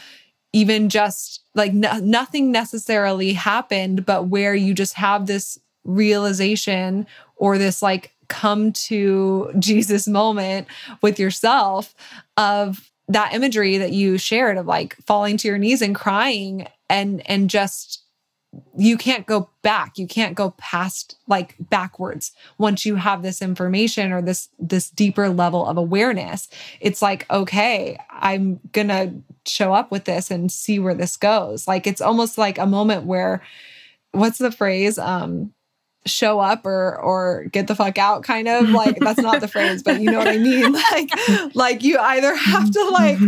even 0.52 0.88
just 0.88 1.42
like 1.54 1.72
no, 1.72 1.98
nothing 1.98 2.50
necessarily 2.50 3.32
happened 3.32 4.06
but 4.06 4.28
where 4.28 4.54
you 4.54 4.74
just 4.74 4.94
have 4.94 5.26
this 5.26 5.58
realization 5.84 7.06
or 7.36 7.58
this 7.58 7.82
like 7.82 8.12
come 8.28 8.72
to 8.72 9.50
Jesus 9.58 10.06
moment 10.06 10.66
with 11.02 11.18
yourself 11.18 11.94
of 12.36 12.90
that 13.08 13.32
imagery 13.34 13.78
that 13.78 13.92
you 13.92 14.18
shared 14.18 14.58
of 14.58 14.66
like 14.66 14.96
falling 15.06 15.36
to 15.38 15.48
your 15.48 15.58
knees 15.58 15.82
and 15.82 15.94
crying 15.94 16.68
and 16.90 17.22
and 17.28 17.48
just 17.50 18.02
you 18.76 18.96
can't 18.96 19.26
go 19.26 19.50
back. 19.62 19.98
You 19.98 20.06
can't 20.06 20.34
go 20.34 20.54
past 20.56 21.16
like 21.26 21.54
backwards. 21.58 22.32
Once 22.56 22.86
you 22.86 22.96
have 22.96 23.22
this 23.22 23.42
information 23.42 24.12
or 24.12 24.22
this 24.22 24.48
this 24.58 24.88
deeper 24.90 25.28
level 25.28 25.66
of 25.66 25.76
awareness 25.76 26.48
it's 26.80 27.02
like 27.02 27.30
okay 27.30 27.98
i'm 28.10 28.58
gonna 28.72 29.12
show 29.48 29.72
up 29.72 29.90
with 29.90 30.04
this 30.04 30.30
and 30.30 30.50
see 30.52 30.78
where 30.78 30.94
this 30.94 31.16
goes. 31.16 31.66
Like 31.66 31.86
it's 31.86 32.00
almost 32.00 32.38
like 32.38 32.58
a 32.58 32.66
moment 32.66 33.04
where 33.04 33.42
what's 34.12 34.38
the 34.38 34.52
phrase? 34.52 34.98
Um 34.98 35.52
show 36.08 36.40
up 36.40 36.66
or 36.66 36.96
or 36.96 37.44
get 37.52 37.66
the 37.66 37.74
fuck 37.74 37.98
out 37.98 38.22
kind 38.24 38.48
of 38.48 38.68
like 38.70 38.98
that's 39.00 39.20
not 39.20 39.40
the 39.40 39.48
phrase 39.54 39.82
but 39.82 40.00
you 40.00 40.10
know 40.10 40.18
what 40.18 40.28
i 40.28 40.38
mean? 40.38 40.74
Like 40.88 41.54
like 41.54 41.82
you 41.82 41.98
either 41.98 42.34
have 42.34 42.70
to 42.70 42.84
like 42.90 43.18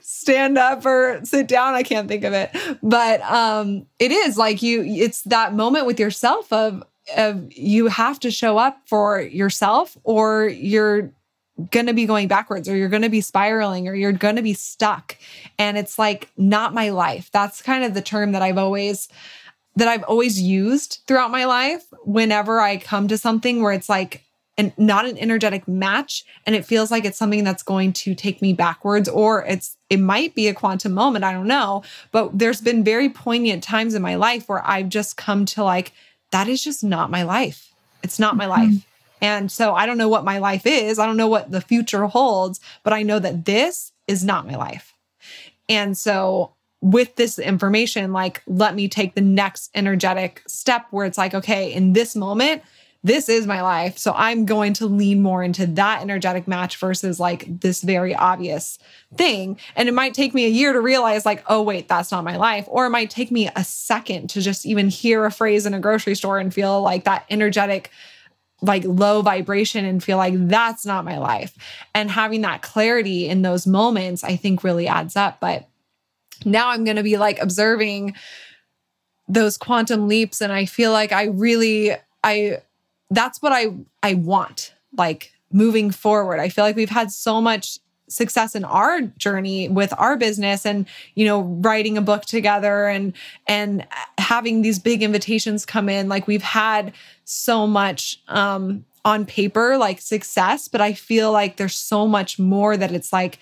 stand 0.00 0.58
up 0.58 0.84
or 0.84 1.20
sit 1.24 1.48
down 1.48 1.74
i 1.74 1.82
can't 1.82 2.08
think 2.08 2.24
of 2.24 2.32
it. 2.32 2.50
But 2.82 3.20
um 3.22 3.86
it 3.98 4.12
is 4.12 4.36
like 4.36 4.62
you 4.62 4.82
it's 4.84 5.22
that 5.22 5.54
moment 5.54 5.86
with 5.86 5.98
yourself 5.98 6.52
of 6.52 6.84
of 7.16 7.50
you 7.52 7.86
have 7.86 8.20
to 8.20 8.30
show 8.30 8.58
up 8.58 8.80
for 8.86 9.20
yourself 9.20 9.96
or 10.04 10.48
you're 10.48 11.12
going 11.70 11.86
to 11.86 11.94
be 11.94 12.06
going 12.06 12.28
backwards 12.28 12.68
or 12.68 12.76
you're 12.76 12.88
going 12.88 13.02
to 13.02 13.08
be 13.08 13.20
spiraling 13.20 13.88
or 13.88 13.94
you're 13.94 14.12
going 14.12 14.36
to 14.36 14.42
be 14.42 14.54
stuck. 14.54 15.16
And 15.58 15.76
it's 15.76 15.98
like 15.98 16.30
not 16.36 16.72
my 16.72 16.90
life. 16.90 17.30
That's 17.32 17.62
kind 17.62 17.84
of 17.84 17.94
the 17.94 18.02
term 18.02 18.32
that 18.32 18.42
i've 18.42 18.58
always 18.58 19.08
that 19.76 19.88
I've 19.88 20.04
always 20.04 20.40
used 20.40 21.00
throughout 21.06 21.30
my 21.30 21.44
life 21.44 21.84
whenever 22.04 22.60
I 22.60 22.78
come 22.78 23.08
to 23.08 23.18
something 23.18 23.62
where 23.62 23.72
it's 23.72 23.88
like 23.88 24.24
and 24.58 24.72
not 24.76 25.06
an 25.06 25.16
energetic 25.18 25.68
match 25.68 26.24
and 26.44 26.56
it 26.56 26.64
feels 26.64 26.90
like 26.90 27.04
it's 27.04 27.16
something 27.16 27.44
that's 27.44 27.62
going 27.62 27.92
to 27.92 28.14
take 28.14 28.42
me 28.42 28.52
backwards 28.52 29.08
or 29.08 29.44
it's 29.44 29.76
it 29.88 30.00
might 30.00 30.34
be 30.34 30.48
a 30.48 30.54
quantum 30.54 30.92
moment 30.92 31.24
i 31.24 31.32
don't 31.32 31.46
know. 31.46 31.82
But 32.10 32.36
there's 32.38 32.60
been 32.60 32.82
very 32.84 33.08
poignant 33.08 33.62
times 33.62 33.94
in 33.94 34.02
my 34.02 34.16
life 34.16 34.48
where 34.48 34.66
i've 34.66 34.88
just 34.88 35.16
come 35.16 35.46
to 35.46 35.62
like 35.62 35.92
that 36.32 36.48
is 36.48 36.62
just 36.62 36.84
not 36.84 37.10
my 37.10 37.22
life. 37.22 37.72
It's 38.02 38.18
not 38.18 38.36
my 38.36 38.44
mm-hmm. 38.44 38.72
life. 38.74 38.86
And 39.22 39.50
so 39.50 39.74
i 39.74 39.86
don't 39.86 39.98
know 39.98 40.08
what 40.08 40.24
my 40.24 40.38
life 40.38 40.66
is. 40.66 40.98
I 40.98 41.06
don't 41.06 41.16
know 41.16 41.28
what 41.28 41.52
the 41.52 41.60
future 41.60 42.06
holds 42.06 42.58
but 42.82 42.92
i 42.92 43.02
know 43.02 43.20
that 43.20 43.44
this 43.44 43.92
is 44.08 44.24
not 44.24 44.46
my 44.46 44.56
life. 44.56 44.92
And 45.68 45.96
so 45.96 46.54
with 46.80 47.16
this 47.16 47.38
information, 47.38 48.12
like, 48.12 48.42
let 48.46 48.74
me 48.74 48.88
take 48.88 49.14
the 49.14 49.20
next 49.20 49.70
energetic 49.74 50.42
step 50.46 50.86
where 50.90 51.06
it's 51.06 51.18
like, 51.18 51.34
okay, 51.34 51.72
in 51.72 51.92
this 51.92 52.14
moment, 52.14 52.62
this 53.04 53.28
is 53.28 53.46
my 53.46 53.62
life. 53.62 53.96
So 53.96 54.12
I'm 54.16 54.44
going 54.44 54.72
to 54.74 54.86
lean 54.86 55.22
more 55.22 55.42
into 55.42 55.66
that 55.66 56.02
energetic 56.02 56.48
match 56.48 56.76
versus 56.78 57.20
like 57.20 57.60
this 57.60 57.82
very 57.82 58.14
obvious 58.14 58.78
thing. 59.16 59.58
And 59.76 59.88
it 59.88 59.94
might 59.94 60.14
take 60.14 60.34
me 60.34 60.46
a 60.46 60.50
year 60.50 60.72
to 60.72 60.80
realize, 60.80 61.24
like, 61.24 61.44
oh, 61.46 61.62
wait, 61.62 61.88
that's 61.88 62.10
not 62.10 62.24
my 62.24 62.36
life. 62.36 62.64
Or 62.68 62.86
it 62.86 62.90
might 62.90 63.10
take 63.10 63.30
me 63.30 63.48
a 63.54 63.64
second 63.64 64.30
to 64.30 64.40
just 64.40 64.66
even 64.66 64.88
hear 64.88 65.24
a 65.24 65.30
phrase 65.30 65.64
in 65.64 65.74
a 65.74 65.80
grocery 65.80 66.16
store 66.16 66.38
and 66.38 66.52
feel 66.52 66.82
like 66.82 67.04
that 67.04 67.24
energetic 67.30 67.90
like 68.60 68.82
low 68.84 69.22
vibration 69.22 69.84
and 69.84 70.02
feel 70.02 70.16
like 70.16 70.34
that's 70.48 70.84
not 70.84 71.04
my 71.04 71.18
life. 71.18 71.56
And 71.94 72.10
having 72.10 72.40
that 72.40 72.62
clarity 72.62 73.28
in 73.28 73.42
those 73.42 73.66
moments, 73.68 74.24
I 74.24 74.34
think 74.34 74.64
really 74.64 74.88
adds 74.88 75.14
up. 75.14 75.38
But 75.38 75.67
now 76.44 76.70
I'm 76.70 76.84
going 76.84 76.96
to 76.96 77.02
be 77.02 77.16
like 77.16 77.40
observing 77.40 78.14
those 79.28 79.56
quantum 79.58 80.08
leaps 80.08 80.40
and 80.40 80.52
I 80.52 80.64
feel 80.64 80.90
like 80.90 81.12
I 81.12 81.24
really 81.24 81.92
I 82.24 82.58
that's 83.10 83.42
what 83.42 83.52
I 83.52 83.74
I 84.02 84.14
want 84.14 84.72
like 84.96 85.32
moving 85.52 85.90
forward. 85.90 86.40
I 86.40 86.48
feel 86.48 86.64
like 86.64 86.76
we've 86.76 86.90
had 86.90 87.10
so 87.10 87.40
much 87.40 87.78
success 88.08 88.54
in 88.54 88.64
our 88.64 89.02
journey 89.02 89.68
with 89.68 89.92
our 89.98 90.16
business 90.16 90.64
and 90.64 90.86
you 91.14 91.26
know 91.26 91.42
writing 91.42 91.98
a 91.98 92.02
book 92.02 92.24
together 92.24 92.86
and 92.86 93.12
and 93.46 93.86
having 94.16 94.62
these 94.62 94.78
big 94.78 95.02
invitations 95.02 95.66
come 95.66 95.90
in 95.90 96.08
like 96.08 96.26
we've 96.26 96.42
had 96.42 96.92
so 97.24 97.66
much 97.66 98.18
um 98.28 98.82
on 99.04 99.26
paper 99.26 99.76
like 99.76 100.00
success 100.00 100.68
but 100.68 100.80
I 100.80 100.94
feel 100.94 101.30
like 101.30 101.56
there's 101.58 101.74
so 101.74 102.06
much 102.06 102.38
more 102.38 102.78
that 102.78 102.92
it's 102.92 103.12
like 103.12 103.38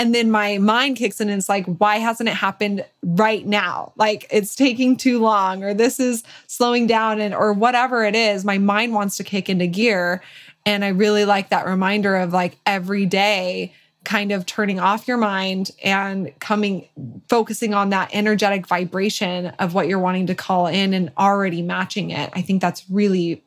and 0.00 0.14
then 0.14 0.30
my 0.30 0.56
mind 0.56 0.96
kicks 0.96 1.20
in 1.20 1.28
and 1.28 1.36
it's 1.36 1.48
like, 1.50 1.66
why 1.66 1.98
hasn't 1.98 2.26
it 2.26 2.34
happened 2.34 2.86
right 3.02 3.44
now? 3.44 3.92
Like 3.96 4.26
it's 4.30 4.56
taking 4.56 4.96
too 4.96 5.20
long, 5.20 5.62
or 5.62 5.74
this 5.74 6.00
is 6.00 6.24
slowing 6.46 6.86
down, 6.86 7.20
and 7.20 7.34
or 7.34 7.52
whatever 7.52 8.02
it 8.02 8.16
is. 8.16 8.42
My 8.42 8.56
mind 8.56 8.94
wants 8.94 9.18
to 9.18 9.24
kick 9.24 9.50
into 9.50 9.66
gear. 9.66 10.22
And 10.64 10.86
I 10.86 10.88
really 10.88 11.26
like 11.26 11.50
that 11.50 11.66
reminder 11.66 12.16
of 12.16 12.32
like 12.32 12.56
every 12.64 13.04
day 13.04 13.74
kind 14.02 14.32
of 14.32 14.46
turning 14.46 14.80
off 14.80 15.06
your 15.06 15.18
mind 15.18 15.70
and 15.84 16.32
coming 16.40 16.88
focusing 17.28 17.74
on 17.74 17.90
that 17.90 18.08
energetic 18.14 18.66
vibration 18.66 19.48
of 19.58 19.74
what 19.74 19.86
you're 19.86 19.98
wanting 19.98 20.28
to 20.28 20.34
call 20.34 20.66
in 20.66 20.94
and 20.94 21.12
already 21.18 21.60
matching 21.60 22.08
it. 22.08 22.30
I 22.32 22.40
think 22.40 22.62
that's 22.62 22.88
really 22.88 23.44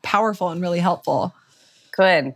powerful 0.00 0.48
and 0.48 0.62
really 0.62 0.80
helpful. 0.80 1.34
Good. 1.94 2.34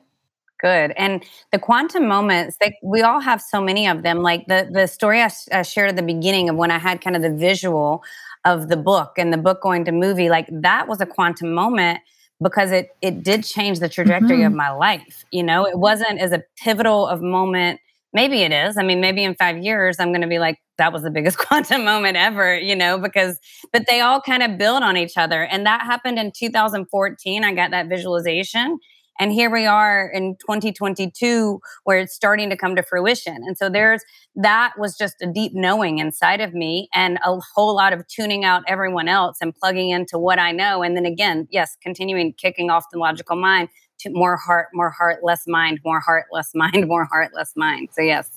Good. 0.61 0.93
And 0.97 1.25
the 1.53 1.59
quantum 1.59 2.09
moments, 2.09 2.57
they, 2.61 2.77
we 2.83 3.03
all 3.03 3.21
have 3.21 3.41
so 3.41 3.61
many 3.61 3.87
of 3.87 4.03
them. 4.03 4.23
Like 4.23 4.47
the, 4.47 4.69
the 4.71 4.89
story 4.89 5.23
I, 5.23 5.31
I 5.53 5.63
shared 5.63 5.91
at 5.91 5.97
the 5.97 6.03
beginning 6.03 6.49
of 6.49 6.57
when 6.57 6.73
I 6.73 6.79
had 6.79 7.01
kind 7.01 7.15
of 7.15 7.23
the 7.23 7.33
visual 7.33 8.03
of 8.45 8.69
the 8.69 8.77
book 8.77 9.13
and 9.19 9.33
the 9.33 9.39
book 9.39 9.63
going 9.63 9.85
to 9.85 9.93
movie, 9.93 10.29
like 10.29 10.49
that 10.51 10.89
was 10.89 11.01
a 11.01 11.07
quantum 11.07 11.53
moment 11.53 12.01
because 12.43 12.73
it 12.73 12.91
it 13.03 13.23
did 13.23 13.45
change 13.45 13.81
the 13.81 13.89
trajectory 13.89 14.39
mm-hmm. 14.39 14.47
of 14.47 14.53
my 14.53 14.71
life. 14.71 15.25
You 15.31 15.43
know, 15.43 15.67
it 15.67 15.79
wasn't 15.79 16.21
as 16.21 16.33
a 16.33 16.43
pivotal 16.63 17.07
of 17.07 17.21
moment. 17.21 17.81
Maybe 18.13 18.41
it 18.41 18.53
is. 18.53 18.79
I 18.79 18.83
mean, 18.83 19.01
maybe 19.01 19.23
in 19.23 19.35
five 19.35 19.59
years 19.59 19.97
I'm 19.99 20.09
going 20.09 20.23
to 20.23 20.29
be 20.29 20.39
like, 20.39 20.59
that 20.79 20.93
was 20.93 21.03
the 21.03 21.11
biggest 21.11 21.39
quantum 21.47 21.85
moment 21.85 22.17
ever. 22.17 22.59
You 22.59 22.77
know, 22.77 22.99
because 22.99 23.39
but 23.73 23.85
they 23.89 24.01
all 24.01 24.21
kind 24.21 24.43
of 24.43 24.59
build 24.59 24.83
on 24.83 24.97
each 24.97 25.17
other, 25.17 25.45
and 25.45 25.67
that 25.67 25.83
happened 25.83 26.19
in 26.19 26.33
2014. 26.33 27.45
I 27.45 27.55
got 27.55 27.71
that 27.71 27.89
visualization, 27.89 28.79
and 29.19 29.33
here 29.33 29.51
we 29.51 29.67
are 29.67 30.09
in 30.09 30.37
2022 30.37 31.61
where 31.85 31.99
it's 31.99 32.15
starting 32.15 32.51
to 32.51 32.57
come 32.57 32.77
to 32.77 32.83
fruition. 32.83 33.37
And 33.45 33.59
so 33.59 33.69
there's 33.69 34.05
that 34.37 34.75
was 34.79 34.97
just 34.97 35.17
a 35.21 35.27
deep 35.27 35.53
knowing 35.55 35.99
inside 35.99 36.41
of 36.41 36.55
me 36.55 36.89
and 36.95 37.19
a 37.25 37.39
whole 37.55 37.75
lot 37.75 37.93
of 37.93 38.07
tuning 38.07 38.45
out 38.45 38.63
everyone 38.69 39.09
else 39.09 39.39
and 39.41 39.55
plugging 39.55 39.91
into 39.91 40.19
what 40.19 40.39
I 40.39 40.53
know. 40.53 40.83
And 40.83 40.97
then 40.97 41.05
again, 41.05 41.49
yes, 41.51 41.77
continuing 41.83 42.33
kicking 42.35 42.71
off 42.71 42.85
the 42.93 42.99
logical 42.99 43.37
mind 43.37 43.69
to 44.01 44.11
more 44.11 44.37
heart, 44.37 44.69
more 44.73 44.91
heart, 44.91 45.25
less 45.25 45.47
mind, 45.47 45.81
more 45.85 46.01
heart, 46.01 46.27
less 46.33 46.51
mind, 46.55 46.87
more 46.87 47.05
heart, 47.05 47.31
less 47.35 47.53
mind. 47.57 47.89
So 47.93 48.03
yes. 48.03 48.31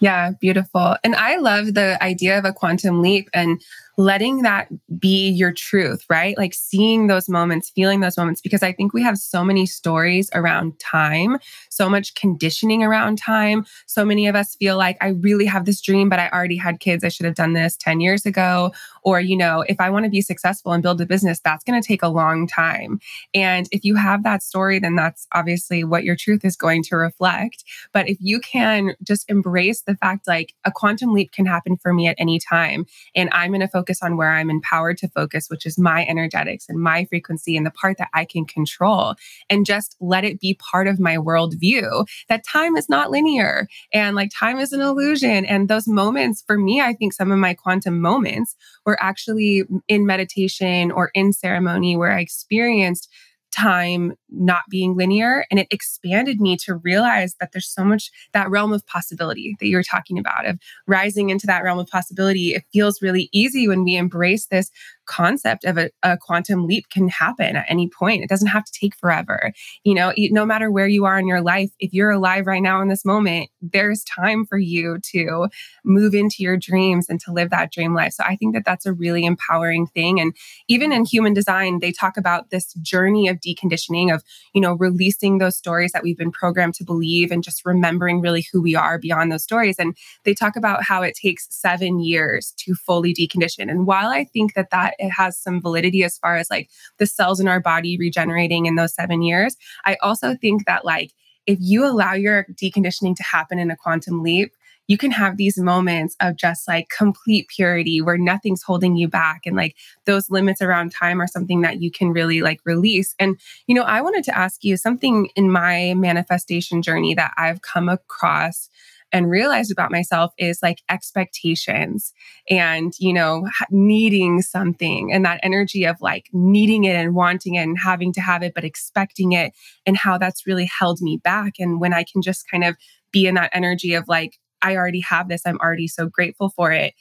Yeah, 0.00 0.30
beautiful. 0.40 0.96
And 1.02 1.16
I 1.16 1.38
love 1.38 1.74
the 1.74 2.00
idea 2.00 2.38
of 2.38 2.44
a 2.44 2.52
quantum 2.52 3.02
leap 3.02 3.28
and 3.34 3.60
letting 3.98 4.42
that 4.42 4.68
be 5.00 5.28
your 5.28 5.52
truth, 5.52 6.04
right? 6.08 6.38
Like 6.38 6.54
seeing 6.54 7.08
those 7.08 7.28
moments, 7.28 7.68
feeling 7.68 7.98
those 7.98 8.16
moments, 8.16 8.40
because 8.40 8.62
I 8.62 8.72
think 8.72 8.94
we 8.94 9.02
have 9.02 9.18
so 9.18 9.44
many 9.44 9.66
stories 9.66 10.30
around 10.34 10.78
time, 10.78 11.38
so 11.68 11.90
much 11.90 12.14
conditioning 12.14 12.84
around 12.84 13.18
time. 13.18 13.66
So 13.86 14.04
many 14.04 14.28
of 14.28 14.36
us 14.36 14.54
feel 14.54 14.78
like 14.78 14.96
I 15.00 15.08
really 15.08 15.46
have 15.46 15.64
this 15.64 15.80
dream, 15.80 16.08
but 16.08 16.20
I 16.20 16.28
already 16.28 16.56
had 16.56 16.78
kids. 16.78 17.02
I 17.02 17.08
should 17.08 17.26
have 17.26 17.34
done 17.34 17.54
this 17.54 17.76
10 17.76 18.00
years 18.00 18.24
ago. 18.24 18.72
Or, 19.02 19.20
you 19.20 19.36
know, 19.36 19.64
if 19.68 19.80
I 19.80 19.90
want 19.90 20.04
to 20.04 20.10
be 20.10 20.20
successful 20.20 20.72
and 20.72 20.82
build 20.82 21.00
a 21.00 21.06
business, 21.06 21.40
that's 21.40 21.64
going 21.64 21.80
to 21.80 21.86
take 21.86 22.02
a 22.02 22.08
long 22.08 22.46
time. 22.46 23.00
And 23.34 23.68
if 23.72 23.84
you 23.84 23.96
have 23.96 24.22
that 24.22 24.44
story, 24.44 24.78
then 24.78 24.94
that's 24.94 25.26
obviously 25.34 25.82
what 25.82 26.04
your 26.04 26.14
truth 26.14 26.44
is 26.44 26.54
going 26.54 26.84
to 26.84 26.96
reflect. 26.96 27.64
But 27.92 28.08
if 28.08 28.18
you 28.20 28.38
can 28.38 28.94
just 29.02 29.28
embrace 29.28 29.82
the 29.82 29.96
fact 29.96 30.28
like 30.28 30.54
a 30.64 30.70
quantum 30.70 31.12
leap 31.12 31.32
can 31.32 31.46
happen 31.46 31.76
for 31.76 31.92
me 31.92 32.06
at 32.06 32.14
any 32.16 32.38
time, 32.38 32.86
and 33.16 33.28
I'm 33.32 33.50
going 33.50 33.60
to 33.60 33.66
focus 33.66 33.87
focus 33.88 34.02
on 34.02 34.18
where 34.18 34.30
I'm 34.30 34.50
empowered 34.50 34.98
to 34.98 35.08
focus, 35.08 35.48
which 35.48 35.64
is 35.64 35.78
my 35.78 36.04
energetics 36.06 36.66
and 36.68 36.78
my 36.78 37.06
frequency 37.06 37.56
and 37.56 37.64
the 37.64 37.70
part 37.70 37.96
that 37.96 38.10
I 38.12 38.26
can 38.26 38.44
control, 38.44 39.14
and 39.48 39.64
just 39.64 39.96
let 40.00 40.24
it 40.24 40.40
be 40.40 40.54
part 40.54 40.86
of 40.86 41.00
my 41.00 41.16
worldview 41.16 42.06
that 42.28 42.44
time 42.44 42.76
is 42.76 42.88
not 42.88 43.10
linear 43.10 43.66
and 43.94 44.14
like 44.14 44.30
time 44.30 44.58
is 44.58 44.72
an 44.72 44.82
illusion. 44.82 45.46
And 45.46 45.68
those 45.68 45.88
moments, 45.88 46.44
for 46.46 46.58
me, 46.58 46.82
I 46.82 46.92
think 46.92 47.14
some 47.14 47.32
of 47.32 47.38
my 47.38 47.54
quantum 47.54 47.98
moments 48.00 48.56
were 48.84 49.02
actually 49.02 49.64
in 49.88 50.04
meditation 50.04 50.90
or 50.90 51.10
in 51.14 51.32
ceremony 51.32 51.96
where 51.96 52.12
I 52.12 52.20
experienced 52.20 53.10
time 53.50 54.14
not 54.30 54.62
being 54.68 54.96
linear 54.96 55.44
and 55.50 55.58
it 55.58 55.66
expanded 55.70 56.40
me 56.40 56.56
to 56.56 56.74
realize 56.76 57.34
that 57.40 57.52
there's 57.52 57.68
so 57.68 57.84
much 57.84 58.10
that 58.32 58.50
realm 58.50 58.72
of 58.72 58.86
possibility 58.86 59.56
that 59.58 59.66
you're 59.66 59.82
talking 59.82 60.18
about 60.18 60.46
of 60.46 60.58
rising 60.86 61.30
into 61.30 61.46
that 61.46 61.62
realm 61.62 61.78
of 61.78 61.86
possibility. 61.86 62.54
It 62.54 62.64
feels 62.72 63.02
really 63.02 63.28
easy 63.32 63.66
when 63.66 63.84
we 63.84 63.96
embrace 63.96 64.46
this 64.46 64.70
concept 65.08 65.64
of 65.64 65.78
a, 65.78 65.90
a, 66.02 66.16
quantum 66.16 66.66
leap 66.66 66.88
can 66.90 67.08
happen 67.08 67.56
at 67.56 67.66
any 67.68 67.88
point. 67.88 68.22
It 68.22 68.28
doesn't 68.28 68.48
have 68.48 68.64
to 68.64 68.72
take 68.72 68.94
forever. 68.94 69.52
You 69.82 69.94
know, 69.94 70.12
no 70.16 70.44
matter 70.44 70.70
where 70.70 70.86
you 70.86 71.06
are 71.06 71.18
in 71.18 71.26
your 71.26 71.40
life, 71.40 71.70
if 71.80 71.92
you're 71.92 72.10
alive 72.10 72.46
right 72.46 72.62
now 72.62 72.80
in 72.82 72.88
this 72.88 73.04
moment, 73.04 73.50
there's 73.62 74.04
time 74.04 74.44
for 74.44 74.58
you 74.58 74.98
to 75.12 75.48
move 75.84 76.14
into 76.14 76.36
your 76.40 76.56
dreams 76.56 77.06
and 77.08 77.18
to 77.20 77.32
live 77.32 77.50
that 77.50 77.72
dream 77.72 77.94
life. 77.94 78.12
So 78.12 78.24
I 78.24 78.36
think 78.36 78.54
that 78.54 78.64
that's 78.64 78.86
a 78.86 78.92
really 78.92 79.24
empowering 79.24 79.86
thing. 79.86 80.20
And 80.20 80.36
even 80.68 80.92
in 80.92 81.04
human 81.04 81.32
design, 81.32 81.78
they 81.80 81.92
talk 81.92 82.16
about 82.16 82.50
this 82.50 82.74
journey 82.74 83.28
of 83.28 83.38
deconditioning, 83.38 84.14
of, 84.14 84.22
you 84.54 84.60
know, 84.60 84.74
releasing 84.74 85.38
those 85.38 85.56
stories 85.56 85.92
that 85.92 86.02
we've 86.02 86.18
been 86.18 86.32
programmed 86.32 86.74
to 86.74 86.84
believe 86.84 87.32
and 87.32 87.42
just 87.42 87.64
remembering 87.64 88.20
really 88.20 88.46
who 88.52 88.60
we 88.60 88.76
are 88.76 88.98
beyond 88.98 89.32
those 89.32 89.42
stories. 89.42 89.76
And 89.78 89.96
they 90.24 90.34
talk 90.34 90.56
about 90.56 90.82
how 90.82 91.02
it 91.02 91.16
takes 91.16 91.46
seven 91.50 92.00
years 92.00 92.52
to 92.58 92.74
fully 92.74 93.14
decondition. 93.14 93.70
And 93.70 93.86
while 93.86 94.10
I 94.10 94.24
think 94.24 94.54
that 94.54 94.70
that 94.70 94.94
it 94.98 95.10
has 95.10 95.38
some 95.38 95.60
validity 95.60 96.04
as 96.04 96.18
far 96.18 96.36
as 96.36 96.50
like 96.50 96.70
the 96.98 97.06
cells 97.06 97.40
in 97.40 97.48
our 97.48 97.60
body 97.60 97.96
regenerating 97.98 98.66
in 98.66 98.76
those 98.76 98.94
seven 98.94 99.22
years. 99.22 99.56
I 99.84 99.96
also 100.02 100.34
think 100.34 100.66
that 100.66 100.84
like 100.84 101.12
if 101.46 101.58
you 101.60 101.84
allow 101.86 102.12
your 102.12 102.44
deconditioning 102.52 103.16
to 103.16 103.22
happen 103.22 103.58
in 103.58 103.70
a 103.70 103.76
quantum 103.76 104.22
leap, 104.22 104.52
you 104.88 104.96
can 104.96 105.10
have 105.10 105.36
these 105.36 105.58
moments 105.58 106.16
of 106.20 106.36
just 106.36 106.66
like 106.66 106.88
complete 106.88 107.48
purity 107.48 108.00
where 108.00 108.16
nothing's 108.16 108.62
holding 108.62 108.96
you 108.96 109.06
back. 109.06 109.42
And 109.44 109.54
like 109.54 109.76
those 110.06 110.30
limits 110.30 110.62
around 110.62 110.92
time 110.92 111.20
are 111.20 111.26
something 111.26 111.60
that 111.60 111.80
you 111.80 111.90
can 111.90 112.12
really 112.12 112.40
like 112.40 112.60
release. 112.64 113.14
And, 113.18 113.38
you 113.66 113.74
know, 113.74 113.82
I 113.82 114.00
wanted 114.00 114.24
to 114.24 114.36
ask 114.36 114.64
you 114.64 114.76
something 114.78 115.28
in 115.36 115.50
my 115.50 115.94
manifestation 115.94 116.80
journey 116.82 117.14
that 117.14 117.34
I've 117.36 117.60
come 117.60 117.88
across 117.88 118.70
and 119.12 119.30
realized 119.30 119.72
about 119.72 119.90
myself 119.90 120.32
is 120.38 120.60
like 120.62 120.82
expectations 120.90 122.12
and, 122.50 122.92
you 122.98 123.12
know, 123.12 123.48
needing 123.70 124.42
something 124.42 125.12
and 125.12 125.24
that 125.24 125.40
energy 125.42 125.84
of 125.84 125.96
like 126.00 126.26
needing 126.32 126.84
it 126.84 126.94
and 126.94 127.14
wanting 127.14 127.54
it 127.54 127.62
and 127.62 127.78
having 127.78 128.12
to 128.12 128.20
have 128.20 128.42
it, 128.42 128.52
but 128.54 128.64
expecting 128.64 129.32
it 129.32 129.52
and 129.86 129.96
how 129.96 130.18
that's 130.18 130.46
really 130.46 130.66
held 130.66 131.00
me 131.00 131.16
back. 131.16 131.54
And 131.58 131.80
when 131.80 131.94
I 131.94 132.04
can 132.04 132.22
just 132.22 132.50
kind 132.50 132.64
of 132.64 132.76
be 133.12 133.26
in 133.26 133.34
that 133.34 133.50
energy 133.52 133.94
of 133.94 134.06
like, 134.08 134.38
I 134.60 134.76
already 134.76 135.00
have 135.00 135.28
this, 135.28 135.42
I'm 135.46 135.58
already 135.58 135.86
so 135.86 136.06
grateful 136.06 136.50
for 136.50 136.72
it 136.72 136.94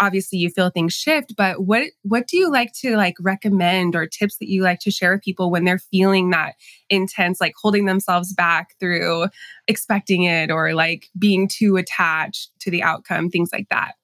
obviously 0.00 0.38
you 0.38 0.50
feel 0.50 0.70
things 0.70 0.92
shift 0.92 1.34
but 1.36 1.64
what 1.64 1.84
what 2.02 2.26
do 2.26 2.36
you 2.36 2.50
like 2.50 2.72
to 2.72 2.96
like 2.96 3.14
recommend 3.20 3.94
or 3.94 4.06
tips 4.06 4.38
that 4.38 4.48
you 4.48 4.62
like 4.62 4.80
to 4.80 4.90
share 4.90 5.12
with 5.12 5.22
people 5.22 5.50
when 5.50 5.64
they're 5.64 5.78
feeling 5.78 6.30
that 6.30 6.54
intense 6.90 7.40
like 7.40 7.54
holding 7.60 7.84
themselves 7.84 8.32
back 8.32 8.74
through 8.80 9.26
expecting 9.68 10.24
it 10.24 10.50
or 10.50 10.74
like 10.74 11.06
being 11.18 11.48
too 11.48 11.76
attached 11.76 12.50
to 12.60 12.70
the 12.70 12.82
outcome 12.82 13.30
things 13.30 13.50
like 13.52 13.68
that? 13.70 13.94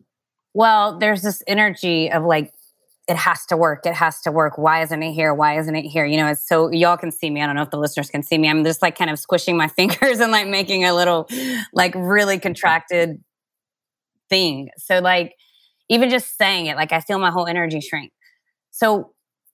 Well 0.55 0.99
there's 0.99 1.22
this 1.22 1.43
energy 1.47 2.11
of 2.11 2.24
like 2.24 2.55
it 3.09 3.16
has 3.16 3.45
to 3.47 3.57
work 3.57 3.84
it 3.84 3.95
has 3.95 4.20
to 4.22 4.30
work. 4.30 4.57
Why 4.57 4.82
isn't 4.82 5.03
it 5.03 5.12
here? 5.12 5.34
Why 5.34 5.59
isn't 5.59 5.74
it 5.74 5.86
here? 5.86 6.05
You 6.05 6.18
know 6.18 6.28
it's 6.28 6.47
so 6.47 6.70
y'all 6.70 6.97
can 6.97 7.11
see 7.11 7.30
me. 7.30 7.43
I 7.43 7.47
don't 7.47 7.57
know 7.57 7.62
if 7.62 7.70
the 7.70 7.78
listeners 7.78 8.11
can 8.11 8.22
see 8.22 8.38
me. 8.38 8.49
I'm 8.49 8.64
just 8.64 8.80
like 8.80 8.97
kind 8.97 9.11
of 9.11 9.18
squishing 9.18 9.57
my 9.57 9.68
fingers 9.76 10.20
and 10.20 10.30
like 10.30 10.47
making 10.47 10.84
a 10.84 10.95
little 10.95 11.28
like 11.72 11.95
really 11.97 12.38
contracted 12.38 13.22
thing. 14.28 14.70
So 14.78 15.01
like 15.01 15.34
even 15.91 16.09
just 16.09 16.38
saying 16.38 16.66
it, 16.66 16.76
like 16.76 16.93
I 16.93 17.01
feel 17.01 17.18
my 17.18 17.30
whole 17.30 17.47
energy 17.47 17.80
shrink. 17.80 18.12
So 18.70 19.12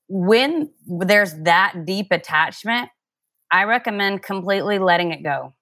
when 0.08 0.70
there's 0.86 1.34
that 1.42 1.84
deep 1.84 2.08
attachment, 2.12 2.90
I 3.50 3.64
recommend 3.64 4.22
completely 4.22 4.78
letting 4.78 5.12
it 5.12 5.24
go 5.24 5.54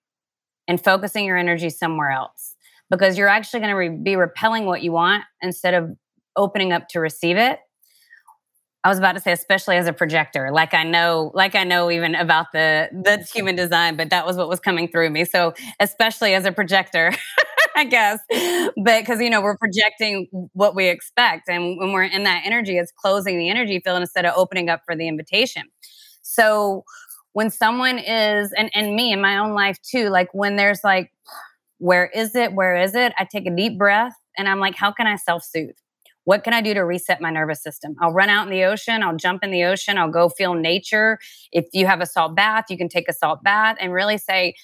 and 0.66 0.82
focusing 0.82 1.24
your 1.24 1.36
energy 1.36 1.70
somewhere 1.70 2.10
else 2.10 2.56
because 2.90 3.16
you're 3.16 3.28
actually 3.28 3.60
going 3.60 3.70
to 3.70 3.76
re- 3.76 3.88
be 4.02 4.16
repelling 4.16 4.66
what 4.66 4.82
you 4.82 4.92
want 4.92 5.24
instead 5.40 5.74
of 5.74 5.90
opening 6.36 6.72
up 6.72 6.88
to 6.88 7.00
receive 7.00 7.36
it. 7.36 7.60
I 8.82 8.88
was 8.90 8.98
about 8.98 9.12
to 9.12 9.20
say, 9.20 9.32
especially 9.32 9.76
as 9.76 9.86
a 9.86 9.94
projector, 9.94 10.50
like 10.52 10.74
I 10.74 10.82
know, 10.82 11.30
like 11.34 11.54
I 11.54 11.64
know 11.64 11.90
even 11.90 12.14
about 12.14 12.52
the 12.52 12.90
the 12.92 13.26
human 13.32 13.56
design, 13.56 13.96
but 13.96 14.10
that 14.10 14.26
was 14.26 14.36
what 14.36 14.46
was 14.46 14.60
coming 14.60 14.88
through 14.88 15.08
me. 15.08 15.24
So, 15.24 15.54
especially 15.80 16.34
as 16.34 16.44
a 16.44 16.52
projector, 16.52 17.12
I 17.76 17.84
guess. 17.84 18.20
But 18.76 19.00
because, 19.00 19.20
you 19.20 19.30
know, 19.30 19.40
we're 19.42 19.56
projecting 19.56 20.28
what 20.52 20.74
we 20.74 20.88
expect. 20.88 21.48
And 21.48 21.78
when 21.78 21.92
we're 21.92 22.04
in 22.04 22.24
that 22.24 22.42
energy, 22.44 22.78
it's 22.78 22.92
closing 22.92 23.38
the 23.38 23.50
energy 23.50 23.80
field 23.80 24.00
instead 24.00 24.24
of 24.24 24.34
opening 24.36 24.68
up 24.68 24.82
for 24.84 24.94
the 24.96 25.08
invitation. 25.08 25.64
So 26.22 26.84
when 27.32 27.50
someone 27.50 27.98
is, 27.98 28.52
and, 28.56 28.70
and 28.74 28.94
me 28.94 29.12
in 29.12 29.20
my 29.20 29.38
own 29.38 29.54
life 29.54 29.78
too, 29.82 30.08
like 30.08 30.28
when 30.32 30.56
there's 30.56 30.84
like, 30.84 31.10
where 31.78 32.06
is 32.06 32.36
it? 32.36 32.54
Where 32.54 32.76
is 32.76 32.94
it? 32.94 33.12
I 33.18 33.24
take 33.24 33.46
a 33.46 33.54
deep 33.54 33.76
breath 33.76 34.14
and 34.38 34.48
I'm 34.48 34.60
like, 34.60 34.76
how 34.76 34.92
can 34.92 35.06
I 35.06 35.16
self 35.16 35.44
soothe? 35.44 35.74
What 36.24 36.42
can 36.42 36.54
I 36.54 36.62
do 36.62 36.72
to 36.74 36.80
reset 36.80 37.20
my 37.20 37.30
nervous 37.30 37.62
system? 37.62 37.96
I'll 38.00 38.12
run 38.12 38.30
out 38.30 38.46
in 38.46 38.50
the 38.50 38.64
ocean. 38.64 39.02
I'll 39.02 39.16
jump 39.16 39.44
in 39.44 39.50
the 39.50 39.64
ocean. 39.64 39.98
I'll 39.98 40.10
go 40.10 40.28
feel 40.30 40.54
nature. 40.54 41.18
If 41.52 41.66
you 41.72 41.86
have 41.86 42.00
a 42.00 42.06
salt 42.06 42.34
bath, 42.34 42.66
you 42.70 42.78
can 42.78 42.88
take 42.88 43.08
a 43.08 43.12
salt 43.12 43.42
bath 43.42 43.76
and 43.80 43.92
really 43.92 44.16
say, 44.16 44.54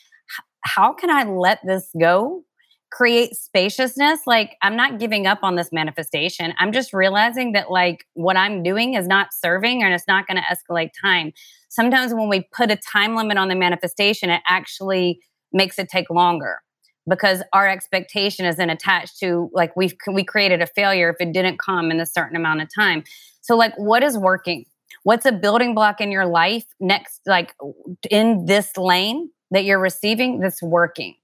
how 0.62 0.92
can 0.92 1.10
I 1.10 1.24
let 1.24 1.58
this 1.66 1.90
go 2.00 2.44
create 2.90 3.36
spaciousness 3.36 4.20
like 4.26 4.56
i'm 4.62 4.74
not 4.74 4.98
giving 4.98 5.26
up 5.26 5.38
on 5.42 5.54
this 5.56 5.70
manifestation. 5.72 6.52
I'm 6.58 6.72
just 6.72 6.92
realizing 6.92 7.52
that 7.52 7.70
like 7.70 8.04
what 8.14 8.36
i'm 8.36 8.62
doing 8.62 8.94
is 8.94 9.06
not 9.06 9.28
serving 9.32 9.82
and 9.82 9.94
it's 9.94 10.08
not 10.08 10.26
going 10.26 10.36
to 10.36 10.42
escalate 10.42 10.90
time. 11.00 11.32
Sometimes 11.68 12.12
when 12.12 12.28
we 12.28 12.48
put 12.52 12.70
a 12.70 12.76
time 12.76 13.14
limit 13.14 13.36
on 13.36 13.48
the 13.48 13.54
manifestation 13.54 14.30
it 14.30 14.42
actually 14.48 15.20
makes 15.52 15.78
it 15.78 15.88
take 15.88 16.10
longer 16.10 16.58
because 17.08 17.42
our 17.52 17.68
expectation 17.68 18.44
isn't 18.46 18.70
attached 18.70 19.18
to 19.18 19.50
like 19.52 19.74
we've 19.76 19.94
we 20.12 20.24
created 20.24 20.62
a 20.62 20.66
failure 20.66 21.10
if 21.10 21.16
it 21.20 21.32
didn't 21.32 21.58
come 21.58 21.90
in 21.90 22.00
a 22.00 22.06
certain 22.06 22.36
amount 22.36 22.60
of 22.62 22.68
time. 22.74 23.04
So 23.40 23.56
like 23.56 23.74
what 23.76 24.02
is 24.02 24.18
working? 24.18 24.64
What's 25.02 25.24
a 25.24 25.32
building 25.32 25.74
block 25.74 26.00
in 26.00 26.10
your 26.10 26.26
life 26.26 26.64
next, 26.78 27.20
like 27.26 27.54
in 28.10 28.46
this 28.46 28.76
lane 28.76 29.30
that 29.50 29.64
you're 29.64 29.80
receiving 29.80 30.40
that's 30.40 30.62
working? 30.62 31.14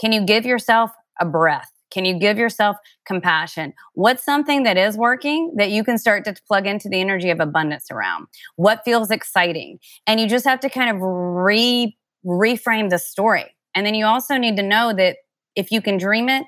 Can 0.00 0.12
you 0.12 0.24
give 0.24 0.44
yourself 0.44 0.90
a 1.22 1.24
breath? 1.24 1.70
Can 1.90 2.04
you 2.04 2.18
give 2.18 2.38
yourself 2.38 2.76
compassion? 3.06 3.74
What's 3.94 4.24
something 4.24 4.62
that 4.62 4.76
is 4.76 4.96
working 4.96 5.54
that 5.56 5.70
you 5.70 5.84
can 5.84 5.98
start 5.98 6.24
to 6.24 6.34
plug 6.48 6.66
into 6.66 6.88
the 6.88 7.00
energy 7.00 7.30
of 7.30 7.38
abundance 7.38 7.90
around? 7.90 8.26
What 8.56 8.82
feels 8.84 9.10
exciting? 9.10 9.78
And 10.06 10.18
you 10.18 10.28
just 10.28 10.46
have 10.46 10.60
to 10.60 10.70
kind 10.70 10.90
of 10.90 10.96
re 11.00 11.96
reframe 12.24 12.88
the 12.88 12.98
story. 12.98 13.46
And 13.74 13.84
then 13.86 13.94
you 13.94 14.06
also 14.06 14.36
need 14.36 14.56
to 14.56 14.62
know 14.62 14.92
that 14.94 15.16
if 15.56 15.70
you 15.70 15.82
can 15.82 15.98
dream 15.98 16.28
it, 16.28 16.44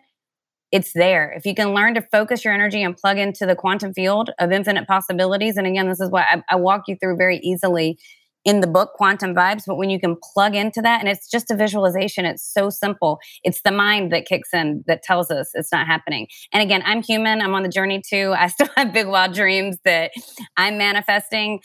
it's 0.72 0.93
there. 0.93 1.33
If 1.33 1.47
you 1.47 1.55
can 1.55 1.75
learn 1.75 1.95
to 1.95 2.03
focus 2.03 2.45
your 2.45 2.55
energy 2.55 2.83
and 2.83 2.97
plug 2.97 3.18
into 3.18 3.47
the 3.47 3.55
quantum 3.55 3.93
field 3.93 4.31
of 4.39 4.51
infinite 4.51 4.89
possibilities, 4.89 5.57
and 5.57 5.66
again, 5.66 5.89
this 5.89 6.01
is 6.01 6.11
what 6.11 6.25
I, 6.29 6.43
I 6.51 6.57
walk 6.57 6.85
you 6.89 6.97
through 7.01 7.16
very 7.16 7.39
easily 7.39 7.99
in 8.45 8.61
the 8.61 8.66
book 8.66 8.92
quantum 8.95 9.34
vibes 9.34 9.62
but 9.66 9.76
when 9.76 9.90
you 9.90 9.99
can 9.99 10.16
plug 10.34 10.55
into 10.55 10.82
that 10.82 11.01
and 11.01 11.09
it's 11.09 11.30
just 11.30 11.51
a 11.51 11.57
visualization 11.57 12.24
it's 12.24 12.45
so 12.45 12.70
simple. 12.70 13.18
It's 13.42 13.62
the 13.62 13.72
mind 13.72 14.12
that 14.12 14.26
kicks 14.26 14.51
in 14.53 14.84
that 14.86 15.03
tells 15.03 15.30
us 15.30 15.51
it's 15.55 15.72
not 15.72 15.86
happening. 15.86 16.28
And 16.53 16.62
again 16.62 16.82
i'm 16.84 17.03
human 17.03 17.40
i'm 17.40 17.55
on 17.55 17.62
the 17.62 17.68
journey 17.68 18.03
too. 18.07 18.34
I 18.36 18.49
still 18.55 18.68
have 18.76 18.92
big 18.92 19.07
wild 19.07 19.34
dreams 19.34 19.78
that 19.84 20.12
i'm 20.57 20.78
manifesting. 20.78 21.61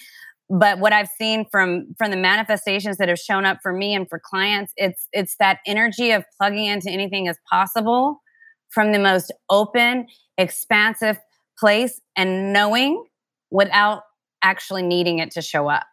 But 0.50 0.80
what 0.80 0.94
i've 0.94 1.10
seen 1.10 1.46
from 1.52 1.94
from 1.98 2.12
the 2.12 2.18
manifestations 2.18 2.98
that 2.98 3.10
have 3.10 3.20
shown 3.20 3.46
up 3.46 3.60
for 3.62 3.72
me 3.72 3.94
and 3.94 4.08
for 4.10 4.20
clients 4.20 4.74
it's 4.78 5.08
it's 5.12 5.36
that 5.40 5.60
energy 5.68 6.12
of 6.12 6.24
plugging 6.38 6.66
into 6.66 6.90
anything 6.90 7.28
as 7.28 7.38
possible 7.50 8.22
from 8.70 8.92
the 8.92 9.00
most 9.00 9.34
open, 9.50 10.08
expansive 10.38 11.20
place 11.58 12.00
and 12.16 12.54
knowing 12.54 13.04
without 13.52 14.04
actually 14.44 14.84
needing 14.84 15.20
it 15.20 15.32
to 15.32 15.42
show 15.42 15.68
up. 15.68 15.86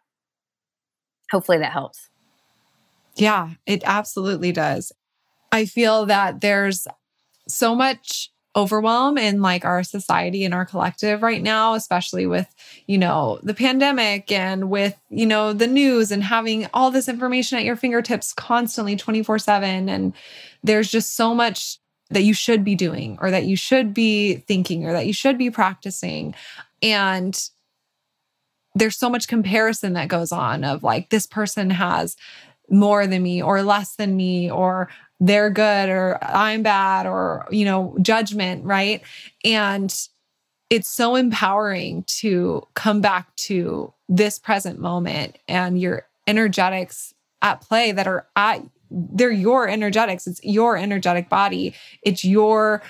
Hopefully 1.31 1.57
that 1.59 1.71
helps. 1.71 2.09
Yeah, 3.15 3.51
it 3.65 3.83
absolutely 3.85 4.51
does. 4.51 4.91
I 5.51 5.65
feel 5.65 6.05
that 6.05 6.41
there's 6.41 6.87
so 7.47 7.75
much 7.75 8.31
overwhelm 8.55 9.17
in 9.17 9.41
like 9.41 9.63
our 9.65 9.83
society 9.83 10.43
and 10.43 10.51
our 10.51 10.65
collective 10.65 11.21
right 11.21 11.43
now 11.43 11.75
especially 11.75 12.25
with 12.25 12.47
you 12.87 12.97
know 12.97 13.39
the 13.43 13.53
pandemic 13.53 14.31
and 14.31 14.71
with 14.71 14.99
you 15.11 15.27
know 15.27 15.53
the 15.53 15.67
news 15.67 16.11
and 16.11 16.23
having 16.23 16.67
all 16.73 16.89
this 16.89 17.07
information 17.07 17.59
at 17.59 17.63
your 17.63 17.75
fingertips 17.75 18.33
constantly 18.33 18.95
24/7 18.95 19.87
and 19.87 20.11
there's 20.63 20.89
just 20.89 21.15
so 21.15 21.35
much 21.35 21.77
that 22.09 22.23
you 22.23 22.33
should 22.33 22.63
be 22.63 22.75
doing 22.75 23.17
or 23.21 23.31
that 23.31 23.45
you 23.45 23.55
should 23.55 23.93
be 23.93 24.37
thinking 24.47 24.85
or 24.85 24.93
that 24.93 25.05
you 25.07 25.13
should 25.13 25.37
be 25.37 25.49
practicing. 25.49 26.33
And 26.81 27.49
there's 28.77 28.97
so 28.97 29.09
much 29.09 29.27
comparison 29.27 29.93
that 29.93 30.07
goes 30.07 30.31
on 30.31 30.63
of 30.63 30.83
like 30.83 31.09
this 31.09 31.25
person 31.25 31.69
has 31.69 32.15
more 32.69 33.07
than 33.07 33.23
me 33.23 33.41
or 33.41 33.63
less 33.63 33.95
than 33.95 34.15
me 34.15 34.51
or 34.51 34.89
they're 35.19 35.49
good 35.49 35.89
or 35.89 36.19
I'm 36.21 36.63
bad 36.63 37.07
or 37.07 37.47
you 37.49 37.65
know 37.65 37.97
judgment, 38.01 38.65
right? 38.65 39.01
And 39.43 39.93
it's 40.69 40.89
so 40.89 41.15
empowering 41.15 42.03
to 42.19 42.67
come 42.73 43.01
back 43.01 43.33
to 43.35 43.93
this 44.09 44.37
present 44.37 44.79
moment 44.79 45.37
and 45.47 45.79
your 45.79 46.07
energetics 46.27 47.13
at 47.41 47.61
play 47.61 47.91
that 47.91 48.07
are 48.07 48.27
at 48.35 48.61
they're 48.89 49.31
your 49.31 49.67
energetics. 49.67 50.27
It's 50.27 50.39
your 50.43 50.77
energetic 50.77 51.29
body. 51.29 51.73
It's 52.03 52.23
your 52.23 52.81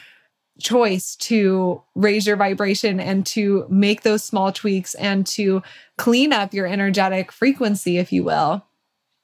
choice 0.59 1.15
to 1.15 1.81
raise 1.95 2.25
your 2.25 2.35
vibration 2.35 2.99
and 2.99 3.25
to 3.27 3.65
make 3.69 4.01
those 4.01 4.23
small 4.23 4.51
tweaks 4.51 4.95
and 4.95 5.25
to 5.27 5.61
clean 5.97 6.33
up 6.33 6.53
your 6.53 6.67
energetic 6.67 7.31
frequency, 7.31 7.97
if 7.97 8.11
you 8.11 8.23
will. 8.23 8.63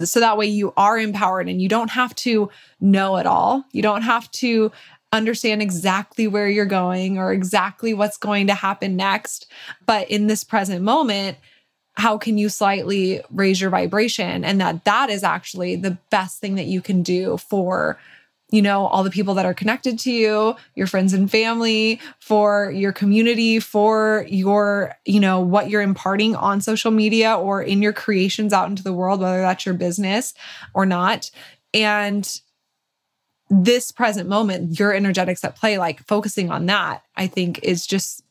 So 0.01 0.19
that 0.19 0.38
way 0.38 0.47
you 0.47 0.73
are 0.75 0.97
empowered 0.97 1.47
and 1.47 1.61
you 1.61 1.69
don't 1.69 1.91
have 1.91 2.15
to 2.15 2.49
know 2.81 3.17
it 3.17 3.25
all. 3.25 3.63
You 3.71 3.81
don't 3.81 4.01
have 4.01 4.29
to 4.31 4.71
understand 5.11 5.61
exactly 5.61 6.27
where 6.27 6.49
you're 6.49 6.65
going 6.65 7.17
or 7.17 7.31
exactly 7.31 7.93
what's 7.93 8.17
going 8.17 8.47
to 8.47 8.55
happen 8.55 8.95
next. 8.95 9.47
But 9.86 10.09
in 10.09 10.27
this 10.27 10.43
present 10.43 10.81
moment, 10.81 11.38
how 11.95 12.17
can 12.17 12.38
you 12.39 12.49
slightly 12.49 13.21
raise 13.29 13.61
your 13.61 13.69
vibration 13.69 14.43
and 14.43 14.59
that 14.59 14.84
that 14.86 15.11
is 15.11 15.23
actually 15.23 15.75
the 15.75 15.97
best 16.09 16.39
thing 16.39 16.55
that 16.55 16.65
you 16.65 16.81
can 16.81 17.03
do 17.03 17.38
for 17.38 17.99
you 18.54 18.62
know 18.62 18.86
all 18.86 19.04
the 19.04 19.10
people 19.10 19.34
that 19.34 19.47
are 19.47 19.54
connected 19.54 19.97
to 19.97 20.12
you 20.12 20.56
your 20.76 20.86
friends 20.86 21.12
and 21.12 21.30
family 21.30 21.99
for 22.20 22.72
your 22.72 22.93
community 22.93 23.60
for 23.60 24.26
your 24.30 24.93
you 25.06 25.20
know 25.20 25.39
what 25.41 25.70
you're 25.70 25.82
imparting 25.82 26.36
on 26.36 26.62
social 26.62 26.91
media 26.91 27.36
or 27.36 27.62
in 27.64 27.82
your 27.82 27.91
creations 27.91 28.54
out 28.54 28.70
into 28.70 28.84
the 28.84 28.93
world 28.93 29.20
whether 29.20 29.41
that's 29.41 29.66
your 29.66 29.76
business 29.76 30.34
or 30.74 30.86
not. 30.86 31.32
And 31.74 32.41
this 33.49 33.91
present 33.91 34.30
moment 34.30 34.80
your 34.80 34.93
energetics 34.93 35.43
at 35.43 35.56
play 35.56 35.78
like 35.78 36.06
focusing 36.08 36.49
on 36.49 36.66
that 36.66 37.04
i 37.18 37.28
think 37.28 37.60
is 37.62 37.86
just 37.86 38.24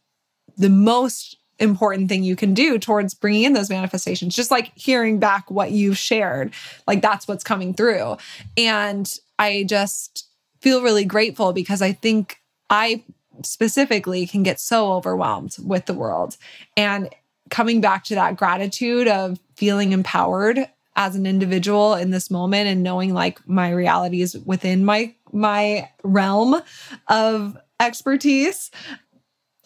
the 0.57 0.71
most 0.71 1.37
important 1.59 2.09
thing 2.09 2.25
you 2.25 2.35
can 2.35 2.55
do 2.55 2.79
towards 2.79 3.15
bringing 3.15 3.45
in 3.45 3.53
those 3.53 3.71
manifestations 3.71 4.35
just 4.35 4.51
like 4.51 4.73
hearing 4.75 5.21
back 5.21 5.49
what 5.51 5.71
you've 5.71 5.99
shared 5.99 6.53
like 6.89 7.03
that's 7.03 7.29
what's 7.29 7.45
coming 7.45 7.73
through. 7.73 8.17
And 8.57 9.19
i 9.43 9.65
just 9.65 10.29
feel 10.61 10.83
really 10.83 11.05
grateful 11.05 11.53
because 11.53 11.83
i 11.83 11.93
think 11.93 12.39
i 12.71 13.03
specifically 13.43 14.27
can 14.27 14.43
get 14.43 14.61
so 14.61 14.93
overwhelmed 14.93 15.57
with 15.65 15.87
the 15.87 15.95
world 15.95 16.37
and 16.77 17.09
coming 17.51 17.81
back 17.81 18.05
to 18.05 18.15
that 18.15 18.37
gratitude 18.37 19.09
of 19.09 19.39
feeling 19.57 19.93
empowered 19.93 20.67
as 20.97 21.17
an 21.17 21.27
individual 21.27 21.95
in 21.95 22.11
this 22.11 22.31
moment 22.31 22.69
and 22.69 22.83
knowing 22.83 23.15
like 23.15 23.47
my 23.49 23.71
reality 23.71 24.23
is 24.23 24.37
within 24.39 24.85
my 24.85 25.15
my 25.33 25.89
realm 26.03 26.61
of 27.09 27.57
expertise 27.81 28.71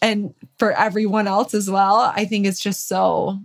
and 0.01 0.35
for 0.59 0.73
everyone 0.73 1.27
else 1.27 1.55
as 1.55 1.71
well. 1.71 2.13
I 2.15 2.25
think 2.25 2.47
it's 2.47 2.61
just 2.61 2.87
so 2.87 3.41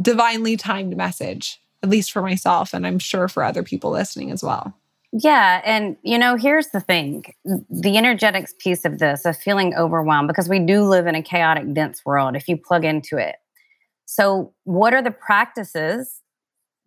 divinely 0.00 0.56
timed 0.56 0.96
message, 0.96 1.60
at 1.82 1.88
least 1.88 2.12
for 2.12 2.22
myself, 2.22 2.74
and 2.74 2.86
I'm 2.86 2.98
sure 2.98 3.28
for 3.28 3.42
other 3.42 3.62
people 3.62 3.90
listening 3.90 4.30
as 4.30 4.42
well. 4.42 4.74
Yeah. 5.18 5.62
And, 5.64 5.96
you 6.02 6.18
know, 6.18 6.36
here's 6.36 6.68
the 6.68 6.80
thing 6.80 7.24
the 7.44 7.96
energetics 7.96 8.54
piece 8.58 8.84
of 8.84 8.98
this, 8.98 9.24
of 9.24 9.36
feeling 9.36 9.74
overwhelmed, 9.74 10.28
because 10.28 10.48
we 10.48 10.58
do 10.58 10.82
live 10.82 11.06
in 11.06 11.14
a 11.14 11.22
chaotic, 11.22 11.72
dense 11.72 12.04
world 12.04 12.36
if 12.36 12.48
you 12.48 12.56
plug 12.56 12.84
into 12.84 13.16
it. 13.16 13.36
So, 14.04 14.52
what 14.64 14.92
are 14.92 15.02
the 15.02 15.10
practices 15.10 16.20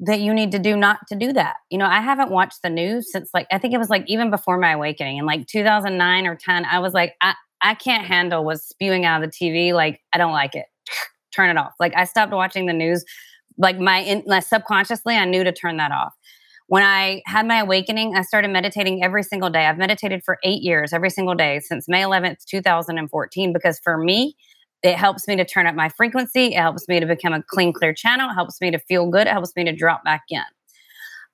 that 0.02 0.20
you 0.22 0.34
need 0.34 0.52
to 0.52 0.60
do 0.60 0.78
not 0.78 1.08
to 1.08 1.16
do 1.16 1.34
that? 1.34 1.56
You 1.72 1.80
know, 1.80 1.88
I 1.88 2.02
haven't 2.02 2.30
watched 2.30 2.62
the 2.62 2.70
news 2.70 3.12
since 3.12 3.32
like, 3.34 3.48
I 3.52 3.58
think 3.58 3.74
it 3.74 3.80
was 3.80 3.90
like 3.90 4.04
even 4.08 4.30
before 4.30 4.58
my 4.58 4.74
awakening 4.74 5.18
in 5.18 5.26
like 5.26 5.48
2009 5.48 6.28
or 6.28 6.36
10. 6.36 6.66
I 6.66 6.80
was 6.80 6.94
like, 6.94 7.16
I, 7.22 7.34
I 7.62 7.74
can't 7.74 8.06
handle 8.06 8.46
what's 8.46 8.68
spewing 8.68 9.06
out 9.06 9.24
of 9.24 9.32
the 9.32 9.36
TV. 9.36 9.74
Like, 9.74 10.02
I 10.14 10.20
don't 10.20 10.34
like 10.34 10.56
it. 10.56 10.66
turn 11.36 11.50
it 11.50 11.58
off. 11.58 11.74
Like, 11.80 11.94
I 11.96 12.06
stopped 12.06 12.32
watching 12.32 12.68
the 12.68 12.74
news. 12.74 13.04
Like, 13.58 13.80
my, 13.80 14.00
in, 14.00 14.24
my 14.28 14.40
subconsciously, 14.40 15.16
I 15.16 15.26
knew 15.26 15.44
to 15.44 15.52
turn 15.52 15.78
that 15.78 15.92
off. 15.92 16.14
When 16.70 16.84
I 16.84 17.24
had 17.26 17.48
my 17.48 17.62
awakening, 17.62 18.16
I 18.16 18.22
started 18.22 18.50
meditating 18.50 19.04
every 19.04 19.24
single 19.24 19.50
day. 19.50 19.66
I've 19.66 19.80
meditated 19.80 20.22
for 20.24 20.38
eight 20.44 20.62
years, 20.62 20.94
every 20.94 21.10
single 21.10 21.34
day 21.34 21.60
since 21.62 21.88
May 21.88 22.04
11th, 22.04 22.46
2014, 22.46 23.52
because 23.52 23.80
for 23.84 23.98
me, 23.98 24.36
it 24.84 24.96
helps 24.96 25.28
me 25.28 25.36
to 25.36 25.44
turn 25.44 25.66
up 25.66 25.74
my 25.74 25.90
frequency. 25.90 26.54
It 26.54 26.60
helps 26.60 26.88
me 26.88 27.00
to 27.00 27.08
become 27.08 27.34
a 27.34 27.42
clean, 27.42 27.74
clear 27.74 27.92
channel. 27.92 28.30
It 28.30 28.36
helps 28.36 28.62
me 28.62 28.70
to 28.70 28.78
feel 28.78 29.10
good. 29.10 29.26
It 29.26 29.32
helps 29.32 29.52
me 29.56 29.64
to 29.64 29.76
drop 29.76 30.04
back 30.04 30.22
in. 30.30 30.44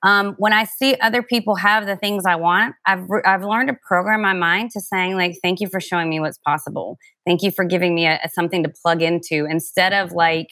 Um, 0.02 0.36
when 0.38 0.54
I 0.54 0.64
see 0.64 0.94
other 1.02 1.22
people 1.22 1.56
have 1.56 1.84
the 1.84 1.96
things 1.96 2.24
I 2.24 2.36
want, 2.36 2.74
I've 2.86 3.04
re- 3.06 3.22
I've 3.26 3.44
learned 3.44 3.68
to 3.68 3.76
program 3.86 4.22
my 4.22 4.32
mind 4.32 4.70
to 4.70 4.80
saying 4.80 5.16
like, 5.16 5.36
"Thank 5.42 5.60
you 5.60 5.68
for 5.68 5.80
showing 5.80 6.08
me 6.08 6.18
what's 6.18 6.38
possible. 6.38 6.96
Thank 7.26 7.42
you 7.42 7.50
for 7.50 7.64
giving 7.64 7.94
me 7.94 8.06
a, 8.06 8.20
a 8.24 8.30
something 8.30 8.62
to 8.62 8.70
plug 8.70 9.02
into," 9.02 9.46
instead 9.50 9.92
of 9.92 10.12
like, 10.12 10.48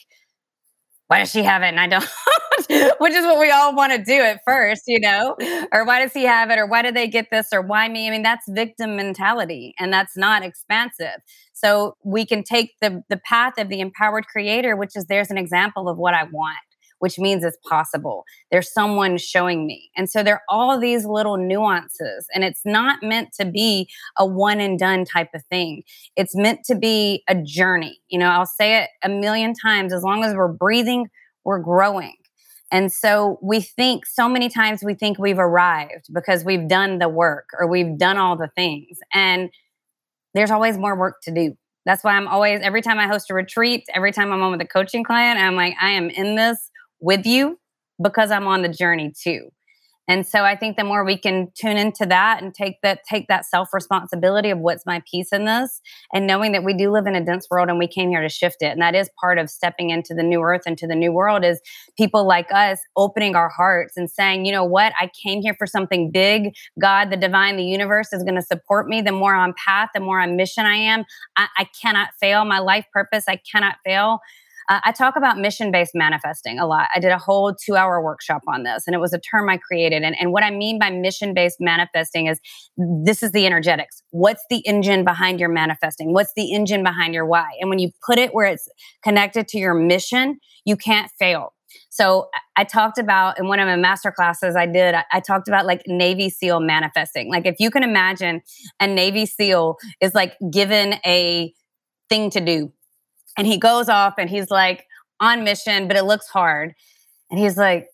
"Why 1.07 1.19
does 1.19 1.31
she 1.31 1.41
have 1.41 1.63
it 1.63 1.67
and 1.69 1.79
I 1.79 1.87
don't?" 1.87 2.07
Which 2.99 3.13
is 3.13 3.25
what 3.25 3.39
we 3.39 3.51
all 3.51 3.75
want 3.75 3.93
to 3.93 4.03
do 4.03 4.21
at 4.21 4.41
first, 4.45 4.83
you 4.87 4.99
know? 4.99 5.35
Or 5.71 5.85
why 5.85 5.99
does 5.99 6.13
he 6.13 6.23
have 6.23 6.49
it? 6.49 6.57
Or 6.59 6.65
why 6.65 6.81
did 6.81 6.95
they 6.95 7.07
get 7.07 7.27
this? 7.31 7.47
Or 7.51 7.61
why 7.61 7.87
me? 7.89 8.07
I 8.07 8.11
mean, 8.11 8.23
that's 8.23 8.45
victim 8.49 8.95
mentality, 8.95 9.73
and 9.79 9.91
that's 9.91 10.17
not 10.17 10.43
expansive. 10.43 11.21
So 11.53 11.95
we 12.03 12.25
can 12.25 12.43
take 12.43 12.71
the 12.81 13.03
the 13.09 13.17
path 13.17 13.53
of 13.57 13.69
the 13.69 13.79
empowered 13.79 14.27
creator, 14.27 14.75
which 14.75 14.95
is 14.95 15.05
there's 15.05 15.31
an 15.31 15.37
example 15.37 15.89
of 15.89 15.97
what 15.97 16.13
I 16.13 16.23
want 16.23 16.57
which 16.99 17.19
means 17.19 17.43
it's 17.43 17.57
possible. 17.67 18.23
There's 18.51 18.71
someone 18.71 19.17
showing 19.17 19.65
me. 19.67 19.89
And 19.95 20.09
so 20.09 20.23
there 20.23 20.35
are 20.35 20.41
all 20.49 20.79
these 20.79 21.05
little 21.05 21.37
nuances, 21.37 22.25
and 22.33 22.43
it's 22.43 22.61
not 22.65 23.03
meant 23.03 23.29
to 23.39 23.45
be 23.45 23.89
a 24.17 24.25
one 24.25 24.59
and 24.59 24.79
done 24.79 25.05
type 25.05 25.29
of 25.35 25.43
thing. 25.49 25.83
It's 26.15 26.35
meant 26.35 26.61
to 26.65 26.75
be 26.75 27.23
a 27.27 27.35
journey. 27.35 27.99
You 28.09 28.19
know, 28.19 28.29
I'll 28.29 28.45
say 28.45 28.81
it 28.81 28.89
a 29.03 29.09
million 29.09 29.53
times 29.53 29.93
as 29.93 30.03
long 30.03 30.23
as 30.23 30.33
we're 30.33 30.51
breathing, 30.51 31.07
we're 31.43 31.59
growing. 31.59 32.15
And 32.71 32.91
so 32.91 33.39
we 33.41 33.61
think 33.61 34.05
so 34.05 34.27
many 34.27 34.49
times 34.49 34.83
we 34.83 34.95
think 34.95 35.19
we've 35.19 35.39
arrived 35.39 36.07
because 36.13 36.43
we've 36.43 36.67
done 36.67 36.99
the 36.99 37.09
work 37.09 37.49
or 37.59 37.67
we've 37.67 37.97
done 37.97 38.17
all 38.17 38.35
the 38.35 38.49
things. 38.55 38.97
And 39.13 39.49
there's 40.33 40.51
always 40.51 40.77
more 40.77 40.95
work 40.95 41.21
to 41.23 41.31
do. 41.31 41.55
That's 41.85 42.03
why 42.03 42.13
I'm 42.13 42.27
always, 42.27 42.61
every 42.61 42.81
time 42.81 42.97
I 42.97 43.07
host 43.07 43.29
a 43.29 43.33
retreat, 43.33 43.85
every 43.93 44.11
time 44.11 44.33
I'm 44.33 44.41
on 44.41 44.51
with 44.51 44.61
a 44.61 44.67
coaching 44.67 45.03
client, 45.03 45.39
I'm 45.39 45.55
like, 45.55 45.75
I 45.79 45.91
am 45.91 46.09
in 46.09 46.35
this 46.35 46.57
with 46.99 47.25
you 47.25 47.59
because 48.01 48.31
I'm 48.31 48.47
on 48.47 48.63
the 48.63 48.69
journey 48.69 49.13
too. 49.15 49.49
And 50.07 50.25
so 50.25 50.43
I 50.43 50.55
think 50.55 50.77
the 50.77 50.83
more 50.83 51.03
we 51.03 51.17
can 51.17 51.51
tune 51.55 51.77
into 51.77 52.05
that 52.05 52.41
and 52.41 52.53
take 52.53 52.81
that 52.81 53.03
take 53.09 53.27
that 53.27 53.45
self 53.45 53.73
responsibility 53.73 54.49
of 54.49 54.59
what's 54.59 54.85
my 54.85 55.01
piece 55.09 55.31
in 55.31 55.45
this 55.45 55.81
and 56.13 56.27
knowing 56.27 56.51
that 56.51 56.63
we 56.63 56.73
do 56.73 56.91
live 56.91 57.07
in 57.07 57.15
a 57.15 57.25
dense 57.25 57.47
world 57.49 57.69
and 57.69 57.79
we 57.79 57.87
came 57.87 58.09
here 58.09 58.21
to 58.21 58.29
shift 58.29 58.57
it. 58.61 58.67
And 58.67 58.81
that 58.81 58.95
is 58.95 59.09
part 59.19 59.39
of 59.39 59.49
stepping 59.49 59.89
into 59.89 60.13
the 60.13 60.23
new 60.23 60.41
earth 60.41 60.61
into 60.65 60.85
the 60.87 60.95
new 60.95 61.11
world 61.11 61.43
is 61.43 61.59
people 61.97 62.27
like 62.27 62.51
us 62.51 62.79
opening 62.95 63.35
our 63.35 63.49
hearts 63.49 63.97
and 63.97 64.09
saying, 64.09 64.45
you 64.45 64.51
know 64.51 64.63
what, 64.63 64.93
I 64.99 65.09
came 65.23 65.41
here 65.41 65.55
for 65.57 65.67
something 65.67 66.11
big. 66.11 66.55
God, 66.79 67.09
the 67.09 67.17
divine, 67.17 67.57
the 67.57 67.63
universe 67.63 68.13
is 68.13 68.23
going 68.23 68.35
to 68.35 68.41
support 68.41 68.87
me. 68.87 69.01
The 69.01 69.11
more 69.11 69.33
on 69.33 69.53
path, 69.53 69.89
the 69.93 69.99
more 69.99 70.19
on 70.19 70.35
mission 70.35 70.65
I 70.65 70.75
am. 70.75 71.05
I, 71.35 71.47
I 71.57 71.67
cannot 71.81 72.09
fail. 72.19 72.45
My 72.45 72.59
life 72.59 72.85
purpose, 72.93 73.25
I 73.27 73.37
cannot 73.37 73.77
fail. 73.83 74.19
Uh, 74.67 74.79
I 74.83 74.91
talk 74.91 75.15
about 75.15 75.37
mission 75.37 75.71
based 75.71 75.91
manifesting 75.93 76.59
a 76.59 76.65
lot. 76.65 76.87
I 76.95 76.99
did 76.99 77.11
a 77.11 77.17
whole 77.17 77.53
two 77.53 77.75
hour 77.75 78.01
workshop 78.01 78.41
on 78.47 78.63
this, 78.63 78.83
and 78.87 78.95
it 78.95 78.99
was 78.99 79.13
a 79.13 79.19
term 79.19 79.49
I 79.49 79.57
created. 79.57 80.03
And, 80.03 80.15
and 80.19 80.31
what 80.31 80.43
I 80.43 80.51
mean 80.51 80.79
by 80.79 80.89
mission 80.89 81.33
based 81.33 81.57
manifesting 81.59 82.27
is 82.27 82.39
this 82.77 83.21
is 83.21 83.31
the 83.31 83.45
energetics. 83.45 84.01
What's 84.11 84.43
the 84.49 84.65
engine 84.65 85.03
behind 85.03 85.39
your 85.39 85.49
manifesting? 85.49 86.13
What's 86.13 86.33
the 86.35 86.53
engine 86.53 86.83
behind 86.83 87.13
your 87.13 87.25
why? 87.25 87.49
And 87.59 87.69
when 87.69 87.79
you 87.79 87.91
put 88.05 88.17
it 88.17 88.33
where 88.33 88.47
it's 88.47 88.67
connected 89.03 89.47
to 89.49 89.57
your 89.57 89.73
mission, 89.73 90.39
you 90.65 90.75
can't 90.75 91.11
fail. 91.19 91.53
So 91.89 92.29
I 92.57 92.63
talked 92.63 92.97
about 92.97 93.39
in 93.39 93.47
one 93.47 93.59
of 93.59 93.67
my 93.67 93.75
master 93.75 94.11
classes 94.11 94.55
I 94.55 94.65
did, 94.65 94.95
I, 94.95 95.03
I, 95.11 95.19
talked 95.19 95.47
about 95.47 95.65
like 95.65 95.81
Navy 95.87 96.29
SEAL 96.29 96.61
manifesting. 96.61 97.29
Like 97.29 97.45
if 97.45 97.55
you 97.59 97.69
can 97.69 97.83
imagine 97.83 98.41
a 98.79 98.87
Navy 98.87 99.25
SEAL 99.25 99.77
is 100.01 100.13
like 100.13 100.35
given 100.51 100.95
a 101.05 101.53
thing 102.09 102.29
to 102.31 102.41
do 102.41 102.71
and 103.37 103.47
he 103.47 103.57
goes 103.57 103.89
off 103.89 104.15
and 104.17 104.29
he's 104.29 104.49
like 104.49 104.85
on 105.19 105.43
mission, 105.43 105.87
but 105.87 105.97
it 105.97 106.03
looks 106.03 106.27
hard. 106.27 106.73
And 107.29 107.39
he's 107.39 107.57
like, 107.57 107.87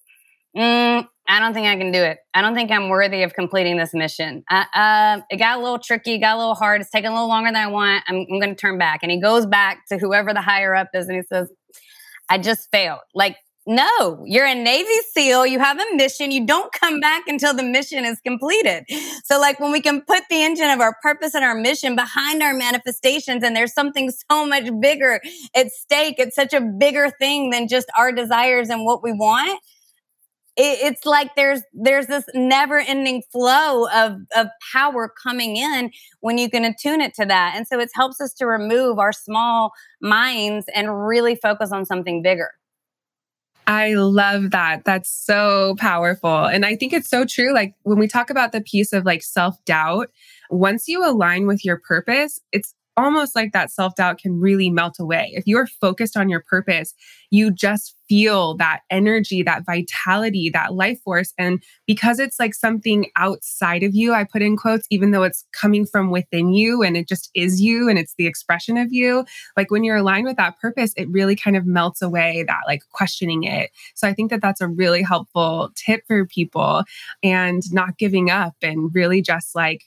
mm, 0.56 1.08
I 1.28 1.39
don't 1.39 1.54
think 1.54 1.68
I 1.68 1.78
can 1.78 1.92
do 1.92 2.02
it. 2.02 2.18
I 2.34 2.42
don't 2.42 2.56
think 2.56 2.72
I'm 2.72 2.89
worthy 2.89 3.24
of 3.24 3.34
completing 3.34 3.78
this 3.78 3.94
mission. 3.94 4.44
Uh, 4.50 4.66
uh, 4.74 5.22
it 5.30 5.38
got 5.38 5.60
a 5.60 5.62
little 5.62 5.80
tricky, 5.80 6.18
got 6.18 6.36
a 6.36 6.39
little 6.39 6.56
hard. 6.56 6.82
It's 6.82 6.89
taking 6.89 7.10
a 7.10 7.14
little 7.14 7.30
longer 7.30 7.48
than 7.48 7.56
I 7.56 7.68
want. 7.68 8.04
I'm, 8.08 8.26
I'm 8.30 8.39
going 8.39 8.50
to 8.50 8.56
turn 8.56 8.78
back. 8.78 9.00
And 9.02 9.12
he 9.12 9.22
goes 9.22 9.46
back 9.46 9.84
to 9.89 9.98
whoever 9.98 10.34
the 10.34 10.42
higher 10.42 10.76
up 10.76 10.89
is 10.94 11.08
and 11.08 11.16
he 11.16 11.24
says, 11.24 11.50
I 12.30 12.38
just 12.38 12.70
failed. 12.72 13.00
Like 13.14 13.38
no, 13.68 14.24
you're 14.26 14.45
a 14.45 14.55
Navy 14.55 14.89
SEAL. 15.14 15.45
You 15.45 15.59
have 15.59 15.80
a 15.80 15.95
mission. 15.95 16.32
You 16.32 16.45
don't 16.45 16.72
come 16.74 16.99
back 16.99 17.24
until 17.28 17.53
the 17.53 17.64
mission 17.64 18.05
is 18.05 18.20
completed. 18.26 18.86
So, 19.24 19.39
like 19.39 19.59
when 19.59 19.72
we 19.72 19.82
can 19.82 20.01
put 20.01 20.24
the 20.30 20.41
engine 20.41 20.70
of 20.70 20.80
our 20.80 20.95
purpose 21.03 21.36
and 21.36 21.45
our 21.45 21.55
mission 21.55 21.95
behind 21.95 22.41
our 22.41 22.53
manifestations, 22.53 23.43
and 23.43 23.55
there's 23.55 23.74
something 23.74 24.12
so 24.32 24.47
much 24.47 24.70
bigger 24.82 25.22
at 25.55 25.68
stake, 25.72 26.16
it's 26.18 26.36
such 26.36 26.53
a 26.53 26.62
bigger 26.62 27.12
thing 27.20 27.51
than 27.51 27.68
just 27.68 27.88
our 27.97 28.12
desires 28.12 28.70
and 28.70 28.84
what 28.86 29.03
we 29.03 29.12
want. 29.14 29.59
it's 30.57 31.05
like 31.05 31.36
there's 31.36 31.62
there's 31.74 32.07
this 32.07 32.26
never 32.34 32.80
ending 32.80 33.24
flow 33.32 33.88
of 33.89 34.18
of 34.36 34.47
power 34.74 35.12
coming 35.24 35.55
in 35.57 35.91
when 36.20 36.38
you 36.38 36.49
can 36.49 36.66
attune 36.66 37.01
it 37.01 37.14
to 37.16 37.26
that, 37.26 37.53
and 37.55 37.68
so 37.68 37.80
it 37.80 37.89
helps 37.95 38.20
us 38.22 38.34
to 38.34 38.45
remove 38.47 38.99
our 38.99 39.14
small 39.14 39.72
minds 40.01 40.66
and 40.76 41.05
really 41.07 41.36
focus 41.36 41.72
on 41.72 41.86
something 41.86 42.22
bigger. 42.24 42.51
I 43.68 43.93
love 43.93 44.51
that. 44.51 44.84
That's 44.86 45.09
so 45.09 45.76
powerful. 45.78 46.45
And 46.45 46.66
I 46.66 46.76
think 46.76 46.93
it's 46.93 47.09
so 47.09 47.26
true. 47.26 47.53
Like 47.53 47.76
when 47.84 47.99
we 47.99 48.07
talk 48.07 48.30
about 48.30 48.51
the 48.51 48.62
piece 48.62 48.93
of 48.93 49.05
like 49.05 49.24
self 49.24 49.64
doubt, 49.66 50.09
once 50.49 50.88
you 50.88 51.05
align 51.05 51.47
with 51.47 51.64
your 51.64 51.80
purpose, 51.80 52.39
it's 52.51 52.74
almost 53.02 53.36
like 53.36 53.54
that 53.54 53.72
self 53.72 53.95
doubt 53.95 54.20
can 54.20 54.39
really 54.39 54.70
melt 54.70 54.99
away. 54.99 55.32
If 55.34 55.45
you're 55.47 55.68
focused 55.68 56.18
on 56.18 56.30
your 56.30 56.41
purpose, 56.41 56.93
you 57.30 57.52
just 57.52 57.95
feel 58.10 58.58
that 58.58 58.82
energy, 58.89 59.41
that 59.41 59.66
vitality, 59.66 60.49
that 60.49 60.74
life 60.74 60.99
force. 61.02 61.34
And 61.38 61.64
because 61.88 62.20
it's 62.20 62.39
like 62.39 62.54
something 62.54 63.10
outside 63.16 63.84
of 63.84 63.95
you, 63.95 64.14
I 64.14 64.26
put 64.26 64.41
in 64.41 64.58
quotes, 64.58 64.86
even 64.89 65.12
though 65.12 65.24
it's 65.24 65.45
coming 65.54 65.86
from 65.86 66.12
within 66.12 66.52
you 66.52 66.84
and 66.84 66.97
it 66.97 67.08
just 67.08 67.32
is 67.34 67.62
you 67.62 67.88
and 67.88 67.97
it's 67.97 68.16
the 68.16 68.28
expression 68.28 68.78
of 68.78 68.91
you, 68.91 69.24
like 69.56 69.72
when 69.72 69.86
you're 69.86 69.95
aligned 69.95 70.28
with 70.28 70.36
that 70.36 70.60
purpose, 70.60 70.93
it 70.97 71.10
really 71.10 71.38
kind 71.38 71.56
of 71.56 71.66
melts 71.66 72.02
away 72.02 72.43
that 72.47 72.64
like 72.68 72.82
questioning 72.91 73.43
it. 73.43 73.72
So 73.95 74.10
I 74.10 74.14
think 74.14 74.30
that 74.32 74.41
that's 74.41 74.60
a 74.60 74.68
really 74.68 75.04
helpful 75.04 75.72
tip 75.76 76.04
for 76.06 76.26
people 76.26 76.84
and 77.24 77.64
not 77.72 77.97
giving 77.97 78.30
up 78.30 78.56
and 78.62 78.93
really 78.93 79.22
just 79.22 79.56
like 79.56 79.84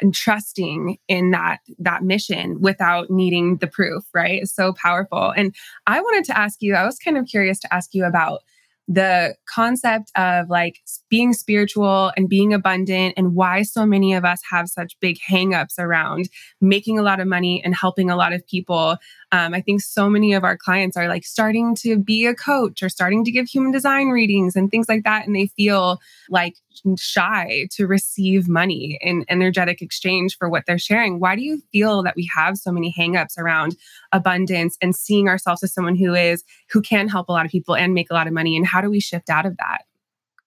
and 0.00 0.14
trusting 0.14 0.98
in 1.08 1.30
that 1.30 1.58
that 1.78 2.02
mission 2.02 2.60
without 2.60 3.10
needing 3.10 3.56
the 3.58 3.66
proof 3.66 4.04
right 4.14 4.42
is 4.42 4.54
so 4.54 4.72
powerful 4.72 5.32
and 5.36 5.54
i 5.86 6.00
wanted 6.00 6.24
to 6.24 6.36
ask 6.38 6.62
you 6.62 6.74
i 6.74 6.84
was 6.84 6.98
kind 6.98 7.16
of 7.16 7.26
curious 7.26 7.58
to 7.58 7.72
ask 7.72 7.94
you 7.94 8.04
about 8.04 8.40
the 8.88 9.34
concept 9.46 10.10
of 10.16 10.48
like 10.48 10.78
being 11.10 11.34
spiritual 11.34 12.10
and 12.16 12.26
being 12.28 12.54
abundant 12.54 13.12
and 13.18 13.34
why 13.34 13.60
so 13.60 13.84
many 13.84 14.14
of 14.14 14.24
us 14.24 14.40
have 14.50 14.66
such 14.66 14.98
big 14.98 15.18
hangups 15.30 15.78
around 15.78 16.30
making 16.62 16.98
a 16.98 17.02
lot 17.02 17.20
of 17.20 17.28
money 17.28 17.62
and 17.62 17.74
helping 17.74 18.08
a 18.08 18.16
lot 18.16 18.32
of 18.32 18.46
people. 18.46 18.96
Um, 19.30 19.52
I 19.52 19.60
think 19.60 19.82
so 19.82 20.08
many 20.08 20.32
of 20.32 20.42
our 20.42 20.56
clients 20.56 20.96
are 20.96 21.06
like 21.06 21.24
starting 21.24 21.74
to 21.76 21.98
be 21.98 22.24
a 22.24 22.34
coach 22.34 22.82
or 22.82 22.88
starting 22.88 23.24
to 23.24 23.30
give 23.30 23.46
human 23.46 23.72
design 23.72 24.08
readings 24.08 24.56
and 24.56 24.70
things 24.70 24.88
like 24.88 25.04
that. 25.04 25.26
And 25.26 25.36
they 25.36 25.48
feel 25.48 26.00
like 26.30 26.56
shy 26.96 27.68
to 27.72 27.86
receive 27.86 28.48
money 28.48 28.98
in 29.02 29.26
energetic 29.28 29.82
exchange 29.82 30.36
for 30.38 30.48
what 30.48 30.64
they're 30.66 30.78
sharing. 30.78 31.20
Why 31.20 31.36
do 31.36 31.42
you 31.42 31.60
feel 31.72 32.02
that 32.04 32.16
we 32.16 32.30
have 32.34 32.56
so 32.56 32.72
many 32.72 32.94
hangups 32.98 33.36
around 33.36 33.76
abundance 34.12 34.78
and 34.80 34.96
seeing 34.96 35.28
ourselves 35.28 35.62
as 35.62 35.74
someone 35.74 35.96
who 35.96 36.14
is 36.14 36.42
who 36.70 36.80
can 36.80 37.08
help 37.08 37.28
a 37.28 37.32
lot 37.32 37.44
of 37.44 37.50
people 37.50 37.76
and 37.76 37.92
make 37.92 38.10
a 38.10 38.14
lot 38.14 38.26
of 38.26 38.32
money? 38.32 38.56
And 38.56 38.66
how 38.66 38.80
do 38.80 38.88
we 38.88 39.00
shift 39.00 39.28
out 39.28 39.44
of 39.44 39.56
that? 39.58 39.82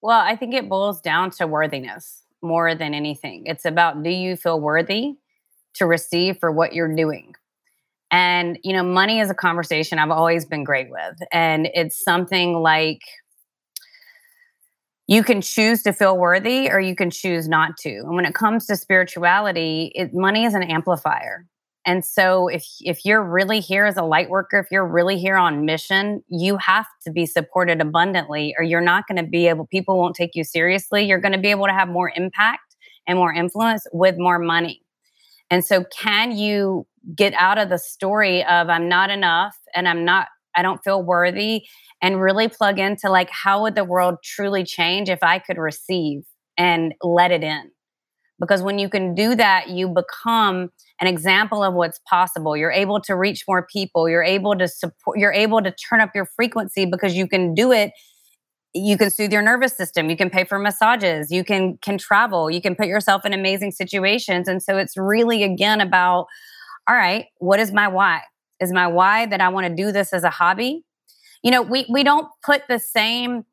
Well, 0.02 0.20
I 0.20 0.36
think 0.36 0.56
it 0.56 0.68
boils 0.68 1.02
down 1.02 1.30
to 1.32 1.46
worthiness 1.46 2.24
more 2.42 2.74
than 2.74 2.96
anything. 2.96 3.44
It's 3.46 3.66
about 3.66 4.02
do 4.02 4.10
you 4.10 4.36
feel 4.36 4.60
worthy 4.60 5.18
to 5.76 5.86
receive 5.86 6.40
for 6.40 6.52
what 6.52 6.74
you're 6.74 6.94
doing? 6.96 7.36
And, 8.12 8.59
you 8.64 8.74
know, 8.74 8.84
money 8.84 9.20
is 9.20 9.30
a 9.30 9.34
conversation 9.34 9.97
I've 9.97 10.12
always 10.12 10.45
been 10.45 10.64
great 10.64 10.89
with. 10.91 11.18
And 11.32 11.70
it's 11.74 12.03
something 12.03 12.55
like 12.55 12.99
you 15.07 15.24
can 15.24 15.41
choose 15.41 15.82
to 15.84 15.93
feel 15.93 16.18
worthy 16.18 16.70
or 16.70 16.80
you 16.80 16.95
can 16.95 17.09
choose 17.09 17.47
not 17.47 17.78
to. 17.78 17.89
And 17.89 18.16
when 18.16 18.26
it 18.26 18.34
comes 18.34 18.66
to 18.68 18.76
spirituality, 18.76 19.91
it, 19.95 20.14
money 20.14 20.45
is 20.45 20.53
an 20.53 20.64
amplifier. 20.64 21.45
And 21.86 22.05
so 22.05 22.47
if 22.47 22.66
if 22.82 23.05
you're 23.05 23.24
really 23.24 23.59
here 23.59 23.86
as 23.86 23.97
a 23.97 24.03
light 24.03 24.30
worker, 24.30 24.59
if 24.59 24.68
you're 24.72 24.88
really 24.88 25.18
here 25.18 25.36
on 25.36 25.66
mission, 25.66 26.24
you 26.28 26.57
have 26.57 26.86
to 27.03 27.12
be 27.12 27.26
supported 27.26 27.82
abundantly 27.82 28.53
or 28.57 28.64
you're 28.64 28.82
not 28.82 29.07
going 29.07 29.18
to 29.18 29.30
be 29.30 29.47
able 29.47 29.66
people 29.66 29.97
won't 29.97 30.16
take 30.16 30.36
you 30.36 30.43
seriously. 30.43 31.03
You're 31.03 31.20
going 31.20 31.32
to 31.32 31.39
be 31.39 31.49
able 31.49 31.66
to 31.66 31.74
have 31.74 31.88
more 31.88 32.12
impact 32.16 32.76
and 33.07 33.18
more 33.18 33.34
influence 33.34 33.88
with 33.91 34.16
more 34.18 34.38
money. 34.38 34.84
And 35.52 35.64
so 35.64 35.84
can 35.95 36.32
you 36.32 36.88
get 37.16 37.34
out 37.34 37.58
of 37.58 37.70
the 37.70 37.78
story 37.78 38.43
of 38.45 38.70
I'm 38.70 38.88
not 38.88 39.10
enough 39.12 39.56
and 39.76 39.88
I'm 39.88 40.06
not 40.06 40.30
I 40.56 40.64
don't 40.64 40.84
feel 40.84 41.02
worthy 41.04 41.64
and 42.02 42.20
really 42.20 42.47
plug 42.47 42.80
into 42.80 43.10
like 43.10 43.30
how 43.30 43.62
would 43.62 43.76
the 43.76 43.86
world 43.86 44.16
truly 44.24 44.64
change 44.64 45.10
if 45.10 45.20
I 45.22 45.39
could 45.39 45.58
receive 45.58 46.24
and 46.58 46.93
let 47.02 47.32
it 47.32 47.43
in. 47.43 47.72
Because 48.39 48.64
when 48.64 48.80
you 48.80 48.89
can 48.89 49.14
do 49.14 49.36
that, 49.36 49.70
you 49.70 49.88
become 49.88 50.72
an 50.99 51.08
example 51.08 51.64
of 51.64 51.76
what's 51.76 51.99
possible. 52.10 52.58
You're 52.58 52.72
able 52.72 52.99
to 53.02 53.16
reach 53.16 53.43
more 53.47 53.68
people. 53.72 54.10
You're 54.10 54.24
able 54.24 54.58
to 54.58 54.68
support, 54.68 55.20
you're 55.20 55.32
able 55.32 55.62
to 55.62 55.72
turn 55.72 56.02
up 56.02 56.10
your 56.16 56.26
frequency 56.36 56.86
because 56.86 57.14
you 57.14 57.28
can 57.28 57.54
do 57.54 57.72
it. 57.72 57.91
You 58.74 58.98
can 58.98 59.10
soothe 59.10 59.34
your 59.34 59.42
nervous 59.42 59.76
system. 59.76 60.10
You 60.10 60.16
can 60.16 60.30
pay 60.30 60.46
for 60.46 60.58
massages. 60.58 61.32
You 61.32 61.44
can 61.44 61.78
can 61.78 61.98
travel. 61.98 62.50
You 62.50 62.62
can 62.62 62.76
put 62.76 62.88
yourself 62.88 63.26
in 63.26 63.34
amazing 63.34 63.72
situations. 63.72 64.48
And 64.48 64.64
so 64.64 64.78
it's 64.78 64.96
really 64.96 65.44
again 65.44 65.82
about, 65.82 66.28
all 66.88 66.96
right, 66.96 67.26
what 67.40 67.60
is 67.60 67.72
my 67.72 67.88
why? 67.88 68.22
Is 68.60 68.72
my 68.72 68.88
why 68.88 69.26
that 69.26 69.42
I 69.42 69.50
want 69.50 69.68
to 69.68 69.76
do 69.76 69.92
this 69.92 70.14
as 70.14 70.24
a 70.24 70.30
hobby? 70.30 70.86
you 71.44 71.52
know, 71.52 71.62
we 71.62 71.86
we 71.90 72.04
don't 72.04 72.28
put 72.44 72.64
the 72.68 72.80
same 72.80 73.46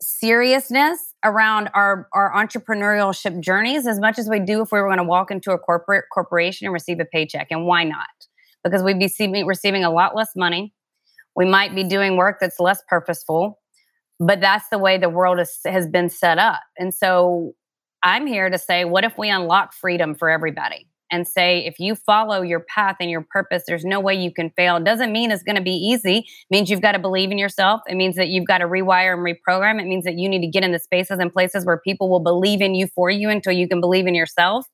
seriousness 0.00 1.14
around 1.24 1.68
our 1.74 2.08
our 2.12 2.32
entrepreneurship 2.34 3.40
journeys 3.40 3.86
as 3.86 3.98
much 3.98 4.18
as 4.18 4.28
we 4.28 4.40
do 4.40 4.62
if 4.62 4.72
we 4.72 4.80
were 4.80 4.88
going 4.88 4.98
to 4.98 5.04
walk 5.04 5.30
into 5.30 5.52
a 5.52 5.58
corporate 5.58 6.04
corporation 6.12 6.66
and 6.66 6.72
receive 6.72 7.00
a 7.00 7.04
paycheck. 7.04 7.48
And 7.50 7.66
why 7.66 7.84
not? 7.84 8.06
Because 8.64 8.82
we'd 8.82 8.98
be 8.98 9.06
receiving, 9.06 9.46
receiving 9.46 9.84
a 9.84 9.90
lot 9.90 10.16
less 10.16 10.30
money. 10.34 10.72
We 11.34 11.44
might 11.44 11.74
be 11.74 11.84
doing 11.84 12.16
work 12.16 12.38
that's 12.40 12.58
less 12.58 12.82
purposeful, 12.88 13.60
but 14.18 14.40
that's 14.40 14.68
the 14.70 14.78
way 14.78 14.98
the 14.98 15.08
world 15.08 15.38
is, 15.38 15.58
has 15.64 15.86
been 15.86 16.08
set 16.08 16.38
up. 16.38 16.62
And 16.78 16.92
so 16.94 17.54
I'm 18.02 18.26
here 18.26 18.50
to 18.50 18.58
say, 18.58 18.84
what 18.84 19.04
if 19.04 19.18
we 19.18 19.30
unlock 19.30 19.74
freedom 19.74 20.14
for 20.14 20.30
everybody? 20.30 20.86
and 21.10 21.26
say 21.26 21.64
if 21.64 21.78
you 21.78 21.94
follow 21.94 22.42
your 22.42 22.60
path 22.60 22.96
and 23.00 23.10
your 23.10 23.26
purpose 23.30 23.64
there's 23.66 23.84
no 23.84 24.00
way 24.00 24.14
you 24.14 24.32
can 24.32 24.50
fail. 24.50 24.76
It 24.76 24.84
doesn't 24.84 25.12
mean 25.12 25.30
it's 25.30 25.42
going 25.42 25.56
to 25.56 25.62
be 25.62 25.74
easy. 25.74 26.18
It 26.18 26.24
means 26.50 26.70
you've 26.70 26.80
got 26.80 26.92
to 26.92 26.98
believe 26.98 27.30
in 27.30 27.38
yourself. 27.38 27.80
It 27.86 27.94
means 27.94 28.16
that 28.16 28.28
you've 28.28 28.46
got 28.46 28.58
to 28.58 28.66
rewire 28.66 29.14
and 29.14 29.24
reprogram. 29.24 29.80
It 29.80 29.86
means 29.86 30.04
that 30.04 30.14
you 30.14 30.28
need 30.28 30.40
to 30.40 30.48
get 30.48 30.64
in 30.64 30.72
the 30.72 30.78
spaces 30.78 31.18
and 31.18 31.32
places 31.32 31.64
where 31.64 31.78
people 31.78 32.10
will 32.10 32.20
believe 32.20 32.60
in 32.60 32.74
you 32.74 32.88
for 32.88 33.10
you 33.10 33.28
until 33.28 33.52
you 33.52 33.68
can 33.68 33.80
believe 33.80 34.06
in 34.06 34.14
yourself. 34.14 34.66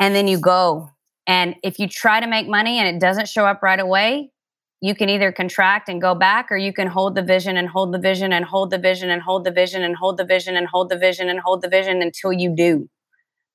And 0.00 0.14
then 0.14 0.28
you 0.28 0.38
go. 0.40 0.90
And 1.26 1.54
if 1.62 1.78
you 1.78 1.86
try 1.86 2.20
to 2.20 2.26
make 2.26 2.48
money 2.48 2.78
and 2.78 2.88
it 2.88 3.00
doesn't 3.00 3.28
show 3.28 3.46
up 3.46 3.62
right 3.62 3.78
away, 3.78 4.32
you 4.80 4.94
can 4.94 5.08
either 5.08 5.30
contract 5.30 5.88
and 5.88 6.00
go 6.00 6.14
back 6.14 6.50
or 6.50 6.56
you 6.56 6.72
can 6.72 6.86
hold 6.86 7.14
the 7.14 7.22
vision 7.22 7.56
and 7.56 7.68
hold 7.68 7.92
the 7.92 7.98
vision 7.98 8.32
and 8.32 8.44
hold 8.44 8.70
the 8.70 8.78
vision 8.78 9.10
and 9.10 9.22
hold 9.22 9.44
the 9.44 9.50
vision 9.50 9.82
and 9.82 9.94
hold 9.96 10.18
the 10.18 10.24
vision 10.24 10.56
and 10.56 10.66
hold 10.66 10.90
the 10.90 10.96
vision 10.96 11.28
and 11.28 11.40
hold 11.40 11.62
the 11.62 11.68
vision 11.68 12.00
until 12.02 12.32
you 12.32 12.54
do 12.54 12.88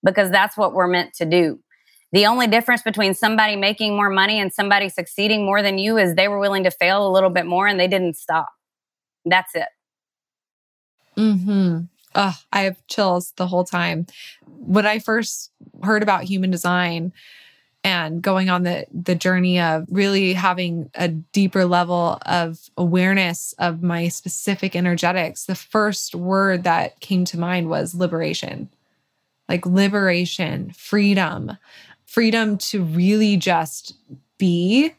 because 0.03 0.29
that's 0.29 0.55
what 0.55 0.73
we're 0.73 0.87
meant 0.87 1.13
to 1.15 1.25
do. 1.25 1.59
The 2.11 2.27
only 2.27 2.47
difference 2.47 2.83
between 2.83 3.13
somebody 3.13 3.55
making 3.55 3.95
more 3.95 4.09
money 4.09 4.39
and 4.39 4.53
somebody 4.53 4.87
succeeding 4.87 5.45
more 5.45 5.61
than 5.61 5.79
you 5.79 5.97
is 5.97 6.13
they 6.15 6.27
were 6.27 6.39
willing 6.39 6.63
to 6.63 6.71
fail 6.71 7.07
a 7.07 7.11
little 7.11 7.31
bit 7.31 7.45
more 7.45 7.67
and 7.67 7.79
they 7.79 7.87
didn't 7.87 8.15
stop. 8.15 8.47
That's 9.25 9.55
it. 9.55 9.67
Hmm 11.15 11.79
Ugh, 12.15 12.35
I 12.53 12.61
have 12.61 12.77
chills 12.87 13.33
the 13.35 13.47
whole 13.47 13.65
time. 13.65 14.07
When 14.47 14.85
I 14.85 14.99
first 14.99 15.51
heard 15.83 16.01
about 16.01 16.23
human 16.23 16.49
design, 16.49 17.11
and 17.85 18.23
going 18.23 18.49
on 18.49 18.63
the 18.63 18.87
the 18.91 19.13
journey 19.13 19.59
of 19.59 19.85
really 19.89 20.33
having 20.33 20.89
a 20.95 21.07
deeper 21.07 21.65
level 21.65 22.17
of 22.25 22.59
awareness 22.75 23.53
of 23.59 23.83
my 23.83 24.07
specific 24.07 24.75
energetics 24.75 25.45
the 25.45 25.55
first 25.55 26.15
word 26.15 26.63
that 26.63 26.99
came 26.99 27.23
to 27.23 27.39
mind 27.39 27.69
was 27.69 27.93
liberation. 27.93 28.69
Like 29.47 29.65
liberation 29.67 30.71
freedom 30.71 31.57
freedom 32.07 32.57
to 32.57 32.83
really 32.83 33.37
just 33.37 33.93
be 34.39 34.91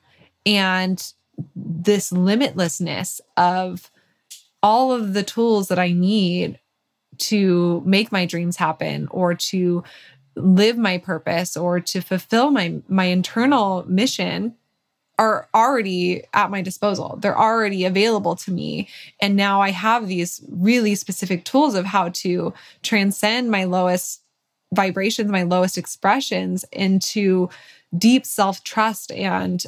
and 0.47 1.13
this 1.57 2.13
limitlessness 2.13 3.21
of 3.37 3.91
all 4.63 4.93
of 4.93 5.13
the 5.13 5.25
tools 5.25 5.69
that 5.69 5.79
I 5.79 5.91
need 5.91 6.61
to 7.19 7.83
make 7.85 8.13
my 8.13 8.27
dreams 8.27 8.57
happen 8.57 9.09
or 9.11 9.35
to 9.35 9.83
live 10.37 10.77
my 10.77 10.99
purpose 10.99 11.57
or 11.57 11.81
to 11.81 12.01
fulfill 12.01 12.51
my 12.51 12.81
my 12.89 13.05
internal 13.05 13.85
mission 13.89 14.55
are 15.19 15.49
already 15.55 16.25
at 16.35 16.51
my 16.51 16.61
disposal. 16.61 17.19
They're 17.21 17.39
already 17.39 17.85
available 17.85 18.37
to 18.37 18.51
me. 18.51 18.89
And 19.21 19.35
now 19.35 19.63
I 19.63 19.71
have 19.71 20.09
these 20.09 20.43
really 20.49 20.95
specific 20.95 21.45
tools 21.45 21.75
of 21.75 21.87
how 21.87 22.11
to 22.11 22.53
transcend 22.83 23.51
my 23.51 23.65
lowest 23.65 24.23
vibrations, 24.75 25.31
my 25.31 25.43
lowest 25.43 25.79
expressions 25.79 26.65
into 26.71 27.49
deep 27.97 28.27
self 28.27 28.63
trust 28.63 29.11
and 29.13 29.65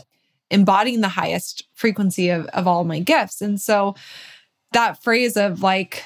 embodying 0.50 1.00
the 1.00 1.08
highest 1.08 1.66
frequency 1.74 2.28
of, 2.28 2.46
of 2.46 2.66
all 2.66 2.84
my 2.84 2.98
gifts. 2.98 3.40
And 3.40 3.60
so 3.60 3.94
that 4.72 5.02
phrase 5.02 5.36
of 5.36 5.62
like 5.62 6.04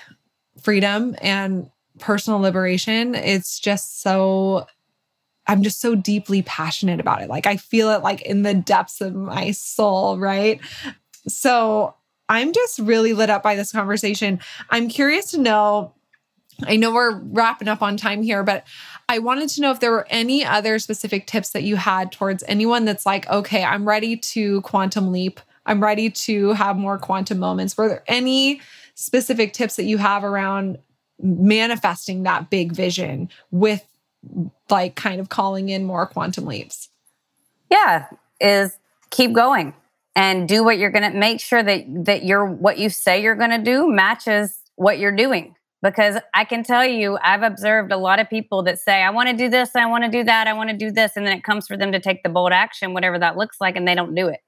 freedom 0.61 1.17
and 1.21 1.71
personal 1.99 2.41
liberation, 2.41 3.15
it's 3.15 3.59
just 3.59 4.01
so 4.01 4.67
I'm 5.47 5.63
just 5.63 5.81
so 5.81 5.95
deeply 5.95 6.43
passionate 6.43 7.01
about 7.01 7.23
it. 7.23 7.29
Like 7.29 7.47
I 7.47 7.57
feel 7.57 7.91
it 7.91 8.03
like 8.03 8.23
in 8.23 8.43
the 8.43 8.55
depths 8.55 9.01
of 9.01 9.15
my 9.15 9.51
soul, 9.51 10.19
right? 10.19 10.61
So 11.29 11.95
I'm 12.29 12.53
just 12.53 12.79
really 12.79 13.13
lit 13.13 13.29
up 13.29 13.43
by 13.43 13.57
this 13.57 13.73
conversation. 13.73 14.41
I'm 14.71 14.89
curious 14.89 15.31
to 15.33 15.39
know 15.39 15.95
I 16.65 16.77
know 16.77 16.93
we're 16.93 17.19
wrapping 17.19 17.67
up 17.67 17.83
on 17.83 17.97
time 17.97 18.23
here, 18.23 18.43
but 18.43 18.65
I 19.09 19.19
wanted 19.19 19.49
to 19.51 19.63
know 19.63 19.71
if 19.71 19.81
there 19.81 19.91
were 19.91 20.07
any 20.11 20.45
other 20.45 20.79
specific 20.79 21.27
tips 21.27 21.51
that 21.51 21.63
you 21.63 21.77
had 21.77 22.13
towards 22.13 22.45
anyone 22.47 22.85
that's 22.85 23.07
like, 23.07 23.29
okay, 23.29 23.65
I'm 23.65 23.89
ready 23.89 24.17
to 24.17 24.61
quantum 24.61 25.11
leap. 25.11 25.41
I'm 25.67 25.83
ready 25.83 26.11
to 26.11 26.53
have 26.53 26.77
more 26.77 26.99
quantum 26.99 27.39
moments. 27.39 27.77
Were 27.77 27.89
there 27.89 28.05
any 28.07 28.61
specific 28.95 29.53
tips 29.55 29.77
that 29.77 29.85
you 29.85 29.99
have 29.99 30.25
around 30.25 30.79
manifesting 31.23 32.25
that 32.25 32.51
big 32.51 32.73
vision 32.73 33.31
with 33.51 33.85
like 34.69 34.95
kind 34.95 35.21
of 35.21 35.29
calling 35.29 35.69
in 35.69 35.85
more 35.85 36.07
quantum 36.07 36.47
leaps? 36.47 36.89
Yeah, 37.71 38.07
is 38.41 38.79
keep 39.11 39.33
going 39.33 39.75
and 40.15 40.49
do 40.49 40.65
what 40.65 40.79
you're 40.79 40.91
going 40.91 41.11
to 41.11 41.17
make 41.17 41.41
sure 41.41 41.63
that 41.63 41.85
that 42.05 42.25
you're 42.25 42.45
what 42.45 42.79
you 42.79 42.89
say 42.89 43.23
you're 43.23 43.35
going 43.35 43.51
to 43.51 43.59
do 43.59 43.89
matches 43.89 44.59
what 44.77 44.99
you're 44.99 45.15
doing 45.15 45.55
because 45.83 46.17
I 46.35 46.45
can 46.45 46.63
tell 46.65 46.85
you 46.85 47.19
I've 47.23 47.43
observed 47.43 47.93
a 47.93 47.97
lot 47.97 48.21
of 48.21 48.29
people 48.29 48.63
that 48.65 48.79
say 48.79 49.03
I 49.03 49.11
want 49.11 49.29
to 49.31 49.37
do 49.37 49.49
this, 49.49 49.71
I 49.75 49.87
want 49.87 50.05
to 50.05 50.11
do 50.11 50.25
that, 50.25 50.47
I 50.47 50.53
want 50.53 50.71
to 50.71 50.77
do 50.77 50.91
this 50.91 51.13
and 51.17 51.27
then 51.27 51.37
it 51.37 51.45
comes 51.45 51.67
for 51.67 51.77
them 51.77 51.93
to 51.93 52.01
take 52.01 52.23
the 52.23 52.29
bold 52.29 52.53
action 52.53 52.95
whatever 52.95 53.19
that 53.19 53.37
looks 53.37 53.59
like 53.61 53.77
and 53.77 53.87
they 53.87 53.95
don't 53.95 54.15
do 54.15 54.29
it. 54.29 54.41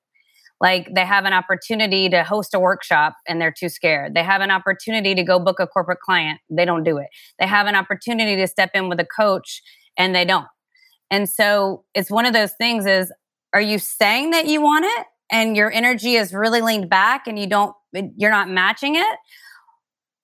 Like 0.61 0.89
they 0.95 1.05
have 1.05 1.25
an 1.25 1.33
opportunity 1.33 2.09
to 2.09 2.25
host 2.25 2.55
a 2.55 2.61
workshop 2.61 3.15
and 3.29 3.41
they're 3.41 3.55
too 3.57 3.69
scared. 3.69 4.15
They 4.15 4.23
have 4.23 4.41
an 4.41 4.51
opportunity 4.51 5.15
to 5.15 5.23
go 5.23 5.39
book 5.39 5.61
a 5.61 5.67
corporate 5.67 6.01
client. 6.01 6.41
They 6.49 6.65
don't 6.65 6.85
do 6.85 6.99
it. 6.99 7.09
They 7.39 7.47
have 7.47 7.67
an 7.67 7.75
opportunity 7.75 8.37
to 8.37 8.47
step 8.47 8.71
in 8.75 8.89
with 8.89 9.01
a 9.01 9.07
coach 9.07 9.63
and 9.99 10.15
they 10.15 10.25
don't. 10.25 10.47
And 11.11 11.29
so 11.29 11.85
it's 11.95 12.11
one 12.11 12.27
of 12.27 12.33
those 12.33 12.53
things 12.53 12.87
is 12.87 13.13
are 13.53 13.61
you 13.61 13.79
saying 13.79 14.31
that 14.31 14.47
you 14.47 14.61
want 14.61 14.85
it 14.85 15.07
and 15.31 15.57
your 15.57 15.71
energy 15.71 16.15
is 16.15 16.33
really 16.33 16.61
leaned 16.61 16.89
back 16.89 17.27
and 17.27 17.39
you 17.39 17.47
don't 17.47 17.75
you're 17.93 18.31
not 18.31 18.49
matching 18.49 18.97
it? 18.97 19.19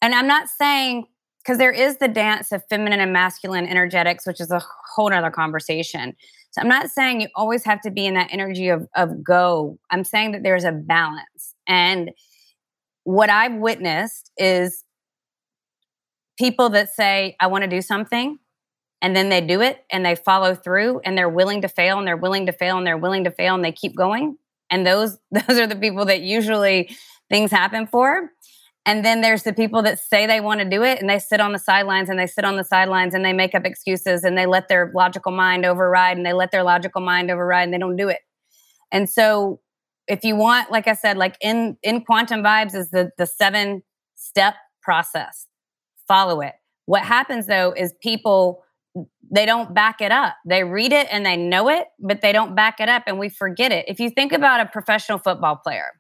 And 0.03 0.14
I'm 0.14 0.26
not 0.26 0.49
saying 0.49 1.07
because 1.43 1.59
there 1.59 1.72
is 1.72 1.99
the 1.99 2.09
dance 2.09 2.53
of 2.53 2.62
feminine 2.68 3.01
and 3.01 3.12
masculine 3.12 3.66
energetics, 3.66 4.26
which 4.26 4.41
is 4.41 4.51
a 4.51 4.62
whole 4.95 5.12
other 5.12 5.30
conversation. 5.30 6.14
So 6.51 6.61
I'm 6.61 6.68
not 6.68 6.91
saying 6.91 7.20
you 7.20 7.28
always 7.34 7.64
have 7.64 7.80
to 7.82 7.91
be 7.91 8.07
in 8.07 8.14
that 8.14 8.28
energy 8.30 8.68
of, 8.68 8.86
of 8.97 9.22
go. 9.22 9.78
I'm 9.91 10.05
saying 10.05 10.32
that 10.32 10.43
there's 10.43 10.64
a 10.64 10.72
balance. 10.72 11.55
And 11.66 12.11
what 13.05 13.30
I've 13.30 13.55
witnessed 13.55 14.30
is 14.36 14.84
people 16.38 16.70
that 16.70 16.93
say, 16.93 17.36
I 17.41 17.47
want 17.47 17.62
to 17.62 17.70
do 17.70 17.80
something, 17.80 18.38
and 19.03 19.16
then 19.16 19.28
they 19.30 19.41
do 19.41 19.61
it 19.62 19.84
and 19.91 20.05
they 20.05 20.14
follow 20.14 20.55
through 20.55 21.01
and 21.05 21.16
they're 21.16 21.28
willing 21.28 21.62
to 21.62 21.68
fail 21.68 21.99
and 21.99 22.07
they're 22.07 22.16
willing 22.16 22.47
to 22.47 22.53
fail 22.53 22.76
and 22.76 22.86
they're 22.86 22.99
willing 22.99 23.24
to 23.24 23.30
fail 23.30 23.55
and 23.55 23.64
they 23.64 23.72
keep 23.72 23.97
going. 23.97 24.36
And 24.70 24.86
those 24.86 25.18
those 25.30 25.59
are 25.59 25.66
the 25.66 25.76
people 25.76 26.05
that 26.07 26.20
usually 26.20 26.95
things 27.28 27.51
happen 27.51 27.86
for. 27.86 28.30
And 28.87 29.05
then 29.05 29.20
there's 29.20 29.43
the 29.43 29.53
people 29.53 29.83
that 29.83 29.99
say 29.99 30.26
they 30.26 30.41
want 30.41 30.61
to 30.61 30.68
do 30.68 30.83
it 30.83 31.01
and 31.01 31.09
they 31.09 31.18
sit 31.18 31.41
on 31.41 31.53
the 31.53 31.59
sidelines 31.59 32.09
and 32.09 32.18
they 32.18 32.26
sit 32.26 32.45
on 32.45 32.57
the 32.57 32.64
sidelines 32.64 33.14
and 33.14 33.24
they 33.24 33.33
make 33.33 33.55
up 33.55 33.66
excuses 33.66 34.24
and 34.24 34.37
they 34.39 34.47
let 34.47 34.68
their 34.68 34.91
logical 34.95 35.33
mind 35.33 35.66
override 35.66 36.16
and 36.16 36.24
they 36.24 36.33
let 36.33 36.51
their 36.51 36.62
logical 36.62 37.03
mind 37.03 37.31
override 37.31 37.64
and 37.64 37.74
they 37.74 37.78
don't 37.78 37.97
do 37.97 38.09
it. 38.09 38.20
And 38.91 39.09
so 39.09 39.61
if 40.09 40.24
you 40.24 40.35
want, 40.35 40.70
like 40.70 40.89
I 40.89 40.95
said, 40.95 41.16
like 41.16 41.37
in 41.41 41.76
in 41.83 42.05
quantum 42.05 42.43
vibes 42.43 42.74
is 42.74 42.91
the 42.91 43.11
the 43.18 43.26
seven 43.26 43.83
step 44.16 44.55
process. 44.83 45.47
Follow 46.09 46.41
it. 46.41 46.55
What 46.87 47.03
happens 47.03 47.47
though 47.47 47.72
is 47.76 47.95
people 48.03 48.64
they 49.33 49.47
don't 49.47 49.72
back 49.72 50.01
it 50.01 50.11
up. 50.11 50.35
They 50.45 50.64
read 50.64 50.93
it 50.93 51.07
and 51.11 51.24
they 51.24 51.37
know 51.37 51.68
it, 51.68 51.87
but 52.01 52.20
they 52.20 52.33
don't 52.33 52.57
back 52.57 52.81
it 52.81 52.89
up 52.89 53.05
and 53.07 53.18
we 53.18 53.28
forget 53.28 53.70
it. 53.70 53.85
If 53.87 54.01
you 54.01 54.11
think 54.11 54.33
about 54.33 54.61
a 54.61 54.66
professional 54.66 55.18
football 55.18 55.57
player, 55.57 55.99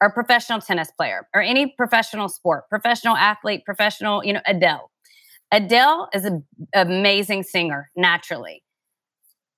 or 0.00 0.10
professional 0.10 0.60
tennis 0.60 0.90
player 0.90 1.26
or 1.34 1.42
any 1.42 1.74
professional 1.76 2.28
sport, 2.28 2.68
professional 2.68 3.16
athlete, 3.16 3.64
professional, 3.64 4.24
you 4.24 4.32
know, 4.32 4.40
Adele. 4.46 4.90
Adele 5.52 6.08
is 6.14 6.24
an 6.24 6.44
amazing 6.74 7.42
singer 7.42 7.90
naturally. 7.96 8.62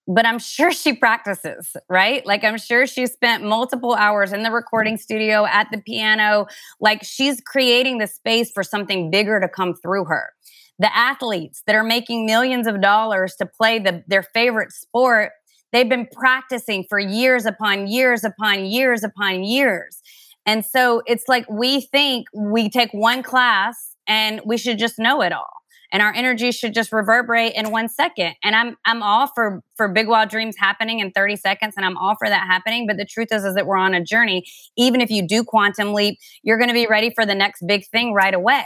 But 0.08 0.26
I'm 0.26 0.40
sure 0.40 0.72
she 0.72 0.94
practices, 0.94 1.76
right? 1.88 2.26
Like 2.26 2.42
I'm 2.42 2.58
sure 2.58 2.86
she 2.86 3.06
spent 3.06 3.44
multiple 3.44 3.94
hours 3.94 4.32
in 4.32 4.42
the 4.42 4.50
recording 4.50 4.96
studio 4.96 5.46
at 5.46 5.68
the 5.70 5.80
piano. 5.80 6.46
Like 6.80 7.04
she's 7.04 7.40
creating 7.40 7.98
the 7.98 8.08
space 8.08 8.50
for 8.50 8.64
something 8.64 9.10
bigger 9.10 9.38
to 9.38 9.48
come 9.48 9.74
through 9.74 10.06
her. 10.06 10.32
The 10.80 10.94
athletes 10.96 11.62
that 11.66 11.76
are 11.76 11.84
making 11.84 12.26
millions 12.26 12.66
of 12.66 12.80
dollars 12.80 13.36
to 13.36 13.46
play 13.46 13.78
the, 13.78 14.02
their 14.08 14.24
favorite 14.24 14.72
sport, 14.72 15.30
they've 15.70 15.88
been 15.88 16.08
practicing 16.10 16.84
for 16.88 16.98
years 16.98 17.46
upon 17.46 17.86
years 17.86 18.24
upon 18.24 18.64
years 18.64 19.04
upon 19.04 19.44
years. 19.44 20.02
And 20.46 20.64
so 20.64 21.02
it's 21.06 21.24
like 21.28 21.48
we 21.48 21.82
think 21.82 22.26
we 22.34 22.68
take 22.68 22.92
one 22.92 23.22
class 23.22 23.96
and 24.06 24.40
we 24.44 24.58
should 24.58 24.78
just 24.78 24.98
know 24.98 25.22
it 25.22 25.32
all. 25.32 25.50
And 25.92 26.02
our 26.02 26.12
energy 26.14 26.52
should 26.52 26.72
just 26.72 26.90
reverberate 26.90 27.52
in 27.54 27.70
one 27.70 27.88
second. 27.88 28.34
And 28.42 28.56
I'm 28.56 28.76
I'm 28.86 29.02
all 29.02 29.26
for 29.26 29.62
for 29.76 29.88
big 29.88 30.08
wild 30.08 30.30
dreams 30.30 30.56
happening 30.58 31.00
in 31.00 31.12
30 31.12 31.36
seconds, 31.36 31.74
and 31.76 31.84
I'm 31.84 31.98
all 31.98 32.16
for 32.18 32.28
that 32.28 32.46
happening. 32.46 32.86
But 32.86 32.96
the 32.96 33.04
truth 33.04 33.28
is, 33.30 33.44
is 33.44 33.54
that 33.54 33.66
we're 33.66 33.76
on 33.76 33.92
a 33.92 34.02
journey. 34.02 34.44
Even 34.76 35.02
if 35.02 35.10
you 35.10 35.26
do 35.26 35.44
quantum 35.44 35.92
leap, 35.92 36.18
you're 36.42 36.56
going 36.56 36.70
to 36.70 36.74
be 36.74 36.86
ready 36.86 37.12
for 37.14 37.26
the 37.26 37.34
next 37.34 37.62
big 37.66 37.86
thing 37.92 38.14
right 38.14 38.32
away. 38.32 38.64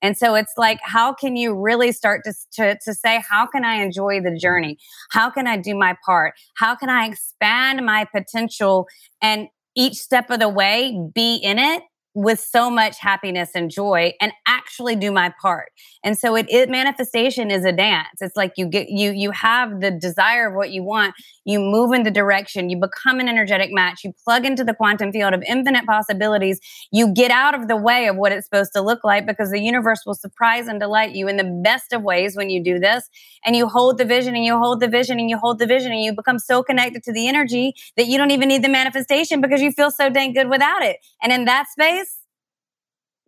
And 0.00 0.16
so 0.16 0.34
it's 0.34 0.52
like, 0.56 0.78
how 0.82 1.12
can 1.12 1.36
you 1.36 1.54
really 1.54 1.92
start 1.92 2.22
to, 2.24 2.32
to, 2.52 2.78
to 2.84 2.94
say, 2.94 3.22
how 3.28 3.46
can 3.46 3.64
I 3.64 3.82
enjoy 3.82 4.20
the 4.20 4.36
journey? 4.36 4.78
How 5.10 5.28
can 5.30 5.46
I 5.46 5.56
do 5.56 5.74
my 5.74 5.96
part? 6.06 6.34
How 6.56 6.76
can 6.76 6.88
I 6.88 7.06
expand 7.06 7.84
my 7.84 8.06
potential 8.14 8.86
and 9.20 9.48
each 9.74 9.94
step 9.94 10.30
of 10.30 10.40
the 10.40 10.48
way 10.48 10.98
be 11.14 11.36
in 11.36 11.58
it 11.58 11.82
with 12.14 12.40
so 12.40 12.68
much 12.70 12.98
happiness 12.98 13.50
and 13.54 13.70
joy 13.70 14.12
and 14.20 14.32
actually 14.46 14.96
do 14.96 15.12
my 15.12 15.32
part. 15.40 15.70
And 16.02 16.18
so 16.18 16.34
it, 16.34 16.46
it 16.48 16.68
manifestation 16.68 17.50
is 17.50 17.64
a 17.64 17.72
dance. 17.72 18.20
It's 18.20 18.36
like 18.36 18.52
you 18.56 18.66
get 18.66 18.88
you 18.88 19.12
you 19.12 19.30
have 19.30 19.80
the 19.80 19.90
desire 19.90 20.48
of 20.48 20.54
what 20.54 20.70
you 20.70 20.82
want, 20.82 21.14
you 21.44 21.60
move 21.60 21.92
in 21.92 22.02
the 22.02 22.10
direction, 22.10 22.70
you 22.70 22.76
become 22.76 23.20
an 23.20 23.28
energetic 23.28 23.70
match, 23.72 24.04
you 24.04 24.12
plug 24.24 24.44
into 24.44 24.64
the 24.64 24.74
quantum 24.74 25.12
field 25.12 25.34
of 25.34 25.42
infinite 25.48 25.86
possibilities, 25.86 26.60
you 26.90 27.12
get 27.12 27.30
out 27.30 27.54
of 27.54 27.68
the 27.68 27.76
way 27.76 28.06
of 28.06 28.16
what 28.16 28.32
it's 28.32 28.46
supposed 28.46 28.72
to 28.74 28.80
look 28.80 29.04
like 29.04 29.26
because 29.26 29.50
the 29.50 29.60
universe 29.60 30.00
will 30.06 30.14
surprise 30.14 30.66
and 30.66 30.80
delight 30.80 31.12
you 31.14 31.28
in 31.28 31.36
the 31.36 31.60
best 31.62 31.92
of 31.92 32.02
ways 32.02 32.36
when 32.36 32.50
you 32.50 32.62
do 32.62 32.78
this. 32.78 33.08
And 33.44 33.54
you 33.54 33.68
hold 33.68 33.98
the 33.98 34.04
vision 34.04 34.34
and 34.34 34.44
you 34.44 34.58
hold 34.58 34.80
the 34.80 34.88
vision 34.88 35.18
and 35.20 35.30
you 35.30 35.38
hold 35.38 35.58
the 35.58 35.66
vision 35.66 35.92
and 35.92 36.02
you 36.02 36.12
become 36.14 36.38
so 36.38 36.62
connected 36.62 37.02
to 37.04 37.12
the 37.12 37.28
energy 37.28 37.74
that 37.96 38.06
you 38.06 38.18
don't 38.18 38.30
even 38.30 38.48
need 38.48 38.64
the 38.64 38.68
manifestation 38.68 39.40
because 39.40 39.60
you 39.60 39.70
feel 39.72 39.90
so 39.90 40.10
dang 40.10 40.32
good 40.32 40.48
without 40.48 40.82
it. 40.82 40.96
And 41.22 41.32
in 41.32 41.44
that 41.44 41.68
space, 41.68 42.07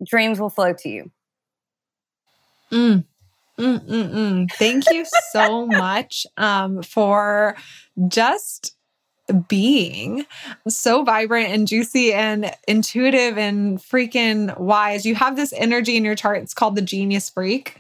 dreams 0.05 0.41
will 0.41 0.51
flow 0.51 0.73
to 0.73 0.89
you. 0.89 1.11
Mm. 2.71 3.05
Mm-mm-mm. 3.59 4.51
Thank 4.53 4.91
you 4.91 5.05
so 5.33 5.67
much 5.67 6.27
um, 6.37 6.83
for 6.83 7.57
just 8.09 8.75
being 9.49 10.27
so 10.69 11.05
vibrant 11.05 11.51
and 11.51 11.69
juicy 11.69 12.13
and 12.13 12.53
intuitive 12.67 13.39
and 13.39 13.79
freaking 13.79 14.59
wise. 14.59 15.07
You 15.07 15.15
have 15.15 15.37
this 15.37 15.53
energy 15.53 15.97
in 15.97 16.05
your 16.05 16.15
chart. 16.15 16.39
It's 16.39 16.55
called 16.55 16.75
the 16.75 16.83
genius 16.83 17.31
freak. 17.31 17.77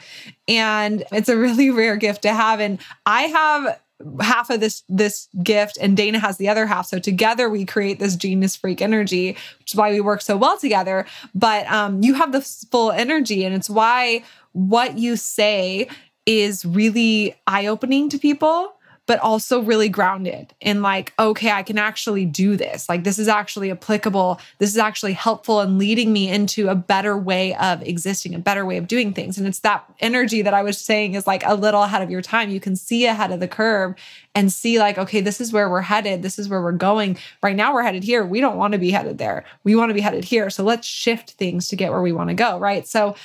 And 0.47 1.05
it's 1.12 1.29
a 1.29 1.37
really 1.37 1.71
rare 1.71 1.97
gift 1.97 2.23
to 2.23 2.33
have. 2.33 2.61
And 2.61 2.79
I 3.07 3.23
have 3.23 3.81
half 4.20 4.51
of 4.51 4.61
this 4.61 4.82
this 4.88 5.28
gift 5.42 5.78
and 5.80 5.96
Dana 5.96 6.18
has 6.18 6.36
the 6.36 6.48
other 6.48 6.66
half. 6.66 6.86
So 6.86 6.98
together 6.98 7.48
we 7.48 7.64
create 7.64 7.98
this 7.98 8.16
genius 8.16 8.57
freak 8.57 8.80
energy, 8.80 9.36
which 9.59 9.72
is 9.72 9.76
why 9.76 9.90
we 9.90 10.01
work 10.01 10.22
so 10.22 10.36
well 10.36 10.59
together. 10.59 11.07
But 11.34 11.70
um, 11.70 12.03
you 12.03 12.14
have 12.14 12.32
the 12.32 12.40
full 12.40 12.90
energy, 12.90 13.44
and 13.44 13.55
it's 13.55 13.70
why 13.70 14.24
what 14.53 14.98
you 14.98 15.16
say 15.16 15.88
is 16.26 16.64
really 16.64 17.34
eye 17.46 17.66
opening 17.66 18.09
to 18.11 18.18
people 18.18 18.74
but 19.07 19.18
also 19.18 19.61
really 19.61 19.88
grounded 19.88 20.55
in 20.61 20.82
like, 20.82 21.12
okay, 21.18 21.51
I 21.51 21.62
can 21.62 21.78
actually 21.78 22.24
do 22.24 22.57
this. 22.57 22.88
Like, 22.88 23.03
this 23.03 23.18
is 23.18 23.26
actually 23.26 23.70
applicable. 23.70 24.40
This 24.59 24.70
is 24.70 24.78
actually 24.78 25.14
helpful 25.14 25.61
and 25.61 25.78
leading 25.78 26.12
me 26.12 26.28
into 26.28 26.68
a 26.68 26.74
better 26.76 27.16
way 27.16 27.55
of 27.57 27.82
existing, 27.82 28.34
a 28.34 28.38
better 28.38 28.64
way 28.64 28.76
of 28.76 28.86
doing 28.86 29.12
things. 29.12 29.36
And 29.36 29.46
it's 29.46 29.61
that 29.61 29.84
energy 29.98 30.42
that 30.42 30.55
I 30.55 30.62
was 30.62 30.78
saying 30.78 31.14
is 31.14 31.26
like 31.26 31.42
a 31.44 31.55
little 31.55 31.82
ahead 31.82 32.03
of 32.03 32.11
your 32.11 32.22
time. 32.22 32.51
You 32.51 32.61
can 32.61 32.76
see 32.76 33.07
ahead 33.07 33.32
of 33.32 33.40
the 33.40 33.48
curve 33.48 33.94
and 34.34 34.53
see, 34.53 34.78
like, 34.78 34.96
okay, 34.96 35.20
this 35.20 35.40
is 35.40 35.53
where 35.53 35.68
we're 35.68 35.80
headed. 35.80 36.22
This 36.22 36.38
is 36.38 36.48
where 36.48 36.62
we're 36.62 36.70
going. 36.70 37.18
Right 37.42 37.57
now, 37.57 37.74
we're 37.74 37.82
headed 37.82 38.05
here. 38.05 38.24
We 38.24 38.40
don't 38.40 38.57
want 38.57 38.74
to 38.74 38.78
be 38.78 38.92
headed 38.92 39.18
there. 39.18 39.44
We 39.64 39.74
want 39.74 39.90
to 39.90 39.94
be 39.94 40.01
headed 40.01 40.24
here. 40.24 40.51
So 40.51 40.62
let's 40.62 40.86
shift 40.86 41.32
things 41.32 41.66
to 41.68 41.76
get 41.76 41.90
where 41.90 42.03
we 42.03 42.12
want 42.12 42.28
to 42.28 42.34
go. 42.34 42.59
Right. 42.59 42.86
So, 42.86 43.16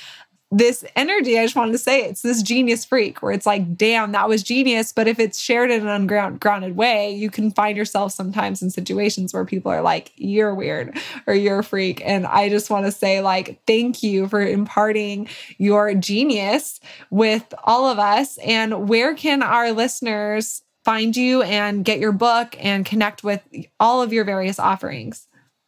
this 0.52 0.84
energy, 0.94 1.38
I 1.38 1.44
just 1.44 1.56
wanted 1.56 1.72
to 1.72 1.78
say 1.78 2.04
it's 2.04 2.22
this 2.22 2.40
genius 2.40 2.84
freak 2.84 3.20
where 3.20 3.32
it's 3.32 3.46
like, 3.46 3.76
damn, 3.76 4.12
that 4.12 4.28
was 4.28 4.44
genius. 4.44 4.92
But 4.92 5.08
if 5.08 5.18
it's 5.18 5.40
shared 5.40 5.72
in 5.72 5.86
an 5.86 5.88
ungrounded 5.88 6.76
way, 6.76 7.12
you 7.12 7.30
can 7.30 7.50
find 7.50 7.76
yourself 7.76 8.12
sometimes 8.12 8.62
in 8.62 8.70
situations 8.70 9.34
where 9.34 9.44
people 9.44 9.72
are 9.72 9.82
like, 9.82 10.12
you're 10.14 10.54
weird 10.54 10.96
or 11.26 11.34
you're 11.34 11.58
a 11.58 11.64
freak. 11.64 12.00
And 12.04 12.26
I 12.26 12.48
just 12.48 12.70
want 12.70 12.86
to 12.86 12.92
say, 12.92 13.20
like, 13.20 13.60
thank 13.66 14.04
you 14.04 14.28
for 14.28 14.40
imparting 14.40 15.28
your 15.58 15.94
genius 15.94 16.78
with 17.10 17.52
all 17.64 17.86
of 17.86 17.98
us. 17.98 18.38
And 18.38 18.88
where 18.88 19.14
can 19.14 19.42
our 19.42 19.72
listeners 19.72 20.62
find 20.84 21.16
you 21.16 21.42
and 21.42 21.84
get 21.84 21.98
your 21.98 22.12
book 22.12 22.54
and 22.60 22.86
connect 22.86 23.24
with 23.24 23.42
all 23.80 24.00
of 24.00 24.12
your 24.12 24.24
various 24.24 24.60
offerings? 24.60 25.26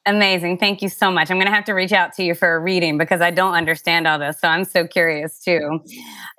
Amazing. 0.09 0.57
Thank 0.57 0.81
you 0.81 0.89
so 0.89 1.11
much. 1.11 1.31
I'm 1.31 1.37
going 1.37 1.49
to 1.49 1.53
have 1.53 1.67
to 1.67 1.75
reach 1.75 1.93
out 1.93 2.15
to 2.15 2.25
you 2.25 2.35
for 2.35 2.55
a 2.55 2.59
reading 2.59 2.97
because 2.97 3.21
I 3.21 3.31
don't 3.31 3.53
understand 3.53 4.07
all 4.07 4.19
this. 4.19 4.41
So 4.41 4.49
I'm 4.49 4.65
so 4.65 4.87
curious 4.87 5.39
too. 5.39 5.81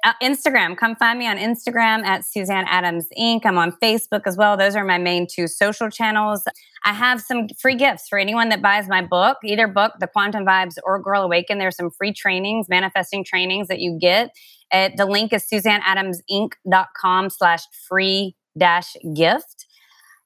Uh, 0.03 0.13
Instagram, 0.24 0.76
come 0.76 0.95
find 0.95 1.20
me 1.20 1.28
on 1.28 1.38
Instagram 1.38 2.03
at 2.03 2.26
Suzanne 2.26 2.65
Adams 2.67 3.05
Inc. 3.15 3.41
I'm 3.45 3.59
on 3.59 3.72
Facebook 3.74 4.22
as 4.26 4.38
well. 4.38 4.57
Those 4.57 4.76
are 4.76 4.84
my 4.84 4.97
main 4.97 5.28
two 5.32 5.45
social 5.45 5.88
channels. 5.91 6.43
I 6.84 6.93
have 6.93 7.22
some 7.22 7.47
free 7.61 7.76
gifts 7.76 8.07
for 8.09 8.17
anyone 8.17 8.49
that 8.49 8.59
buys 8.59 8.88
my 8.88 9.05
book, 9.05 9.38
either 9.45 9.67
book, 9.67 9.91
The 9.99 10.07
Quantum 10.07 10.47
Vibes 10.47 10.78
or 10.84 10.99
Girl 10.99 11.22
Awaken. 11.22 11.59
There's 11.59 11.76
some 11.76 11.91
free 11.91 12.11
trainings, 12.11 12.70
manifesting 12.70 13.24
trainings 13.24 13.67
that 13.67 13.80
you 13.82 13.99
get. 14.01 14.32
Uh, 14.72 14.89
the 14.97 15.05
link 15.05 15.32
is 15.32 15.45
suzanneadamsinc.com 15.47 17.30
slash 17.30 17.61
free 17.88 18.36
dash 18.57 18.95
gift. 19.15 19.67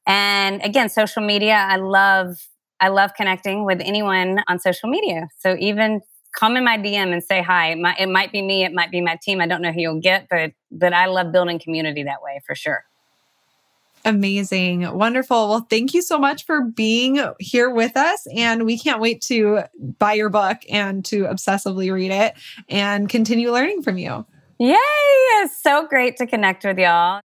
And 0.07 0.61
again, 0.63 0.87
social 0.87 1.21
media, 1.21 1.55
I 1.55 1.75
love 1.75 2.37
I 2.80 2.89
love 2.89 3.11
connecting 3.15 3.65
with 3.65 3.82
anyone 3.82 4.43
on 4.47 4.59
social 4.59 4.89
media. 4.89 5.30
So 5.39 5.55
even 5.59 6.01
come 6.38 6.57
in 6.57 6.63
my 6.63 6.78
DM 6.78 7.13
and 7.13 7.24
say 7.24 7.41
hi. 7.41 7.71
It 7.71 7.78
might, 7.78 7.99
it 7.99 8.09
might 8.09 8.32
be 8.32 8.41
me, 8.41 8.63
it 8.63 8.74
might 8.74 8.91
be 8.91 9.01
my 9.01 9.17
team. 9.21 9.39
I 9.39 9.47
don't 9.47 9.61
know 9.61 9.71
who 9.71 9.82
you'll 9.82 10.01
get, 10.01 10.28
but 10.30 10.51
but 10.71 10.93
I 10.93 11.05
love 11.05 11.32
building 11.32 11.59
community 11.59 12.03
that 12.03 12.21
way 12.21 12.41
for 12.45 12.55
sure. 12.55 12.84
Amazing. 14.05 14.97
Wonderful. 14.97 15.47
Well, 15.47 15.67
thank 15.69 15.93
you 15.93 16.01
so 16.01 16.19
much 16.19 16.45
for 16.45 16.61
being 16.61 17.24
here 17.39 17.69
with 17.69 17.95
us. 17.95 18.28
And 18.36 18.65
we 18.65 18.78
can't 18.78 18.99
wait 18.99 19.21
to 19.24 19.63
buy 19.97 20.13
your 20.13 20.30
book 20.30 20.57
and 20.69 21.05
to 21.05 21.24
obsessively 21.24 21.91
read 21.91 22.11
it 22.11 22.34
and 22.67 23.07
continue 23.07 23.51
learning 23.51 23.82
from 23.82 23.97
you. 23.97 24.26
Yay. 24.59 24.76
It's 24.78 25.61
so 25.61 25.88
great 25.88 26.17
to 26.17 26.28
connect 26.28 26.65
with 26.65 26.78
y'all. 26.80 27.21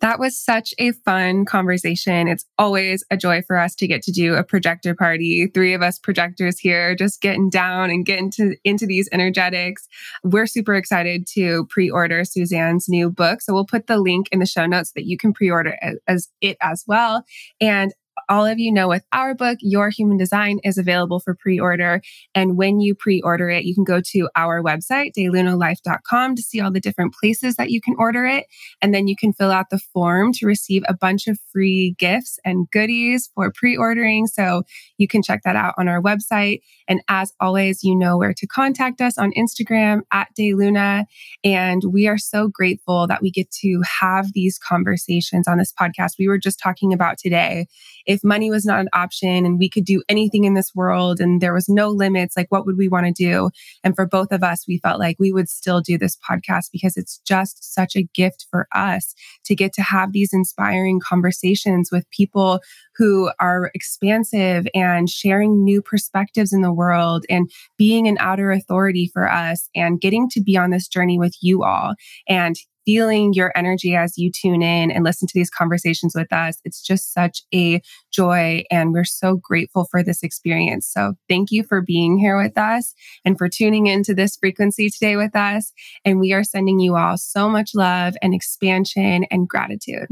That 0.00 0.18
was 0.18 0.38
such 0.38 0.74
a 0.78 0.92
fun 0.92 1.44
conversation. 1.44 2.28
It's 2.28 2.44
always 2.58 3.04
a 3.10 3.16
joy 3.16 3.42
for 3.42 3.56
us 3.56 3.74
to 3.76 3.86
get 3.86 4.02
to 4.02 4.12
do 4.12 4.34
a 4.34 4.44
projector 4.44 4.94
party. 4.94 5.46
Three 5.52 5.72
of 5.72 5.82
us 5.82 5.98
projectors 5.98 6.58
here, 6.58 6.94
just 6.94 7.20
getting 7.20 7.48
down 7.48 7.90
and 7.90 8.04
getting 8.04 8.30
to, 8.32 8.56
into 8.64 8.86
these 8.86 9.08
energetics. 9.12 9.86
We're 10.22 10.46
super 10.46 10.74
excited 10.74 11.26
to 11.34 11.66
pre-order 11.70 12.24
Suzanne's 12.24 12.88
new 12.88 13.10
book. 13.10 13.40
So 13.40 13.54
we'll 13.54 13.66
put 13.66 13.86
the 13.86 13.98
link 13.98 14.28
in 14.30 14.40
the 14.40 14.46
show 14.46 14.66
notes 14.66 14.90
so 14.90 14.92
that 14.96 15.06
you 15.06 15.16
can 15.16 15.32
pre-order 15.32 15.78
as, 15.80 15.96
as 16.06 16.28
it 16.40 16.56
as 16.60 16.84
well. 16.86 17.24
And 17.60 17.94
all 18.28 18.46
of 18.46 18.58
you 18.58 18.72
know 18.72 18.88
with 18.88 19.04
our 19.12 19.34
book, 19.34 19.58
Your 19.60 19.90
Human 19.90 20.16
Design 20.16 20.58
is 20.64 20.78
available 20.78 21.20
for 21.20 21.34
pre 21.34 21.58
order. 21.58 22.00
And 22.34 22.56
when 22.56 22.80
you 22.80 22.94
pre 22.94 23.20
order 23.22 23.50
it, 23.50 23.64
you 23.64 23.74
can 23.74 23.84
go 23.84 24.00
to 24.12 24.28
our 24.36 24.62
website, 24.62 25.12
daylunalife.com, 25.16 26.36
to 26.36 26.42
see 26.42 26.60
all 26.60 26.70
the 26.70 26.80
different 26.80 27.14
places 27.14 27.56
that 27.56 27.70
you 27.70 27.80
can 27.80 27.94
order 27.98 28.24
it. 28.26 28.46
And 28.80 28.94
then 28.94 29.08
you 29.08 29.16
can 29.16 29.32
fill 29.32 29.50
out 29.50 29.70
the 29.70 29.78
form 29.78 30.32
to 30.34 30.46
receive 30.46 30.82
a 30.88 30.94
bunch 30.94 31.26
of 31.26 31.38
free 31.52 31.94
gifts 31.98 32.38
and 32.44 32.70
goodies 32.70 33.30
for 33.34 33.52
pre 33.52 33.76
ordering. 33.76 34.26
So 34.26 34.62
you 34.98 35.08
can 35.08 35.22
check 35.22 35.42
that 35.44 35.56
out 35.56 35.74
on 35.76 35.88
our 35.88 36.00
website. 36.00 36.60
And 36.88 37.02
as 37.08 37.32
always, 37.40 37.82
you 37.82 37.96
know 37.96 38.16
where 38.16 38.34
to 38.34 38.46
contact 38.46 39.00
us 39.00 39.18
on 39.18 39.32
Instagram 39.32 40.02
at 40.12 40.28
Dayluna. 40.38 41.06
And 41.42 41.82
we 41.84 42.06
are 42.06 42.18
so 42.18 42.48
grateful 42.48 43.06
that 43.06 43.22
we 43.22 43.30
get 43.30 43.50
to 43.62 43.82
have 44.00 44.32
these 44.32 44.58
conversations 44.58 45.48
on 45.48 45.58
this 45.58 45.72
podcast. 45.72 46.12
We 46.18 46.28
were 46.28 46.38
just 46.38 46.58
talking 46.58 46.92
about 46.92 47.18
today 47.18 47.66
if 48.06 48.22
money 48.22 48.50
was 48.50 48.64
not 48.64 48.80
an 48.80 48.88
option 48.92 49.46
and 49.46 49.58
we 49.58 49.68
could 49.68 49.84
do 49.84 50.02
anything 50.08 50.44
in 50.44 50.54
this 50.54 50.74
world 50.74 51.20
and 51.20 51.40
there 51.40 51.54
was 51.54 51.68
no 51.68 51.88
limits, 51.88 52.36
like 52.36 52.50
what 52.50 52.66
would 52.66 52.76
we 52.76 52.88
want 52.88 53.06
to 53.06 53.12
do? 53.12 53.50
And 53.82 53.94
for 53.94 54.06
both 54.06 54.32
of 54.32 54.42
us, 54.42 54.64
we 54.66 54.78
felt 54.78 54.98
like 54.98 55.16
we 55.18 55.32
would 55.32 55.48
still 55.48 55.80
do 55.80 55.98
this 55.98 56.16
podcast 56.16 56.70
because 56.72 56.96
it's 56.96 57.18
just 57.26 57.74
such 57.74 57.96
a 57.96 58.08
gift 58.14 58.46
for 58.50 58.66
us 58.74 59.14
to 59.44 59.54
get 59.54 59.72
to 59.74 59.82
have 59.82 60.12
these 60.12 60.32
inspiring 60.32 61.00
conversations 61.00 61.90
with 61.90 62.08
people 62.10 62.60
who 62.96 63.30
are 63.40 63.70
expansive 63.74 64.66
and 64.74 65.10
sharing 65.10 65.64
new 65.64 65.82
perspectives 65.82 66.52
in 66.52 66.60
the 66.60 66.72
world 66.72 67.24
and 67.28 67.50
being 67.76 68.06
an 68.06 68.16
outer 68.20 68.50
authority 68.50 69.10
for 69.12 69.30
us 69.30 69.68
and 69.74 70.00
getting 70.00 70.28
to 70.30 70.40
be 70.40 70.56
on 70.56 70.70
this 70.70 70.88
journey 70.88 71.18
with 71.18 71.36
you 71.40 71.64
all 71.64 71.94
and 72.28 72.56
feeling 72.84 73.32
your 73.32 73.52
energy 73.56 73.94
as 73.94 74.16
you 74.16 74.30
tune 74.30 74.62
in 74.62 74.90
and 74.90 75.04
listen 75.04 75.26
to 75.28 75.34
these 75.34 75.50
conversations 75.50 76.14
with 76.14 76.32
us. 76.32 76.58
It's 76.64 76.82
just 76.82 77.12
such 77.12 77.42
a 77.54 77.80
joy. 78.12 78.64
And 78.70 78.92
we're 78.92 79.04
so 79.04 79.36
grateful 79.36 79.86
for 79.90 80.02
this 80.02 80.22
experience. 80.22 80.88
So 80.90 81.14
thank 81.28 81.50
you 81.50 81.64
for 81.64 81.80
being 81.80 82.18
here 82.18 82.40
with 82.40 82.56
us 82.58 82.94
and 83.24 83.38
for 83.38 83.48
tuning 83.48 83.86
into 83.86 84.14
this 84.14 84.36
frequency 84.36 84.90
today 84.90 85.16
with 85.16 85.34
us. 85.34 85.72
And 86.04 86.20
we 86.20 86.32
are 86.32 86.44
sending 86.44 86.80
you 86.80 86.96
all 86.96 87.16
so 87.16 87.48
much 87.48 87.70
love 87.74 88.14
and 88.22 88.34
expansion 88.34 89.24
and 89.30 89.48
gratitude. 89.48 90.08